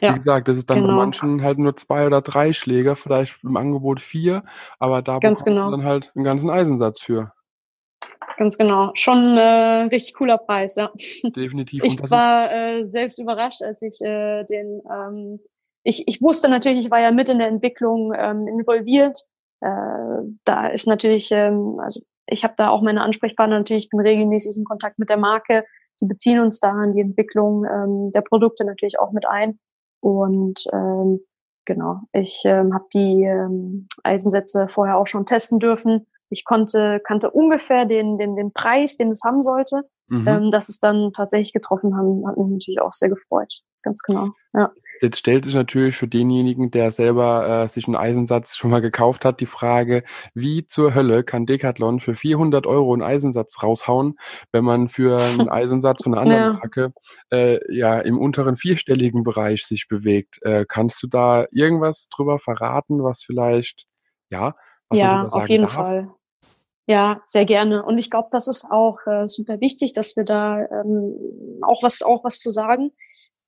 Ja, 0.00 0.12
Wie 0.12 0.18
gesagt, 0.18 0.48
das 0.48 0.58
ist 0.58 0.70
dann 0.70 0.80
genau. 0.80 0.88
bei 0.88 0.94
manchen 0.94 1.42
halt 1.42 1.58
nur 1.58 1.76
zwei 1.76 2.06
oder 2.06 2.22
drei 2.22 2.52
Schläger, 2.52 2.96
vielleicht 2.96 3.42
im 3.42 3.56
Angebot 3.56 4.00
vier, 4.00 4.44
aber 4.78 5.02
da 5.02 5.18
Ganz 5.18 5.44
genau. 5.44 5.70
dann 5.70 5.84
halt 5.84 6.12
einen 6.14 6.24
ganzen 6.24 6.50
Eisensatz 6.50 7.00
für. 7.00 7.32
Ganz 8.36 8.58
genau. 8.58 8.90
Schon 8.94 9.36
äh, 9.36 9.82
richtig 9.84 10.14
cooler 10.14 10.38
Preis, 10.38 10.76
ja. 10.76 10.90
Definitiv. 11.36 11.82
Ich 11.84 11.98
war 12.10 12.52
äh, 12.52 12.84
selbst 12.84 13.18
überrascht, 13.18 13.62
als 13.62 13.82
ich 13.82 14.00
äh, 14.00 14.44
den, 14.44 14.82
ähm, 14.90 15.40
ich, 15.84 16.06
ich 16.06 16.22
wusste 16.22 16.48
natürlich, 16.48 16.84
ich 16.84 16.90
war 16.90 17.00
ja 17.00 17.10
mit 17.10 17.28
in 17.28 17.38
der 17.38 17.48
Entwicklung 17.48 18.12
ähm, 18.16 18.46
involviert. 18.46 19.18
Äh, 19.60 19.68
da 20.44 20.68
ist 20.68 20.86
natürlich, 20.86 21.30
ähm, 21.30 21.78
also 21.80 22.00
ich 22.26 22.44
habe 22.44 22.54
da 22.56 22.70
auch 22.70 22.82
meine 22.82 23.02
Ansprechpartner 23.02 23.58
natürlich, 23.58 23.84
ich 23.84 23.90
bin 23.90 24.00
regelmäßig 24.00 24.56
in 24.56 24.64
Kontakt 24.64 24.98
mit 24.98 25.08
der 25.08 25.18
Marke. 25.18 25.64
Die 26.00 26.06
beziehen 26.06 26.40
uns 26.40 26.58
da 26.58 26.70
an 26.70 26.94
die 26.94 27.00
Entwicklung 27.00 27.64
ähm, 27.64 28.12
der 28.12 28.22
Produkte 28.22 28.64
natürlich 28.64 28.98
auch 28.98 29.12
mit 29.12 29.26
ein. 29.26 29.58
Und 30.00 30.64
ähm, 30.72 31.20
genau, 31.64 32.00
ich 32.12 32.42
ähm, 32.44 32.74
habe 32.74 32.86
die 32.92 33.22
ähm, 33.24 33.86
Eisensätze 34.02 34.66
vorher 34.68 34.96
auch 34.96 35.06
schon 35.06 35.26
testen 35.26 35.60
dürfen 35.60 36.06
ich 36.32 36.44
konnte, 36.44 37.00
kannte 37.04 37.30
ungefähr 37.30 37.84
den, 37.84 38.18
den, 38.18 38.34
den 38.36 38.52
Preis, 38.52 38.96
den 38.96 39.10
es 39.10 39.22
haben 39.24 39.42
sollte. 39.42 39.82
Mhm. 40.08 40.28
Ähm, 40.28 40.50
dass 40.50 40.68
es 40.68 40.78
dann 40.78 41.12
tatsächlich 41.12 41.52
getroffen 41.52 41.96
haben, 41.96 42.26
hat 42.26 42.36
mich 42.36 42.48
natürlich 42.48 42.80
auch 42.80 42.92
sehr 42.92 43.08
gefreut. 43.08 43.52
Ganz 43.82 44.02
genau. 44.02 44.28
Ja. 44.52 44.70
Jetzt 45.00 45.18
stellt 45.18 45.44
sich 45.44 45.54
natürlich 45.54 45.96
für 45.96 46.06
denjenigen, 46.06 46.70
der 46.70 46.92
selber 46.92 47.64
äh, 47.64 47.68
sich 47.68 47.88
einen 47.88 47.96
Eisensatz 47.96 48.54
schon 48.54 48.70
mal 48.70 48.80
gekauft 48.80 49.24
hat, 49.24 49.40
die 49.40 49.46
Frage, 49.46 50.04
wie 50.32 50.64
zur 50.64 50.94
Hölle 50.94 51.24
kann 51.24 51.44
Decathlon 51.44 51.98
für 51.98 52.14
400 52.14 52.68
Euro 52.68 52.92
einen 52.92 53.02
Eisensatz 53.02 53.64
raushauen, 53.64 54.16
wenn 54.52 54.64
man 54.64 54.88
für 54.88 55.20
einen 55.20 55.48
Eisensatz 55.48 56.04
von 56.04 56.14
einer 56.14 56.22
anderen 56.22 56.42
ja. 56.42 56.52
Marke 56.52 56.92
äh, 57.32 57.58
ja 57.74 57.98
im 57.98 58.16
unteren 58.16 58.54
vierstelligen 58.54 59.24
Bereich 59.24 59.66
sich 59.66 59.88
bewegt. 59.88 60.38
Äh, 60.42 60.66
kannst 60.68 61.02
du 61.02 61.08
da 61.08 61.46
irgendwas 61.50 62.06
drüber 62.08 62.38
verraten, 62.38 63.02
was 63.02 63.24
vielleicht, 63.24 63.86
ja, 64.30 64.54
was 64.88 64.98
ja, 64.98 65.24
auf 65.24 65.48
jeden 65.48 65.64
darf? 65.64 65.72
Fall. 65.72 66.10
Ja, 66.86 67.22
sehr 67.26 67.44
gerne. 67.44 67.84
Und 67.84 67.98
ich 67.98 68.10
glaube, 68.10 68.28
das 68.32 68.48
ist 68.48 68.66
auch 68.70 68.98
äh, 69.06 69.28
super 69.28 69.60
wichtig, 69.60 69.92
dass 69.92 70.16
wir 70.16 70.24
da 70.24 70.60
ähm, 70.60 71.60
auch 71.62 71.82
was 71.82 72.02
auch 72.02 72.24
was 72.24 72.40
zu 72.40 72.50
sagen. 72.50 72.92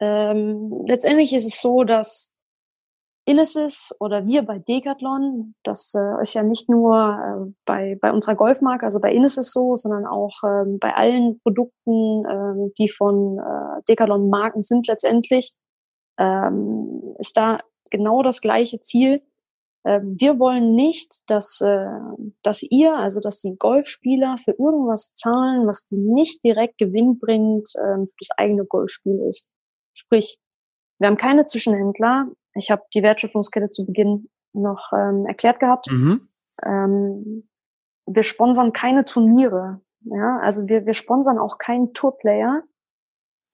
Ähm, 0.00 0.84
letztendlich 0.86 1.32
ist 1.34 1.46
es 1.46 1.60
so, 1.60 1.82
dass 1.84 2.34
Inesis 3.26 3.94
oder 4.00 4.26
wir 4.26 4.42
bei 4.42 4.58
Decathlon, 4.58 5.54
das 5.62 5.94
äh, 5.94 6.20
ist 6.20 6.34
ja 6.34 6.42
nicht 6.42 6.68
nur 6.68 7.48
äh, 7.48 7.52
bei, 7.64 7.98
bei 8.00 8.12
unserer 8.12 8.34
Golfmarke, 8.34 8.84
also 8.84 9.00
bei 9.00 9.12
Inesis 9.12 9.50
so, 9.52 9.76
sondern 9.76 10.06
auch 10.06 10.42
ähm, 10.44 10.78
bei 10.78 10.94
allen 10.94 11.40
Produkten, 11.40 12.24
ähm, 12.30 12.72
die 12.78 12.90
von 12.90 13.38
äh, 13.38 13.82
Decathlon 13.88 14.28
Marken 14.28 14.62
sind 14.62 14.86
letztendlich, 14.86 15.54
ähm, 16.18 17.14
ist 17.18 17.36
da 17.36 17.58
genau 17.90 18.22
das 18.22 18.42
gleiche 18.42 18.80
Ziel, 18.80 19.22
wir 19.84 20.38
wollen 20.38 20.74
nicht, 20.74 21.28
dass, 21.30 21.60
äh, 21.60 21.86
dass 22.42 22.62
ihr, 22.62 22.96
also 22.96 23.20
dass 23.20 23.40
die 23.40 23.54
Golfspieler 23.56 24.38
für 24.38 24.52
irgendwas 24.52 25.12
zahlen, 25.12 25.66
was 25.66 25.84
die 25.84 25.96
nicht 25.96 26.42
direkt 26.42 26.78
gewinnbringend 26.78 27.68
ähm, 27.78 28.06
für 28.06 28.16
das 28.18 28.30
eigene 28.38 28.64
Golfspiel 28.64 29.20
ist. 29.28 29.50
Sprich, 29.94 30.38
wir 30.98 31.08
haben 31.08 31.18
keine 31.18 31.44
Zwischenhändler. 31.44 32.28
Ich 32.54 32.70
habe 32.70 32.82
die 32.94 33.02
Wertschöpfungskette 33.02 33.68
zu 33.68 33.84
Beginn 33.84 34.30
noch 34.54 34.92
ähm, 34.92 35.26
erklärt 35.26 35.60
gehabt. 35.60 35.90
Mhm. 35.90 36.28
Ähm, 36.64 37.48
wir 38.06 38.22
sponsern 38.22 38.72
keine 38.72 39.04
Turniere. 39.04 39.80
Ja, 40.04 40.38
also 40.40 40.68
wir, 40.68 40.86
wir 40.86 40.94
sponsern 40.94 41.38
auch 41.38 41.58
keinen 41.58 41.92
Tourplayer. 41.92 42.62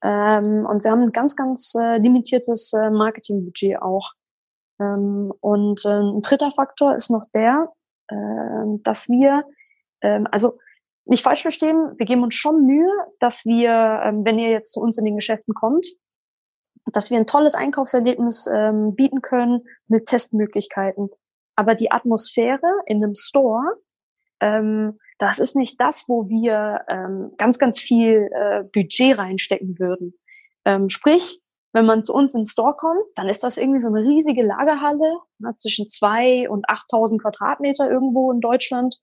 Ähm, 0.03 0.67
und 0.67 0.85
wir 0.85 0.91
haben 0.91 1.03
ein 1.03 1.13
ganz, 1.13 1.37
ganz 1.37 1.75
äh, 1.75 1.99
limitiertes 1.99 2.73
äh, 2.73 2.91
Marketingbudget 2.91 3.83
auch. 3.83 4.13
Ähm, 4.81 5.33
und 5.41 5.85
äh, 5.85 6.01
ein 6.01 6.23
dritter 6.23 6.51
Faktor 6.51 6.97
ist 6.97 7.11
noch 7.11 7.25
der, 7.35 7.73
äh, 8.09 8.79
dass 8.83 9.09
wir, 9.09 9.45
also 10.03 10.57
nicht 11.05 11.25
falsch 11.25 11.43
verstehen, 11.43 11.95
wir 11.99 12.07
geben 12.07 12.23
uns 12.23 12.37
schon 12.37 12.65
Mühe, 12.65 12.89
dass 13.19 13.45
wir, 13.45 14.01
ähm, 14.05 14.25
wenn 14.25 14.39
ihr 14.39 14.51
jetzt 14.51 14.73
zu 14.73 14.81
uns 14.81 14.97
in 14.97 15.05
den 15.05 15.17
Geschäften 15.17 15.55
kommt, 15.55 15.87
dass 16.87 17.11
wir 17.11 17.19
ein 17.19 17.27
tolles 17.27 17.55
Einkaufserlebnis 17.55 18.49
ähm, 18.53 18.95
bieten 18.95 19.21
können 19.21 19.63
mit 19.89 20.07
Testmöglichkeiten. 20.07 21.11
Aber 21.57 21.75
die 21.75 21.91
Atmosphäre 21.91 22.73
in 22.87 23.03
einem 23.03 23.15
Store, 23.15 23.77
ähm, 24.41 24.99
das 25.19 25.39
ist 25.39 25.57
nicht 25.57 25.81
das, 25.81 26.05
wo 26.09 26.29
wir 26.29 26.85
ähm, 26.89 27.33
ganz, 27.37 27.59
ganz 27.59 27.79
viel 27.79 28.31
äh, 28.33 28.63
Budget 28.73 29.19
reinstecken 29.19 29.79
würden. 29.79 30.15
Ähm, 30.65 30.89
sprich, 30.89 31.41
wenn 31.73 31.87
man 31.87 32.03
zu 32.03 32.13
uns 32.15 32.35
ins 32.35 32.53
Store 32.53 32.75
kommt, 32.77 33.05
dann 33.15 33.29
ist 33.29 33.45
das 33.45 33.57
irgendwie 33.57 33.79
so 33.79 33.89
eine 33.89 34.01
riesige 34.01 34.43
Lagerhalle 34.43 35.19
na, 35.39 35.57
zwischen 35.57 35.89
zwei 35.89 36.49
und 36.49 36.69
8000 36.69 37.23
Quadratmeter 37.23 37.89
irgendwo 37.89 38.33
in 38.33 38.41
Deutschland. 38.41 38.97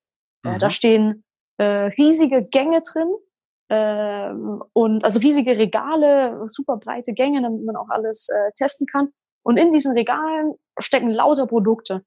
Äh, 0.43 0.49
mhm. 0.49 0.55
Äh, 0.55 0.57
da 0.57 0.69
stehen 0.69 1.23
äh, 1.57 1.65
riesige 1.97 2.43
Gänge 2.43 2.81
drin 2.81 3.09
äh, 3.69 4.31
und 4.73 5.03
also 5.03 5.19
riesige 5.19 5.57
Regale, 5.57 6.43
super 6.47 6.77
breite 6.77 7.13
Gänge, 7.13 7.41
damit 7.41 7.63
man 7.63 7.75
auch 7.75 7.89
alles 7.89 8.29
äh, 8.29 8.51
testen 8.55 8.87
kann. 8.87 9.09
Und 9.43 9.57
in 9.57 9.71
diesen 9.71 9.93
Regalen 9.93 10.55
stecken 10.77 11.09
lauter 11.09 11.47
Produkte. 11.47 12.03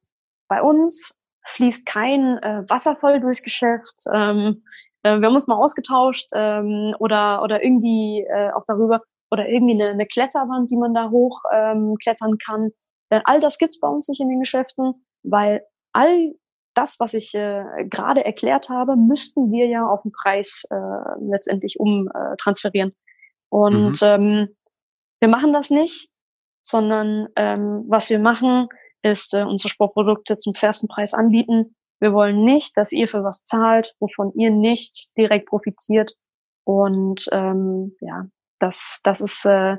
Bei 0.48 0.62
uns 0.62 1.14
fließt 1.46 1.86
kein 1.86 2.38
äh, 2.38 2.64
Wasser 2.68 2.96
voll 2.96 3.20
durchs 3.20 3.42
Geschäft. 3.42 3.94
Ähm, 4.12 4.62
äh, 5.02 5.18
wir 5.18 5.26
haben 5.26 5.34
uns 5.34 5.46
mal 5.46 5.56
ausgetauscht 5.56 6.28
ähm, 6.34 6.94
oder 6.98 7.42
oder 7.42 7.64
irgendwie 7.64 8.26
äh, 8.28 8.50
auch 8.52 8.64
darüber, 8.66 9.00
oder 9.30 9.48
irgendwie 9.48 9.74
eine, 9.74 9.90
eine 9.90 10.06
Kletterwand, 10.06 10.70
die 10.70 10.76
man 10.76 10.94
da 10.94 11.10
hoch 11.10 11.40
ähm, 11.52 11.96
klettern 12.02 12.38
kann. 12.38 12.70
Äh, 13.10 13.20
all 13.24 13.40
das 13.40 13.58
gibt's 13.58 13.80
bei 13.80 13.88
uns 13.88 14.08
nicht 14.08 14.20
in 14.20 14.28
den 14.28 14.40
Geschäften, 14.40 15.06
weil 15.22 15.62
all 15.92 16.34
das, 16.74 17.00
was 17.00 17.14
ich 17.14 17.34
äh, 17.34 17.64
gerade 17.90 18.24
erklärt 18.24 18.68
habe, 18.68 18.96
müssten 18.96 19.50
wir 19.50 19.66
ja 19.66 19.86
auf 19.86 20.02
den 20.02 20.12
Preis 20.12 20.64
äh, 20.70 21.20
letztendlich 21.20 21.78
umtransferieren. 21.80 22.90
Äh, 22.90 22.94
Und 23.48 24.02
mhm. 24.02 24.08
ähm, 24.08 24.48
wir 25.20 25.28
machen 25.28 25.52
das 25.52 25.70
nicht, 25.70 26.08
sondern 26.62 27.28
ähm, 27.36 27.84
was 27.88 28.08
wir 28.08 28.18
machen, 28.18 28.68
ist 29.02 29.34
äh, 29.34 29.42
unsere 29.42 29.68
Sportprodukte 29.68 30.38
zum 30.38 30.54
fairsten 30.54 30.88
Preis 30.88 31.14
anbieten. 31.14 31.74
Wir 32.00 32.12
wollen 32.12 32.44
nicht, 32.44 32.76
dass 32.76 32.92
ihr 32.92 33.08
für 33.08 33.24
was 33.24 33.42
zahlt, 33.42 33.94
wovon 33.98 34.32
ihr 34.34 34.50
nicht 34.50 35.10
direkt 35.16 35.48
profitiert. 35.48 36.14
Und 36.64 37.28
ähm, 37.32 37.96
ja, 38.00 38.26
das, 38.60 39.00
das 39.02 39.20
ist, 39.20 39.44
äh, 39.44 39.76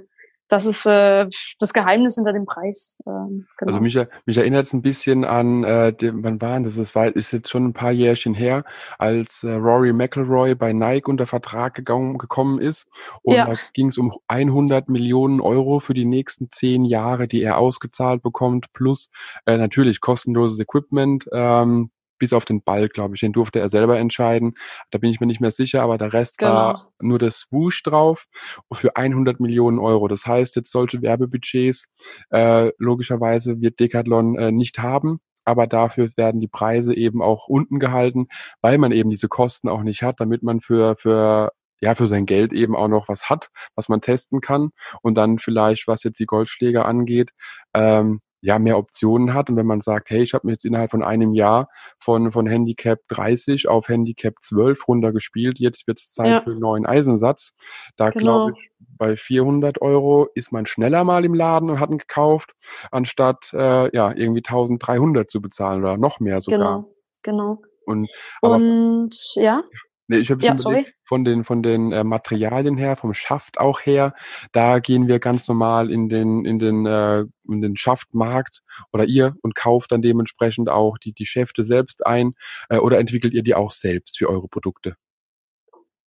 das 0.51 0.65
ist 0.65 0.85
äh, 0.85 1.27
das 1.59 1.73
Geheimnis 1.73 2.15
hinter 2.15 2.33
dem 2.33 2.45
Preis. 2.45 2.97
Ähm, 3.07 3.47
genau. 3.57 3.71
Also 3.71 3.79
mich, 3.79 3.97
mich 4.25 4.37
erinnert 4.37 4.65
es 4.65 4.73
ein 4.73 4.81
bisschen 4.81 5.23
an, 5.23 5.63
äh, 5.63 5.93
dem, 5.93 6.23
wann 6.23 6.41
war 6.41 6.59
das? 6.59 6.75
Das 6.75 6.93
war, 6.93 7.07
ist 7.07 7.31
jetzt 7.31 7.49
schon 7.49 7.67
ein 7.67 7.73
paar 7.73 7.91
Jährchen 7.91 8.33
her, 8.33 8.65
als 8.97 9.43
äh, 9.43 9.53
Rory 9.53 9.93
McElroy 9.93 10.55
bei 10.55 10.73
Nike 10.73 11.07
unter 11.07 11.25
Vertrag 11.25 11.75
gegangen, 11.75 12.17
gekommen 12.17 12.59
ist. 12.59 12.87
Und 13.21 13.35
ja. 13.35 13.45
da 13.45 13.55
ging 13.73 13.87
es 13.87 13.97
um 13.97 14.13
100 14.27 14.89
Millionen 14.89 15.39
Euro 15.39 15.79
für 15.79 15.93
die 15.93 16.05
nächsten 16.05 16.51
zehn 16.51 16.83
Jahre, 16.83 17.27
die 17.27 17.41
er 17.41 17.57
ausgezahlt 17.57 18.21
bekommt, 18.21 18.73
plus 18.73 19.09
äh, 19.45 19.57
natürlich 19.57 20.01
kostenloses 20.01 20.59
Equipment. 20.59 21.27
Ähm, 21.31 21.91
bis 22.21 22.33
auf 22.33 22.45
den 22.45 22.61
Ball, 22.61 22.87
glaube 22.87 23.15
ich. 23.15 23.21
Den 23.21 23.33
durfte 23.33 23.59
er 23.59 23.67
selber 23.67 23.97
entscheiden. 23.97 24.53
Da 24.91 24.99
bin 24.99 25.09
ich 25.09 25.19
mir 25.19 25.25
nicht 25.25 25.41
mehr 25.41 25.49
sicher, 25.49 25.81
aber 25.81 25.97
der 25.97 26.13
Rest 26.13 26.37
genau. 26.37 26.51
war 26.51 26.93
nur 27.01 27.17
das 27.17 27.39
Swoosh 27.39 27.81
drauf 27.81 28.27
für 28.71 28.95
100 28.95 29.39
Millionen 29.39 29.79
Euro. 29.79 30.07
Das 30.07 30.27
heißt, 30.27 30.55
jetzt 30.55 30.71
solche 30.71 31.01
Werbebudgets 31.01 31.87
äh, 32.29 32.71
logischerweise 32.77 33.59
wird 33.59 33.79
Decathlon 33.79 34.37
äh, 34.37 34.51
nicht 34.51 34.77
haben. 34.77 35.19
Aber 35.43 35.65
dafür 35.65 36.11
werden 36.15 36.39
die 36.39 36.47
Preise 36.47 36.95
eben 36.95 37.23
auch 37.23 37.47
unten 37.47 37.79
gehalten, 37.79 38.27
weil 38.61 38.77
man 38.77 38.91
eben 38.91 39.09
diese 39.09 39.27
Kosten 39.27 39.67
auch 39.67 39.81
nicht 39.81 40.03
hat, 40.03 40.19
damit 40.19 40.43
man 40.43 40.61
für, 40.61 40.95
für 40.95 41.51
ja, 41.81 41.95
für 41.95 42.05
sein 42.05 42.27
Geld 42.27 42.53
eben 42.53 42.75
auch 42.75 42.87
noch 42.87 43.09
was 43.09 43.27
hat, 43.27 43.49
was 43.73 43.89
man 43.89 44.01
testen 44.01 44.39
kann 44.39 44.69
und 45.01 45.15
dann 45.15 45.39
vielleicht, 45.39 45.87
was 45.87 46.03
jetzt 46.03 46.19
die 46.19 46.27
Golfschläger 46.27 46.85
angeht, 46.85 47.31
ähm, 47.73 48.21
ja 48.41 48.59
mehr 48.59 48.77
Optionen 48.77 49.33
hat. 49.33 49.49
Und 49.49 49.55
wenn 49.55 49.65
man 49.65 49.81
sagt, 49.81 50.09
hey, 50.09 50.21
ich 50.21 50.33
habe 50.33 50.47
mir 50.47 50.53
jetzt 50.53 50.65
innerhalb 50.65 50.91
von 50.91 51.03
einem 51.03 51.33
Jahr 51.33 51.69
von, 51.99 52.31
von 52.31 52.47
Handicap 52.47 52.99
30 53.07 53.67
auf 53.67 53.87
Handicap 53.87 54.35
12 54.41 54.87
runtergespielt, 54.87 55.59
jetzt 55.59 55.87
wird 55.87 55.99
es 55.99 56.11
Zeit 56.11 56.27
ja. 56.27 56.41
für 56.41 56.51
einen 56.51 56.59
neuen 56.59 56.85
Eisensatz. 56.85 57.55
Da 57.95 58.09
genau. 58.09 58.47
glaube 58.47 58.53
ich, 58.53 58.71
bei 58.97 59.15
400 59.15 59.81
Euro 59.81 60.27
ist 60.35 60.51
man 60.51 60.65
schneller 60.65 61.03
mal 61.03 61.23
im 61.23 61.33
Laden 61.33 61.69
und 61.69 61.79
hat 61.79 61.91
ihn 61.91 61.97
gekauft, 61.97 62.51
anstatt 62.91 63.51
äh, 63.53 63.95
ja 63.95 64.11
irgendwie 64.11 64.43
1300 64.45 65.29
zu 65.29 65.41
bezahlen 65.41 65.81
oder 65.81 65.97
noch 65.97 66.19
mehr 66.19 66.41
sogar. 66.41 66.59
Genau, 66.59 66.95
genau. 67.21 67.61
Und, 67.85 68.09
aber, 68.41 68.55
und 68.55 69.15
ja. 69.35 69.63
Nee, 70.11 70.17
ich 70.17 70.29
habe 70.29 70.43
ja, 70.45 70.53
überlegt, 70.59 70.93
von 71.05 71.23
den, 71.23 71.45
von 71.45 71.63
den 71.63 71.93
äh, 71.93 72.03
Materialien 72.03 72.75
her, 72.75 72.97
vom 72.97 73.13
Schaft 73.13 73.57
auch 73.57 73.79
her, 73.79 74.13
da 74.51 74.79
gehen 74.79 75.07
wir 75.07 75.19
ganz 75.19 75.47
normal 75.47 75.89
in 75.89 76.09
den, 76.09 76.43
in 76.43 76.59
den, 76.59 76.85
äh, 76.85 77.21
in 77.47 77.61
den 77.61 77.77
Schaftmarkt 77.77 78.61
oder 78.91 79.05
ihr 79.05 79.37
und 79.41 79.55
kauft 79.55 79.93
dann 79.93 80.01
dementsprechend 80.01 80.67
auch 80.67 80.97
die, 80.97 81.13
die 81.13 81.25
Schäfte 81.25 81.63
selbst 81.63 82.05
ein 82.05 82.33
äh, 82.67 82.79
oder 82.79 82.99
entwickelt 82.99 83.33
ihr 83.33 83.41
die 83.41 83.55
auch 83.55 83.71
selbst 83.71 84.17
für 84.17 84.27
eure 84.27 84.49
Produkte? 84.49 84.97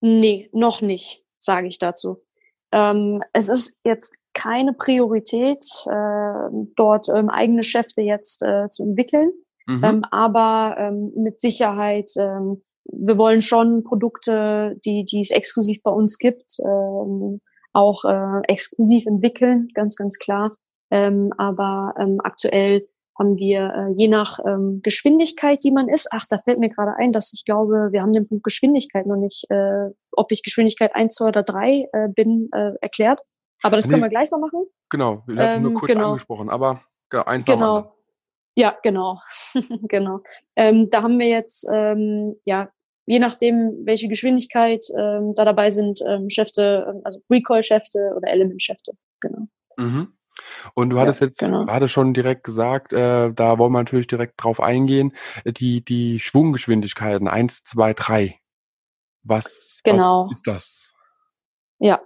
Nee, 0.02 0.50
noch 0.52 0.82
nicht, 0.82 1.24
sage 1.38 1.66
ich 1.66 1.78
dazu. 1.78 2.22
Ähm, 2.72 3.22
es 3.32 3.48
ist 3.48 3.80
jetzt 3.84 4.18
keine 4.34 4.74
Priorität, 4.74 5.64
äh, 5.86 6.66
dort 6.76 7.08
ähm, 7.08 7.30
eigene 7.30 7.62
Schäfte 7.62 8.02
jetzt 8.02 8.42
äh, 8.42 8.68
zu 8.68 8.82
entwickeln. 8.82 9.30
Mhm. 9.66 9.82
Ähm, 9.82 10.04
aber 10.10 10.76
ähm, 10.78 11.12
mit 11.16 11.40
Sicherheit 11.40 12.10
ähm, 12.18 12.60
wir 12.98 13.18
wollen 13.18 13.42
schon 13.42 13.84
Produkte, 13.84 14.76
die, 14.84 15.04
die 15.04 15.20
es 15.20 15.30
exklusiv 15.30 15.82
bei 15.82 15.90
uns 15.90 16.18
gibt, 16.18 16.56
ähm, 16.64 17.40
auch 17.72 18.04
äh, 18.04 18.40
exklusiv 18.48 19.06
entwickeln, 19.06 19.68
ganz, 19.74 19.96
ganz 19.96 20.18
klar. 20.18 20.52
Ähm, 20.90 21.32
aber 21.38 21.94
ähm, 21.98 22.20
aktuell 22.22 22.86
haben 23.18 23.38
wir 23.38 23.72
äh, 23.74 23.92
je 23.94 24.08
nach 24.08 24.38
ähm, 24.44 24.80
Geschwindigkeit, 24.82 25.62
die 25.62 25.70
man 25.70 25.88
ist. 25.88 26.08
Ach, 26.10 26.26
da 26.28 26.38
fällt 26.38 26.58
mir 26.58 26.68
gerade 26.68 26.94
ein, 26.96 27.12
dass 27.12 27.32
ich 27.32 27.44
glaube, 27.44 27.88
wir 27.92 28.02
haben 28.02 28.12
den 28.12 28.26
Punkt 28.26 28.44
Geschwindigkeit 28.44 29.06
noch 29.06 29.16
nicht, 29.16 29.46
äh, 29.50 29.90
ob 30.12 30.32
ich 30.32 30.42
Geschwindigkeit 30.42 30.94
eins, 30.94 31.14
zwei 31.14 31.28
oder 31.28 31.42
drei 31.42 31.88
äh, 31.92 32.08
bin, 32.08 32.48
äh, 32.52 32.72
erklärt. 32.80 33.20
Aber 33.62 33.76
das 33.76 33.86
nee, 33.86 33.92
können 33.92 34.02
wir 34.02 34.10
gleich 34.10 34.30
noch 34.30 34.40
machen. 34.40 34.66
Genau, 34.90 35.22
wir 35.26 35.42
hatten 35.42 35.56
ähm, 35.56 35.62
nur 35.62 35.80
kurz 35.80 35.92
genau. 35.92 36.08
angesprochen, 36.08 36.50
aber 36.50 36.82
genau, 37.08 37.24
eins 37.24 37.46
genau. 37.46 37.94
Ja, 38.56 38.76
genau, 38.82 39.20
genau. 39.88 40.20
Ähm, 40.54 40.88
da 40.90 41.02
haben 41.02 41.18
wir 41.18 41.28
jetzt 41.28 41.66
ähm, 41.72 42.36
ja 42.44 42.68
je 43.06 43.18
nachdem, 43.18 43.84
welche 43.84 44.08
Geschwindigkeit 44.08 44.86
ähm, 44.96 45.34
da 45.34 45.44
dabei 45.44 45.70
sind, 45.70 46.00
ähm, 46.06 46.30
Schäfte, 46.30 46.86
ähm, 46.88 47.00
also 47.04 47.20
Recoil-Schäfte 47.30 48.12
oder 48.16 48.28
Element-Schäfte, 48.28 48.92
genau. 49.20 49.46
Mhm. 49.76 50.14
Und 50.74 50.90
du 50.90 50.98
hattest 50.98 51.20
ja, 51.20 51.28
jetzt 51.28 51.38
genau. 51.38 51.64
gerade 51.64 51.88
schon 51.88 52.12
direkt 52.12 52.44
gesagt, 52.44 52.92
äh, 52.92 53.32
da 53.32 53.58
wollen 53.58 53.72
wir 53.72 53.78
natürlich 53.78 54.08
direkt 54.08 54.42
drauf 54.42 54.60
eingehen, 54.60 55.14
die, 55.44 55.84
die 55.84 56.18
Schwunggeschwindigkeiten 56.18 57.28
eins, 57.28 57.62
zwei, 57.62 57.94
drei. 57.94 58.40
Was, 59.22 59.80
genau. 59.84 60.26
was 60.26 60.32
ist 60.32 60.46
das? 60.46 60.94
Ja, 61.78 62.00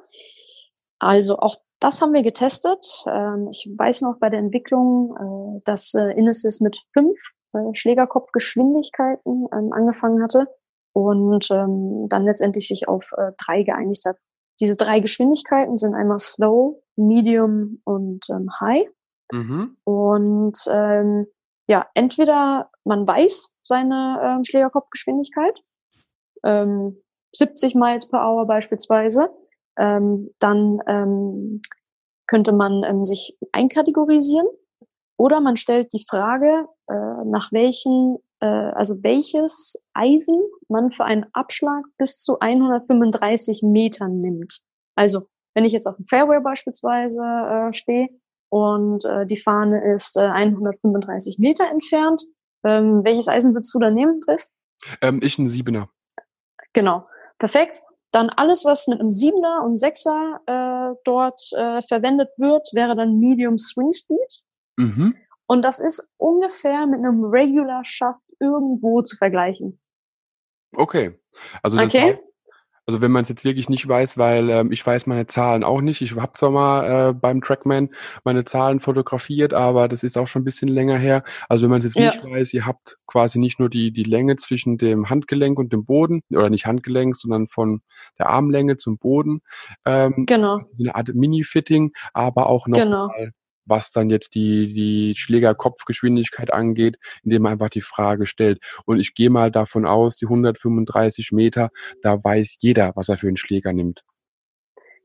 also 0.98 1.38
auch 1.38 1.56
das 1.80 2.02
haben 2.02 2.12
wir 2.12 2.22
getestet. 2.22 3.04
Ähm, 3.06 3.48
ich 3.50 3.70
weiß 3.76 4.02
noch 4.02 4.18
bei 4.18 4.28
der 4.28 4.40
Entwicklung, 4.40 5.16
äh, 5.16 5.62
dass 5.64 5.94
äh, 5.94 6.10
Inesis 6.10 6.60
mit 6.60 6.78
fünf 6.92 7.18
äh, 7.54 7.58
Schlägerkopfgeschwindigkeiten 7.72 9.46
ähm, 9.52 9.72
angefangen 9.72 10.22
hatte 10.22 10.46
und 11.06 11.50
ähm, 11.50 12.06
dann 12.08 12.24
letztendlich 12.24 12.68
sich 12.68 12.88
auf 12.88 13.12
äh, 13.16 13.32
drei 13.38 13.62
geeinigt 13.62 14.04
hat. 14.06 14.16
Diese 14.60 14.76
drei 14.76 15.00
Geschwindigkeiten 15.00 15.78
sind 15.78 15.94
einmal 15.94 16.18
Slow, 16.18 16.82
Medium 16.96 17.80
und 17.84 18.28
ähm, 18.30 18.48
High. 18.60 18.88
Mhm. 19.32 19.76
Und 19.84 20.58
ähm, 20.70 21.26
ja, 21.68 21.86
entweder 21.94 22.70
man 22.84 23.06
weiß 23.06 23.54
seine 23.62 24.20
ähm, 24.24 24.44
Schlägerkopfgeschwindigkeit, 24.44 25.54
ähm, 26.44 27.02
70 27.34 27.74
Miles 27.74 28.08
per 28.08 28.26
Hour 28.26 28.46
beispielsweise, 28.46 29.30
ähm, 29.78 30.30
dann 30.38 30.80
ähm, 30.86 31.62
könnte 32.26 32.52
man 32.52 32.82
ähm, 32.84 33.04
sich 33.04 33.38
einkategorisieren 33.52 34.46
oder 35.18 35.40
man 35.40 35.56
stellt 35.56 35.92
die 35.92 36.04
Frage, 36.08 36.66
äh, 36.88 37.24
nach 37.26 37.52
welchen 37.52 38.18
äh, 38.40 38.46
also 38.46 39.02
welches 39.02 39.84
Eisen 39.94 40.40
man 40.68 40.90
für 40.90 41.04
einen 41.04 41.26
Abschlag 41.32 41.84
bis 41.96 42.18
zu 42.18 42.38
135 42.38 43.62
Metern 43.62 44.20
nimmt. 44.20 44.60
Also 44.94 45.28
wenn 45.54 45.64
ich 45.64 45.72
jetzt 45.72 45.86
auf 45.86 45.96
dem 45.96 46.06
Fairway 46.06 46.40
beispielsweise 46.40 47.22
äh, 47.22 47.72
stehe 47.72 48.08
und 48.50 49.04
äh, 49.04 49.26
die 49.26 49.36
Fahne 49.36 49.94
ist 49.94 50.16
äh, 50.16 50.20
135 50.20 51.38
Meter 51.38 51.68
entfernt, 51.68 52.22
ähm, 52.64 53.04
welches 53.04 53.28
Eisen 53.28 53.54
würdest 53.54 53.74
du 53.74 53.78
da 53.78 53.90
nehmen, 53.90 54.20
Chris? 54.24 54.50
Ähm, 55.02 55.20
ich 55.22 55.38
ein 55.38 55.48
Siebener. 55.48 55.88
Genau, 56.72 57.04
perfekt. 57.38 57.82
Dann 58.10 58.30
alles, 58.30 58.64
was 58.64 58.86
mit 58.86 59.00
einem 59.00 59.10
Siebener 59.10 59.62
und 59.64 59.76
Sechser 59.76 60.40
äh, 60.46 60.96
dort 61.04 61.40
äh, 61.52 61.82
verwendet 61.82 62.30
wird, 62.38 62.68
wäre 62.72 62.96
dann 62.96 63.18
Medium 63.18 63.58
Swing 63.58 63.92
Speed. 63.92 64.42
Mhm. 64.76 65.14
Und 65.46 65.62
das 65.62 65.78
ist 65.78 66.08
ungefähr 66.16 66.86
mit 66.86 66.98
einem 66.98 67.24
Regular 67.24 67.84
Shaft 67.84 68.20
irgendwo 68.40 69.02
zu 69.02 69.16
vergleichen. 69.16 69.78
Okay. 70.72 71.18
Also 71.62 71.76
das 71.76 71.94
okay. 71.94 72.12
Heißt, 72.12 72.22
also 72.88 73.02
wenn 73.02 73.12
man 73.12 73.22
es 73.22 73.28
jetzt 73.28 73.44
wirklich 73.44 73.68
nicht 73.68 73.86
weiß, 73.86 74.16
weil 74.16 74.48
ähm, 74.48 74.72
ich 74.72 74.84
weiß 74.84 75.06
meine 75.08 75.26
Zahlen 75.26 75.62
auch 75.62 75.82
nicht. 75.82 76.00
Ich 76.00 76.16
habe 76.16 76.32
zwar 76.32 76.50
mal 76.50 77.10
äh, 77.10 77.12
beim 77.12 77.42
Trackman 77.42 77.90
meine 78.24 78.46
Zahlen 78.46 78.80
fotografiert, 78.80 79.52
aber 79.52 79.88
das 79.88 80.02
ist 80.02 80.16
auch 80.16 80.26
schon 80.26 80.40
ein 80.40 80.46
bisschen 80.46 80.68
länger 80.68 80.96
her. 80.96 81.22
Also 81.50 81.64
wenn 81.64 81.70
man 81.70 81.80
es 81.80 81.84
jetzt 81.84 81.98
ja. 81.98 82.06
nicht 82.06 82.24
weiß, 82.24 82.54
ihr 82.54 82.64
habt 82.64 82.96
quasi 83.06 83.38
nicht 83.38 83.60
nur 83.60 83.68
die, 83.68 83.92
die 83.92 84.04
Länge 84.04 84.36
zwischen 84.36 84.78
dem 84.78 85.10
Handgelenk 85.10 85.58
und 85.58 85.70
dem 85.70 85.84
Boden, 85.84 86.22
oder 86.30 86.48
nicht 86.48 86.64
Handgelenk, 86.64 87.14
sondern 87.14 87.46
von 87.46 87.82
der 88.18 88.30
Armlänge 88.30 88.78
zum 88.78 88.96
Boden. 88.96 89.42
Ähm, 89.84 90.24
genau. 90.26 90.58
Eine 90.78 90.94
Art 90.94 91.14
Mini-Fitting, 91.14 91.92
aber 92.14 92.46
auch 92.46 92.66
noch 92.68 92.78
genau. 92.78 93.08
mal 93.08 93.28
was 93.68 93.92
dann 93.92 94.10
jetzt 94.10 94.34
die, 94.34 94.72
die 94.72 95.14
Schlägerkopfgeschwindigkeit 95.16 96.52
angeht, 96.52 96.98
indem 97.22 97.42
man 97.42 97.52
einfach 97.52 97.70
die 97.70 97.80
Frage 97.80 98.26
stellt. 98.26 98.60
Und 98.84 98.98
ich 98.98 99.14
gehe 99.14 99.30
mal 99.30 99.50
davon 99.50 99.86
aus, 99.86 100.16
die 100.16 100.26
135 100.26 101.32
Meter, 101.32 101.70
da 102.02 102.22
weiß 102.22 102.56
jeder, 102.60 102.92
was 102.94 103.08
er 103.08 103.16
für 103.16 103.28
einen 103.28 103.36
Schläger 103.36 103.72
nimmt. 103.72 104.04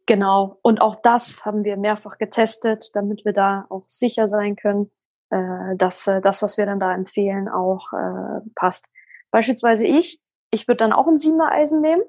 Genau. 0.05 0.59
Und 0.61 0.81
auch 0.81 0.95
das 1.01 1.45
haben 1.45 1.63
wir 1.63 1.77
mehrfach 1.77 2.17
getestet, 2.17 2.89
damit 2.93 3.23
wir 3.25 3.33
da 3.33 3.65
auch 3.69 3.83
sicher 3.87 4.27
sein 4.27 4.55
können, 4.55 4.91
äh, 5.29 5.75
dass 5.77 6.07
äh, 6.07 6.21
das, 6.21 6.41
was 6.41 6.57
wir 6.57 6.65
dann 6.65 6.79
da 6.79 6.93
empfehlen, 6.93 7.47
auch 7.47 7.93
äh, 7.93 8.41
passt. 8.55 8.89
Beispielsweise 9.31 9.87
ich, 9.87 10.19
ich 10.51 10.67
würde 10.67 10.77
dann 10.77 10.93
auch 10.93 11.07
ein 11.07 11.17
Siebener 11.17 11.51
Eisen 11.51 11.81
nehmen. 11.81 12.03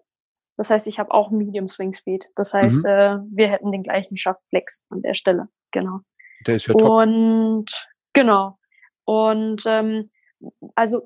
Das 0.57 0.71
heißt, 0.71 0.87
ich 0.87 0.99
habe 0.99 1.13
auch 1.13 1.31
Medium 1.31 1.67
Swing 1.67 1.93
Speed. 1.93 2.31
Das 2.37 2.55
heißt, 2.55 2.85
mhm. 2.85 2.91
äh, 2.91 3.19
wir 3.31 3.49
hätten 3.49 3.73
den 3.73 3.83
gleichen 3.83 4.17
Schaftflex 4.17 4.87
an 4.91 5.03
der 5.03 5.15
Stelle. 5.15 5.49
Genau. 5.73 6.01
Der 6.47 6.57
ist 6.57 6.67
ja 6.67 6.75
top. 6.75 6.89
Und 6.89 7.67
genau. 8.13 8.59
Und 9.05 9.63
ähm, 9.67 10.11
also 10.75 11.03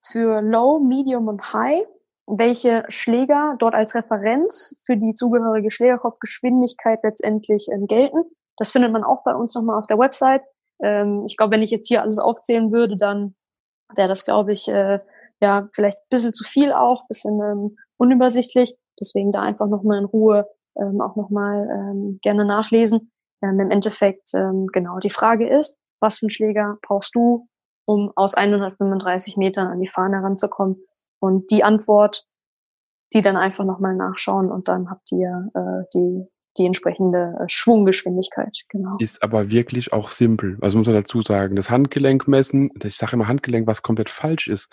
für 0.00 0.40
Low, 0.40 0.80
Medium 0.80 1.28
und 1.28 1.52
High, 1.52 1.84
welche 2.26 2.84
Schläger 2.88 3.56
dort 3.58 3.74
als 3.74 3.94
Referenz 3.94 4.80
für 4.86 4.96
die 4.96 5.14
zugehörige 5.14 5.70
Schlägerkopfgeschwindigkeit 5.70 7.00
letztendlich 7.02 7.68
ähm, 7.72 7.86
gelten. 7.86 8.22
Das 8.56 8.70
findet 8.70 8.92
man 8.92 9.04
auch 9.04 9.24
bei 9.24 9.34
uns 9.34 9.54
nochmal 9.54 9.78
auf 9.78 9.86
der 9.86 9.98
Website. 9.98 10.42
Ähm, 10.82 11.24
ich 11.26 11.36
glaube, 11.36 11.52
wenn 11.52 11.62
ich 11.62 11.70
jetzt 11.70 11.88
hier 11.88 12.02
alles 12.02 12.18
aufzählen 12.18 12.72
würde, 12.72 12.96
dann 12.96 13.34
wäre 13.94 14.08
das, 14.08 14.24
glaube 14.24 14.52
ich, 14.52 14.68
äh, 14.68 15.00
ja, 15.40 15.68
vielleicht 15.72 15.98
ein 15.98 16.08
bisschen 16.10 16.32
zu 16.32 16.44
viel 16.44 16.72
auch, 16.72 17.06
bisschen 17.08 17.40
ähm, 17.40 17.76
unübersichtlich. 17.96 18.76
Deswegen 19.00 19.32
da 19.32 19.40
einfach 19.40 19.66
nochmal 19.66 19.98
in 19.98 20.04
Ruhe 20.04 20.46
ähm, 20.76 21.00
auch 21.00 21.16
nochmal 21.16 21.68
ähm, 21.70 22.18
gerne 22.22 22.44
nachlesen. 22.44 23.10
Ähm, 23.42 23.60
im 23.60 23.70
Endeffekt, 23.70 24.34
ähm, 24.34 24.66
genau, 24.72 24.98
die 24.98 25.10
Frage 25.10 25.48
ist, 25.48 25.78
was 26.00 26.18
für 26.18 26.24
einen 26.24 26.30
Schläger 26.30 26.78
brauchst 26.82 27.14
du, 27.14 27.48
um 27.84 28.12
aus 28.16 28.34
135 28.34 29.36
Metern 29.36 29.66
an 29.66 29.80
die 29.80 29.88
Fahne 29.88 30.18
heranzukommen? 30.18 30.82
Und 31.20 31.50
die 31.50 31.64
Antwort, 31.64 32.26
die 33.12 33.22
dann 33.22 33.36
einfach 33.36 33.64
nochmal 33.64 33.94
nachschauen 33.94 34.50
und 34.50 34.68
dann 34.68 34.90
habt 34.90 35.12
ihr 35.12 35.50
äh, 35.54 35.84
die 35.94 36.26
die 36.58 36.66
entsprechende 36.66 37.36
äh, 37.40 37.44
Schwunggeschwindigkeit, 37.48 38.64
genau. 38.68 38.92
Ist 38.98 39.22
aber 39.22 39.50
wirklich 39.50 39.92
auch 39.92 40.08
simpel. 40.08 40.58
Also 40.60 40.78
muss 40.78 40.86
man 40.86 40.96
dazu 40.96 41.22
sagen, 41.22 41.56
das 41.56 41.70
Handgelenk 41.70 42.26
messen, 42.28 42.70
ich 42.82 42.96
sage 42.96 43.12
immer 43.14 43.28
Handgelenk, 43.28 43.66
was 43.66 43.82
komplett 43.82 44.10
falsch 44.10 44.48
ist. 44.48 44.68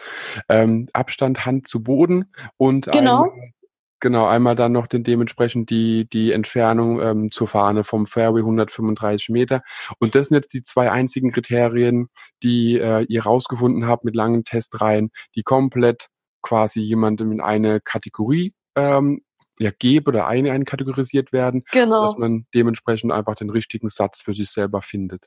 Ähm, 0.50 0.90
Abstand 0.94 1.46
Hand 1.46 1.68
zu 1.68 1.84
Boden 1.84 2.34
und 2.58 2.92
genau. 2.92 3.24
Einmal, 3.24 3.54
genau, 4.00 4.26
einmal 4.28 4.56
dann 4.56 4.72
noch 4.72 4.88
den 4.88 5.04
dementsprechend 5.04 5.70
die, 5.70 6.08
die 6.10 6.32
Entfernung 6.32 7.02
ähm, 7.02 7.32
zur 7.32 7.48
Fahne 7.48 7.84
vom 7.84 8.08
Fairway 8.08 8.42
135 8.42 9.30
Meter. 9.30 9.62
Und 10.00 10.16
das 10.16 10.28
sind 10.28 10.36
jetzt 10.36 10.54
die 10.54 10.64
zwei 10.64 10.92
einzigen 10.92 11.32
Kriterien, 11.32 12.10
die 12.44 12.80
äh, 12.80 13.06
ihr 13.08 13.24
rausgefunden 13.24 13.88
habt 13.88 14.04
mit 14.04 14.16
langen 14.16 14.44
Testreihen, 14.44 15.12
die 15.36 15.44
komplett 15.44 16.08
quasi 16.42 16.82
jemandem 16.82 17.32
in 17.32 17.42
eine 17.42 17.82
Kategorie 17.82 18.54
ähm, 18.76 19.22
ja, 19.60 19.72
gebe 19.72 20.10
oder 20.10 20.28
eine 20.28 20.52
einkategorisiert 20.52 21.34
werden, 21.34 21.64
genau. 21.72 22.04
dass 22.04 22.18
man 22.18 22.46
dementsprechend 22.54 23.12
einfach 23.12 23.36
den 23.36 23.50
richtigen 23.50 23.90
Satz 23.90 24.22
für 24.22 24.34
sich 24.34 24.50
selber 24.50 24.82
findet. 24.82 25.26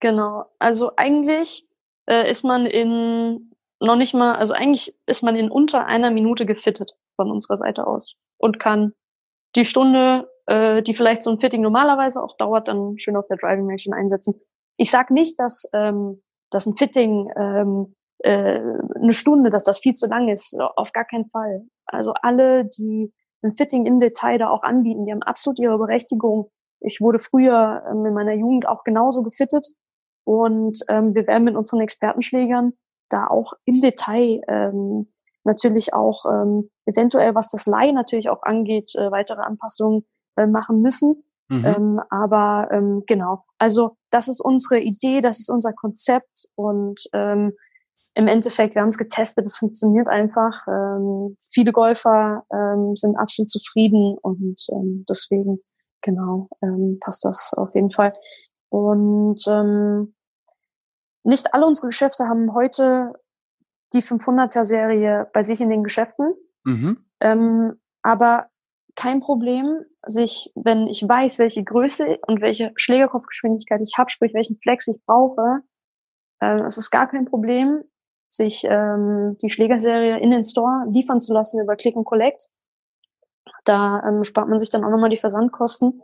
Genau. 0.00 0.46
Also 0.58 0.92
eigentlich 0.96 1.66
äh, 2.06 2.30
ist 2.30 2.42
man 2.42 2.66
in 2.66 3.50
noch 3.80 3.96
nicht 3.96 4.14
mal, 4.14 4.36
also 4.36 4.52
eigentlich 4.52 4.94
ist 5.06 5.22
man 5.22 5.36
in 5.36 5.50
unter 5.50 5.86
einer 5.86 6.10
Minute 6.10 6.44
gefittet 6.46 6.92
von 7.20 7.30
unserer 7.30 7.58
Seite 7.58 7.86
aus 7.86 8.16
und 8.38 8.58
kann 8.58 8.94
die 9.54 9.66
Stunde, 9.66 10.30
äh, 10.46 10.82
die 10.82 10.94
vielleicht 10.94 11.22
so 11.22 11.30
ein 11.30 11.38
Fitting 11.38 11.60
normalerweise 11.60 12.22
auch 12.22 12.34
dauert, 12.38 12.66
dann 12.66 12.96
schön 12.96 13.16
auf 13.16 13.26
der 13.26 13.36
Driving 13.36 13.68
Range 13.68 13.94
einsetzen. 13.94 14.40
Ich 14.78 14.90
sag 14.90 15.10
nicht, 15.10 15.38
dass, 15.38 15.68
ähm, 15.74 16.22
dass 16.50 16.64
ein 16.64 16.78
Fitting 16.78 17.30
ähm, 17.36 17.94
äh, 18.20 18.58
eine 18.94 19.12
Stunde, 19.12 19.50
dass 19.50 19.64
das 19.64 19.80
viel 19.80 19.92
zu 19.92 20.06
lang 20.06 20.28
ist. 20.28 20.58
Auf 20.76 20.92
gar 20.92 21.04
keinen 21.04 21.28
Fall. 21.28 21.66
Also 21.84 22.14
alle, 22.22 22.64
die 22.64 23.12
ein 23.42 23.52
Fitting 23.52 23.84
im 23.84 23.98
Detail 23.98 24.38
da 24.38 24.48
auch 24.48 24.62
anbieten, 24.62 25.04
die 25.04 25.12
haben 25.12 25.22
absolut 25.22 25.58
ihre 25.58 25.76
Berechtigung. 25.76 26.50
Ich 26.80 27.02
wurde 27.02 27.18
früher 27.18 27.82
ähm, 27.90 28.06
in 28.06 28.14
meiner 28.14 28.34
Jugend 28.34 28.66
auch 28.66 28.82
genauso 28.84 29.22
gefittet 29.22 29.66
und 30.24 30.78
ähm, 30.88 31.14
wir 31.14 31.26
werden 31.26 31.44
mit 31.44 31.56
unseren 31.56 31.82
Expertenschlägern 31.82 32.72
da 33.10 33.26
auch 33.26 33.52
im 33.66 33.82
Detail 33.82 34.40
ähm, 34.48 35.12
natürlich 35.44 35.94
auch 35.94 36.24
ähm, 36.26 36.70
eventuell, 36.86 37.34
was 37.34 37.48
das 37.48 37.66
Leih 37.66 37.92
natürlich 37.92 38.28
auch 38.28 38.42
angeht, 38.42 38.92
äh, 38.94 39.10
weitere 39.10 39.40
Anpassungen 39.40 40.04
äh, 40.36 40.46
machen 40.46 40.82
müssen. 40.82 41.24
Mhm. 41.48 41.64
Ähm, 41.64 42.00
aber 42.10 42.68
ähm, 42.70 43.02
genau, 43.06 43.44
also 43.58 43.96
das 44.10 44.28
ist 44.28 44.40
unsere 44.40 44.80
Idee, 44.80 45.20
das 45.20 45.40
ist 45.40 45.50
unser 45.50 45.72
Konzept 45.72 46.46
und 46.54 47.02
ähm, 47.12 47.52
im 48.14 48.28
Endeffekt, 48.28 48.74
wir 48.74 48.82
haben 48.82 48.88
es 48.88 48.98
getestet, 48.98 49.46
es 49.46 49.56
funktioniert 49.56 50.08
einfach. 50.08 50.66
Ähm, 50.66 51.36
viele 51.40 51.72
Golfer 51.72 52.44
ähm, 52.52 52.94
sind 52.96 53.16
absolut 53.16 53.50
zufrieden 53.50 54.16
und 54.20 54.60
ähm, 54.72 55.04
deswegen, 55.08 55.60
genau, 56.02 56.48
ähm, 56.62 56.98
passt 57.00 57.24
das 57.24 57.52
auf 57.56 57.74
jeden 57.74 57.90
Fall. 57.90 58.12
Und 58.68 59.40
ähm, 59.48 60.14
nicht 61.22 61.54
alle 61.54 61.66
unsere 61.66 61.88
Geschäfte 61.88 62.24
haben 62.28 62.54
heute 62.54 63.12
die 63.92 64.02
500er-Serie 64.02 65.28
bei 65.32 65.42
sich 65.42 65.60
in 65.60 65.70
den 65.70 65.82
Geschäften. 65.82 66.34
Mhm. 66.64 67.04
Ähm, 67.20 67.80
aber 68.02 68.46
kein 68.96 69.20
Problem, 69.20 69.84
sich, 70.06 70.52
wenn 70.54 70.86
ich 70.86 71.06
weiß, 71.06 71.38
welche 71.38 71.64
Größe 71.64 72.18
und 72.26 72.40
welche 72.40 72.72
Schlägerkopfgeschwindigkeit 72.76 73.80
ich 73.82 73.94
habe, 73.98 74.10
sprich 74.10 74.34
welchen 74.34 74.58
Flex 74.58 74.88
ich 74.88 75.00
brauche, 75.06 75.60
äh, 76.40 76.60
es 76.62 76.78
ist 76.78 76.90
gar 76.90 77.08
kein 77.08 77.26
Problem, 77.26 77.82
sich 78.28 78.64
ähm, 78.64 79.36
die 79.42 79.50
Schlägerserie 79.50 80.18
in 80.20 80.30
den 80.30 80.44
Store 80.44 80.86
liefern 80.90 81.20
zu 81.20 81.32
lassen 81.34 81.60
über 81.60 81.76
Click 81.76 81.96
and 81.96 82.06
Collect. 82.06 82.48
Da 83.64 84.02
ähm, 84.06 84.24
spart 84.24 84.48
man 84.48 84.58
sich 84.58 84.70
dann 84.70 84.84
auch 84.84 84.90
nochmal 84.90 85.10
die 85.10 85.16
Versandkosten 85.16 86.00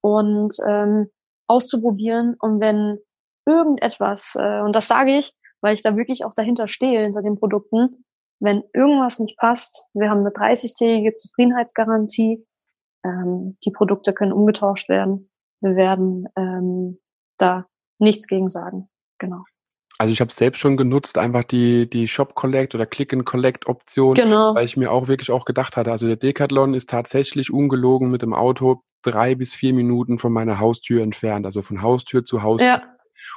und 0.00 0.56
ähm, 0.66 1.10
auszuprobieren. 1.46 2.36
Und 2.38 2.60
wenn 2.60 2.98
irgendetwas, 3.44 4.36
äh, 4.38 4.60
und 4.60 4.74
das 4.74 4.88
sage 4.88 5.18
ich, 5.18 5.32
weil 5.60 5.74
ich 5.74 5.82
da 5.82 5.96
wirklich 5.96 6.24
auch 6.24 6.34
dahinter 6.34 6.66
stehe, 6.66 7.02
hinter 7.02 7.22
den 7.22 7.38
Produkten, 7.38 8.04
wenn 8.40 8.62
irgendwas 8.74 9.18
nicht 9.18 9.38
passt, 9.38 9.86
wir 9.94 10.10
haben 10.10 10.20
eine 10.20 10.30
30-tägige 10.30 11.14
Zufriedenheitsgarantie, 11.14 12.44
ähm, 13.04 13.56
die 13.64 13.70
Produkte 13.70 14.12
können 14.12 14.32
umgetauscht 14.32 14.88
werden. 14.88 15.30
Wir 15.60 15.76
werden 15.76 16.26
ähm, 16.36 16.98
da 17.38 17.66
nichts 17.98 18.26
gegen 18.26 18.48
sagen. 18.48 18.88
Genau. 19.18 19.44
Also 19.98 20.12
ich 20.12 20.20
habe 20.20 20.28
es 20.28 20.36
selbst 20.36 20.58
schon 20.58 20.76
genutzt, 20.76 21.16
einfach 21.16 21.44
die, 21.44 21.88
die 21.88 22.06
Shop 22.06 22.34
Collect 22.34 22.74
oder 22.74 22.84
Click 22.84 23.14
and 23.14 23.24
Collect 23.24 23.66
Option, 23.66 24.14
genau. 24.14 24.54
weil 24.54 24.66
ich 24.66 24.76
mir 24.76 24.92
auch 24.92 25.08
wirklich 25.08 25.30
auch 25.30 25.46
gedacht 25.46 25.78
hatte, 25.78 25.90
also 25.90 26.06
der 26.06 26.16
Decathlon 26.16 26.74
ist 26.74 26.90
tatsächlich 26.90 27.50
ungelogen 27.50 28.10
mit 28.10 28.20
dem 28.20 28.34
Auto 28.34 28.82
drei 29.02 29.34
bis 29.34 29.54
vier 29.54 29.72
Minuten 29.72 30.18
von 30.18 30.32
meiner 30.32 30.58
Haustür 30.58 31.02
entfernt, 31.02 31.46
also 31.46 31.62
von 31.62 31.80
Haustür 31.80 32.24
zu 32.26 32.42
Haustür. 32.42 32.68
Ja. 32.68 32.95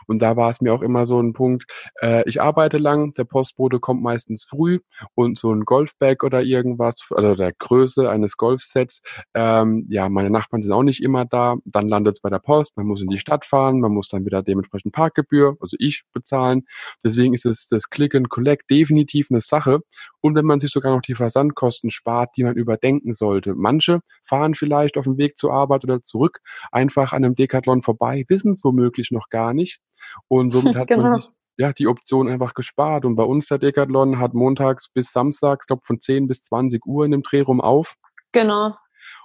Und 0.10 0.22
da 0.22 0.36
war 0.36 0.50
es 0.50 0.60
mir 0.60 0.74
auch 0.74 0.82
immer 0.82 1.06
so 1.06 1.22
ein 1.22 1.34
Punkt, 1.34 1.66
äh, 2.02 2.28
ich 2.28 2.42
arbeite 2.42 2.80
lang, 2.80 3.14
der 3.14 3.26
Postbote 3.26 3.80
kommt 3.80 4.02
meistens 4.02 4.46
früh 4.46 4.80
und 5.14 5.38
so 5.38 5.54
ein 5.54 5.66
Golfbag 5.66 6.24
oder 6.24 6.42
irgendwas, 6.42 7.08
also 7.12 7.36
der 7.36 7.54
Größe 7.54 8.10
eines 8.10 8.36
Golfsets, 8.36 9.02
ähm, 9.36 9.86
ja, 9.90 10.10
meine 10.10 10.32
Nachbarn 10.32 10.64
sind 10.64 10.74
auch 10.74 10.84
nicht 10.84 11.04
immer 11.04 11.26
da, 11.26 11.58
dann 11.64 11.88
landet 11.88 12.18
es 12.18 12.22
bei 12.22 12.30
der 12.30 12.40
Post, 12.40 12.76
man 12.76 12.88
muss 12.88 13.02
in 13.02 13.10
die 13.10 13.20
Stadt 13.20 13.46
fahren, 13.46 13.80
man 13.80 13.92
muss 13.92 14.08
dann 14.08 14.26
wieder 14.26 14.42
dementsprechend 14.42 14.94
Parkgebühr, 14.94 15.56
also 15.62 15.78
ich 15.80 16.04
bezahlen. 16.12 16.64
Deswegen 17.04 17.34
ist 17.36 17.46
es 17.46 17.68
das 17.68 17.90
Click 17.90 18.16
and 18.16 18.30
Collect 18.30 18.70
definitiv 18.70 19.28
eine 19.30 19.42
Sache. 19.42 19.80
Und 20.22 20.36
wenn 20.36 20.46
man 20.46 20.60
sich 20.60 20.72
sogar 20.72 20.94
noch 20.94 21.02
die 21.02 21.16
Versandkosten 21.16 21.92
spart, 21.92 22.32
die 22.36 22.44
man 22.44 22.56
überdenken 22.56 23.14
sollte. 23.14 23.54
Manche 23.56 24.00
fahren 24.24 24.56
vielleicht 24.56 24.98
auf 24.98 25.06
dem 25.06 25.18
Weg 25.18 25.38
zur 25.38 25.54
Arbeit 25.54 25.84
oder 25.84 26.02
zurück 26.02 26.40
einfach 26.72 27.14
an 27.14 27.24
einem 27.24 27.36
Decathlon 27.36 27.82
vorbei, 27.82 28.26
wissen 28.28 28.52
es 28.52 28.64
womöglich 28.64 29.12
noch 29.12 29.30
gar 29.30 29.54
nicht 29.54 29.80
und 30.28 30.52
somit 30.52 30.76
hat 30.76 30.88
genau. 30.88 31.04
man 31.04 31.22
sich 31.22 31.30
ja, 31.60 31.74
die 31.74 31.88
Option 31.88 32.30
einfach 32.30 32.54
gespart. 32.54 33.04
Und 33.04 33.18
bei 33.18 33.24
uns 33.24 33.48
der 33.48 33.58
Decathlon 33.58 34.18
hat 34.18 34.34
montags 34.34 34.88
bis 34.88 35.12
samstags, 35.12 35.68
glaube 35.68 35.82
von 35.84 36.00
10 36.00 36.28
bis 36.28 36.44
20 36.46 36.86
Uhr 36.86 37.04
in 37.04 37.12
dem 37.12 37.22
Drehraum 37.22 37.60
auf. 37.60 37.96
Genau. 38.32 38.76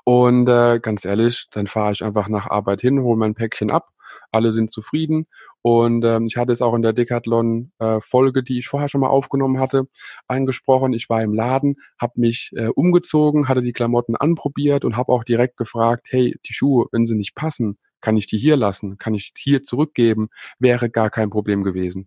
Und 0.05 0.49
äh, 0.49 0.81
ganz 0.81 1.05
ehrlich, 1.05 1.47
dann 1.53 1.69
fahre 1.69 1.93
ich 1.93 2.03
einfach 2.03 2.29
nach 2.29 2.51
Arbeit 2.51 2.81
hin, 2.81 3.01
hole 3.01 3.17
mein 3.17 3.37
Päckchen 3.37 3.71
ab. 3.71 3.89
Alle 4.33 4.51
sind 4.51 4.73
zufrieden. 4.73 5.27
Und 5.63 6.05
ähm, 6.05 6.27
ich 6.27 6.37
hatte 6.37 6.51
es 6.51 6.61
auch 6.61 6.75
in 6.75 6.83
der 6.83 6.93
Decathlon-Folge, 6.93 8.41
äh, 8.41 8.43
die 8.43 8.59
ich 8.59 8.67
vorher 8.67 8.89
schon 8.89 9.01
mal 9.01 9.09
aufgenommen 9.09 9.61
hatte, 9.61 9.87
angesprochen. 10.27 10.93
Ich 10.93 11.09
war 11.09 11.23
im 11.23 11.35
Laden, 11.35 11.77
habe 12.01 12.15
mich 12.17 12.51
äh, 12.57 12.67
umgezogen, 12.67 13.49
hatte 13.49 13.63
die 13.63 13.73
Klamotten 13.73 14.17
anprobiert 14.17 14.85
und 14.85 14.97
habe 14.97 15.13
auch 15.13 15.23
direkt 15.23 15.57
gefragt, 15.57 16.09
hey, 16.11 16.35
die 16.47 16.53
Schuhe, 16.53 16.87
wenn 16.91 17.07
sie 17.07 17.15
nicht 17.15 17.37
passen, 17.37 17.79
kann 18.05 18.19
ich 18.19 18.27
die 18.27 18.37
hier 18.37 18.57
lassen? 18.57 18.99
Kann 18.99 19.15
ich 19.15 19.33
hier 19.35 19.63
zurückgeben? 19.63 20.29
Wäre 20.59 20.91
gar 20.91 21.09
kein 21.09 21.31
Problem 21.31 21.65
gewesen. 21.65 22.07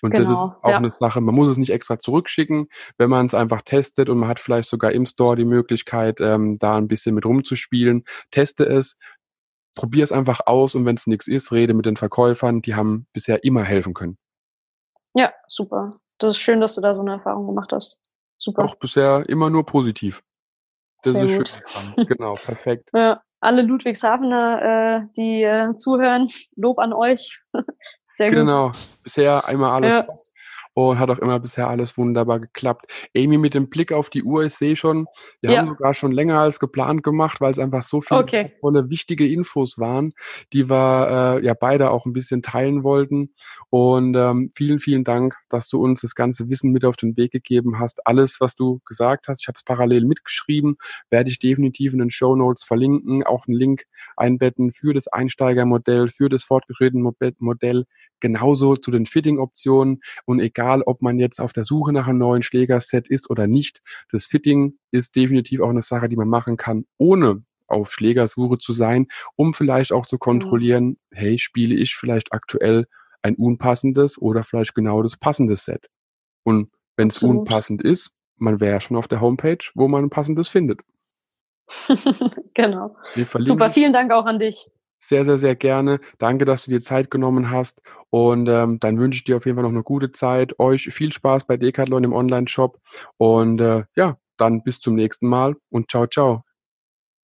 Und 0.00 0.12
genau, 0.12 0.22
das 0.22 0.32
ist 0.32 0.40
genau, 0.40 0.56
auch 0.62 0.70
ja. 0.70 0.76
eine 0.76 0.90
Sache, 0.90 1.20
man 1.20 1.34
muss 1.34 1.48
es 1.48 1.56
nicht 1.56 1.70
extra 1.70 1.98
zurückschicken, 1.98 2.68
wenn 2.98 3.10
man 3.10 3.26
es 3.26 3.34
einfach 3.34 3.62
testet 3.62 4.08
und 4.08 4.18
man 4.18 4.28
hat 4.28 4.38
vielleicht 4.38 4.70
sogar 4.70 4.92
im 4.92 5.06
Store 5.06 5.34
die 5.34 5.44
Möglichkeit, 5.44 6.20
ähm, 6.20 6.58
da 6.60 6.76
ein 6.76 6.86
bisschen 6.86 7.16
mit 7.16 7.26
rumzuspielen. 7.26 8.04
Teste 8.30 8.64
es, 8.64 8.96
probier 9.74 10.04
es 10.04 10.12
einfach 10.12 10.40
aus 10.46 10.76
und 10.76 10.86
wenn 10.86 10.94
es 10.94 11.08
nichts 11.08 11.26
ist, 11.26 11.50
rede 11.50 11.74
mit 11.74 11.86
den 11.86 11.96
Verkäufern, 11.96 12.62
die 12.62 12.76
haben 12.76 13.06
bisher 13.12 13.42
immer 13.42 13.64
helfen 13.64 13.94
können. 13.94 14.18
Ja, 15.16 15.32
super. 15.48 15.98
Das 16.18 16.32
ist 16.32 16.38
schön, 16.38 16.60
dass 16.60 16.76
du 16.76 16.80
da 16.80 16.94
so 16.94 17.02
eine 17.02 17.12
Erfahrung 17.14 17.48
gemacht 17.48 17.72
hast. 17.72 17.98
Super. 18.38 18.64
Auch 18.64 18.76
bisher 18.76 19.28
immer 19.28 19.50
nur 19.50 19.66
positiv. 19.66 20.22
Das 21.02 21.12
Sehr 21.12 21.24
ist 21.24 21.38
gut. 21.38 21.60
schön. 21.96 22.06
genau, 22.06 22.34
perfekt. 22.34 22.88
Ja 22.94 23.20
alle 23.42 23.62
Ludwigshafener, 23.62 25.02
äh, 25.02 25.06
die 25.16 25.42
äh, 25.42 25.76
zuhören, 25.76 26.28
Lob 26.56 26.78
an 26.78 26.92
euch. 26.92 27.42
Sehr 28.10 28.28
gut. 28.28 28.38
Genau, 28.38 28.72
bisher 29.02 29.46
einmal 29.46 29.70
alles 29.70 29.94
ja 29.94 30.04
und 30.74 30.98
hat 30.98 31.10
auch 31.10 31.18
immer 31.18 31.38
bisher 31.38 31.68
alles 31.68 31.96
wunderbar 31.98 32.40
geklappt. 32.40 32.86
Amy, 33.16 33.38
mit 33.38 33.54
dem 33.54 33.68
Blick 33.68 33.92
auf 33.92 34.10
die 34.10 34.22
Uhr, 34.22 34.44
ich 34.44 34.54
sehe 34.54 34.76
schon, 34.76 35.06
wir 35.40 35.52
ja. 35.52 35.58
haben 35.58 35.66
sogar 35.66 35.94
schon 35.94 36.12
länger 36.12 36.38
als 36.38 36.60
geplant 36.60 37.02
gemacht, 37.02 37.40
weil 37.40 37.52
es 37.52 37.58
einfach 37.58 37.82
so 37.82 38.00
viele 38.00 38.20
okay. 38.20 38.52
wichtige 38.62 39.26
Infos 39.28 39.78
waren, 39.78 40.12
die 40.52 40.68
wir 40.70 41.40
äh, 41.40 41.44
ja 41.44 41.54
beide 41.54 41.90
auch 41.90 42.06
ein 42.06 42.12
bisschen 42.12 42.42
teilen 42.42 42.82
wollten. 42.82 43.34
Und 43.70 44.14
ähm, 44.16 44.52
vielen, 44.54 44.78
vielen 44.78 45.04
Dank, 45.04 45.36
dass 45.48 45.68
du 45.68 45.82
uns 45.82 46.00
das 46.00 46.14
ganze 46.14 46.48
Wissen 46.48 46.72
mit 46.72 46.84
auf 46.84 46.96
den 46.96 47.16
Weg 47.16 47.32
gegeben 47.32 47.78
hast. 47.78 48.06
Alles, 48.06 48.40
was 48.40 48.54
du 48.54 48.80
gesagt 48.84 49.28
hast, 49.28 49.42
ich 49.42 49.48
habe 49.48 49.56
es 49.56 49.64
parallel 49.64 50.04
mitgeschrieben, 50.04 50.76
werde 51.10 51.30
ich 51.30 51.38
definitiv 51.38 51.92
in 51.92 51.98
den 51.98 52.10
Show 52.10 52.36
Notes 52.36 52.64
verlinken, 52.64 53.22
auch 53.24 53.46
einen 53.46 53.56
Link 53.56 53.84
einbetten 54.16 54.72
für 54.72 54.94
das 54.94 55.08
Einsteigermodell, 55.08 56.08
für 56.08 56.28
das 56.28 56.44
fortgeschrittene 56.44 57.12
Modell, 57.38 57.84
genauso 58.22 58.76
zu 58.76 58.90
den 58.90 59.04
Fitting-Optionen 59.04 60.00
und 60.24 60.40
egal, 60.40 60.82
ob 60.86 61.02
man 61.02 61.18
jetzt 61.18 61.40
auf 61.40 61.52
der 61.52 61.64
Suche 61.64 61.92
nach 61.92 62.06
einem 62.06 62.18
neuen 62.18 62.42
Schlägerset 62.42 63.08
ist 63.08 63.28
oder 63.28 63.46
nicht, 63.46 63.82
das 64.10 64.24
Fitting 64.24 64.78
ist 64.90 65.14
definitiv 65.16 65.60
auch 65.60 65.68
eine 65.68 65.82
Sache, 65.82 66.08
die 66.08 66.16
man 66.16 66.28
machen 66.28 66.56
kann, 66.56 66.86
ohne 66.96 67.42
auf 67.66 67.92
Schlägersuche 67.92 68.58
zu 68.58 68.72
sein, 68.72 69.08
um 69.36 69.54
vielleicht 69.54 69.92
auch 69.92 70.06
zu 70.06 70.18
kontrollieren, 70.18 70.84
mhm. 70.84 70.96
hey, 71.10 71.38
spiele 71.38 71.74
ich 71.74 71.94
vielleicht 71.94 72.32
aktuell 72.32 72.86
ein 73.22 73.34
unpassendes 73.34 74.20
oder 74.20 74.44
vielleicht 74.44 74.74
genau 74.74 75.02
das 75.02 75.16
passende 75.16 75.56
Set. 75.56 75.88
Und 76.44 76.70
wenn 76.96 77.08
es 77.08 77.22
unpassend 77.22 77.82
ist, 77.82 78.10
man 78.36 78.60
wäre 78.60 78.80
schon 78.80 78.96
auf 78.96 79.08
der 79.08 79.20
Homepage, 79.20 79.64
wo 79.74 79.88
man 79.88 80.04
ein 80.04 80.10
passendes 80.10 80.48
findet. 80.48 80.80
genau. 82.54 82.96
Super, 83.40 83.72
vielen 83.72 83.92
Dank 83.92 84.12
auch 84.12 84.26
an 84.26 84.38
dich. 84.38 84.68
Sehr, 85.04 85.24
sehr, 85.24 85.36
sehr 85.36 85.56
gerne. 85.56 85.98
Danke, 86.18 86.44
dass 86.44 86.64
du 86.64 86.70
dir 86.70 86.80
Zeit 86.80 87.10
genommen 87.10 87.50
hast. 87.50 87.82
Und 88.10 88.48
ähm, 88.48 88.78
dann 88.78 89.00
wünsche 89.00 89.16
ich 89.16 89.24
dir 89.24 89.36
auf 89.36 89.46
jeden 89.46 89.56
Fall 89.56 89.64
noch 89.64 89.70
eine 89.70 89.82
gute 89.82 90.12
Zeit. 90.12 90.60
Euch 90.60 90.84
viel 90.92 91.12
Spaß 91.12 91.44
bei 91.44 91.56
Decathlon 91.56 92.04
im 92.04 92.12
Online-Shop. 92.12 92.78
Und 93.16 93.60
äh, 93.60 93.82
ja, 93.96 94.16
dann 94.36 94.62
bis 94.62 94.78
zum 94.78 94.94
nächsten 94.94 95.26
Mal 95.26 95.56
und 95.70 95.90
ciao, 95.90 96.06
ciao. 96.06 96.44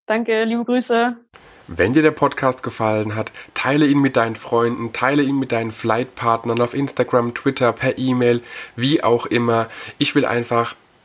Danke, 0.06 0.42
liebe 0.42 0.64
Grüße. 0.64 1.18
Wenn 1.68 1.92
dir 1.92 2.02
der 2.02 2.10
Podcast 2.10 2.64
gefallen 2.64 3.14
hat, 3.14 3.30
teile 3.54 3.86
ihn 3.86 4.00
mit 4.00 4.16
deinen 4.16 4.34
Freunden, 4.34 4.92
teile 4.92 5.22
ihn 5.22 5.38
mit 5.38 5.52
deinen 5.52 5.70
Flightpartnern 5.70 6.60
auf 6.60 6.74
Instagram, 6.74 7.34
Twitter, 7.34 7.72
per 7.72 7.96
E-Mail, 7.96 8.42
wie 8.74 9.04
auch 9.04 9.26
immer. 9.26 9.68
Ich 9.98 10.16
will 10.16 10.24
einfach 10.24 10.74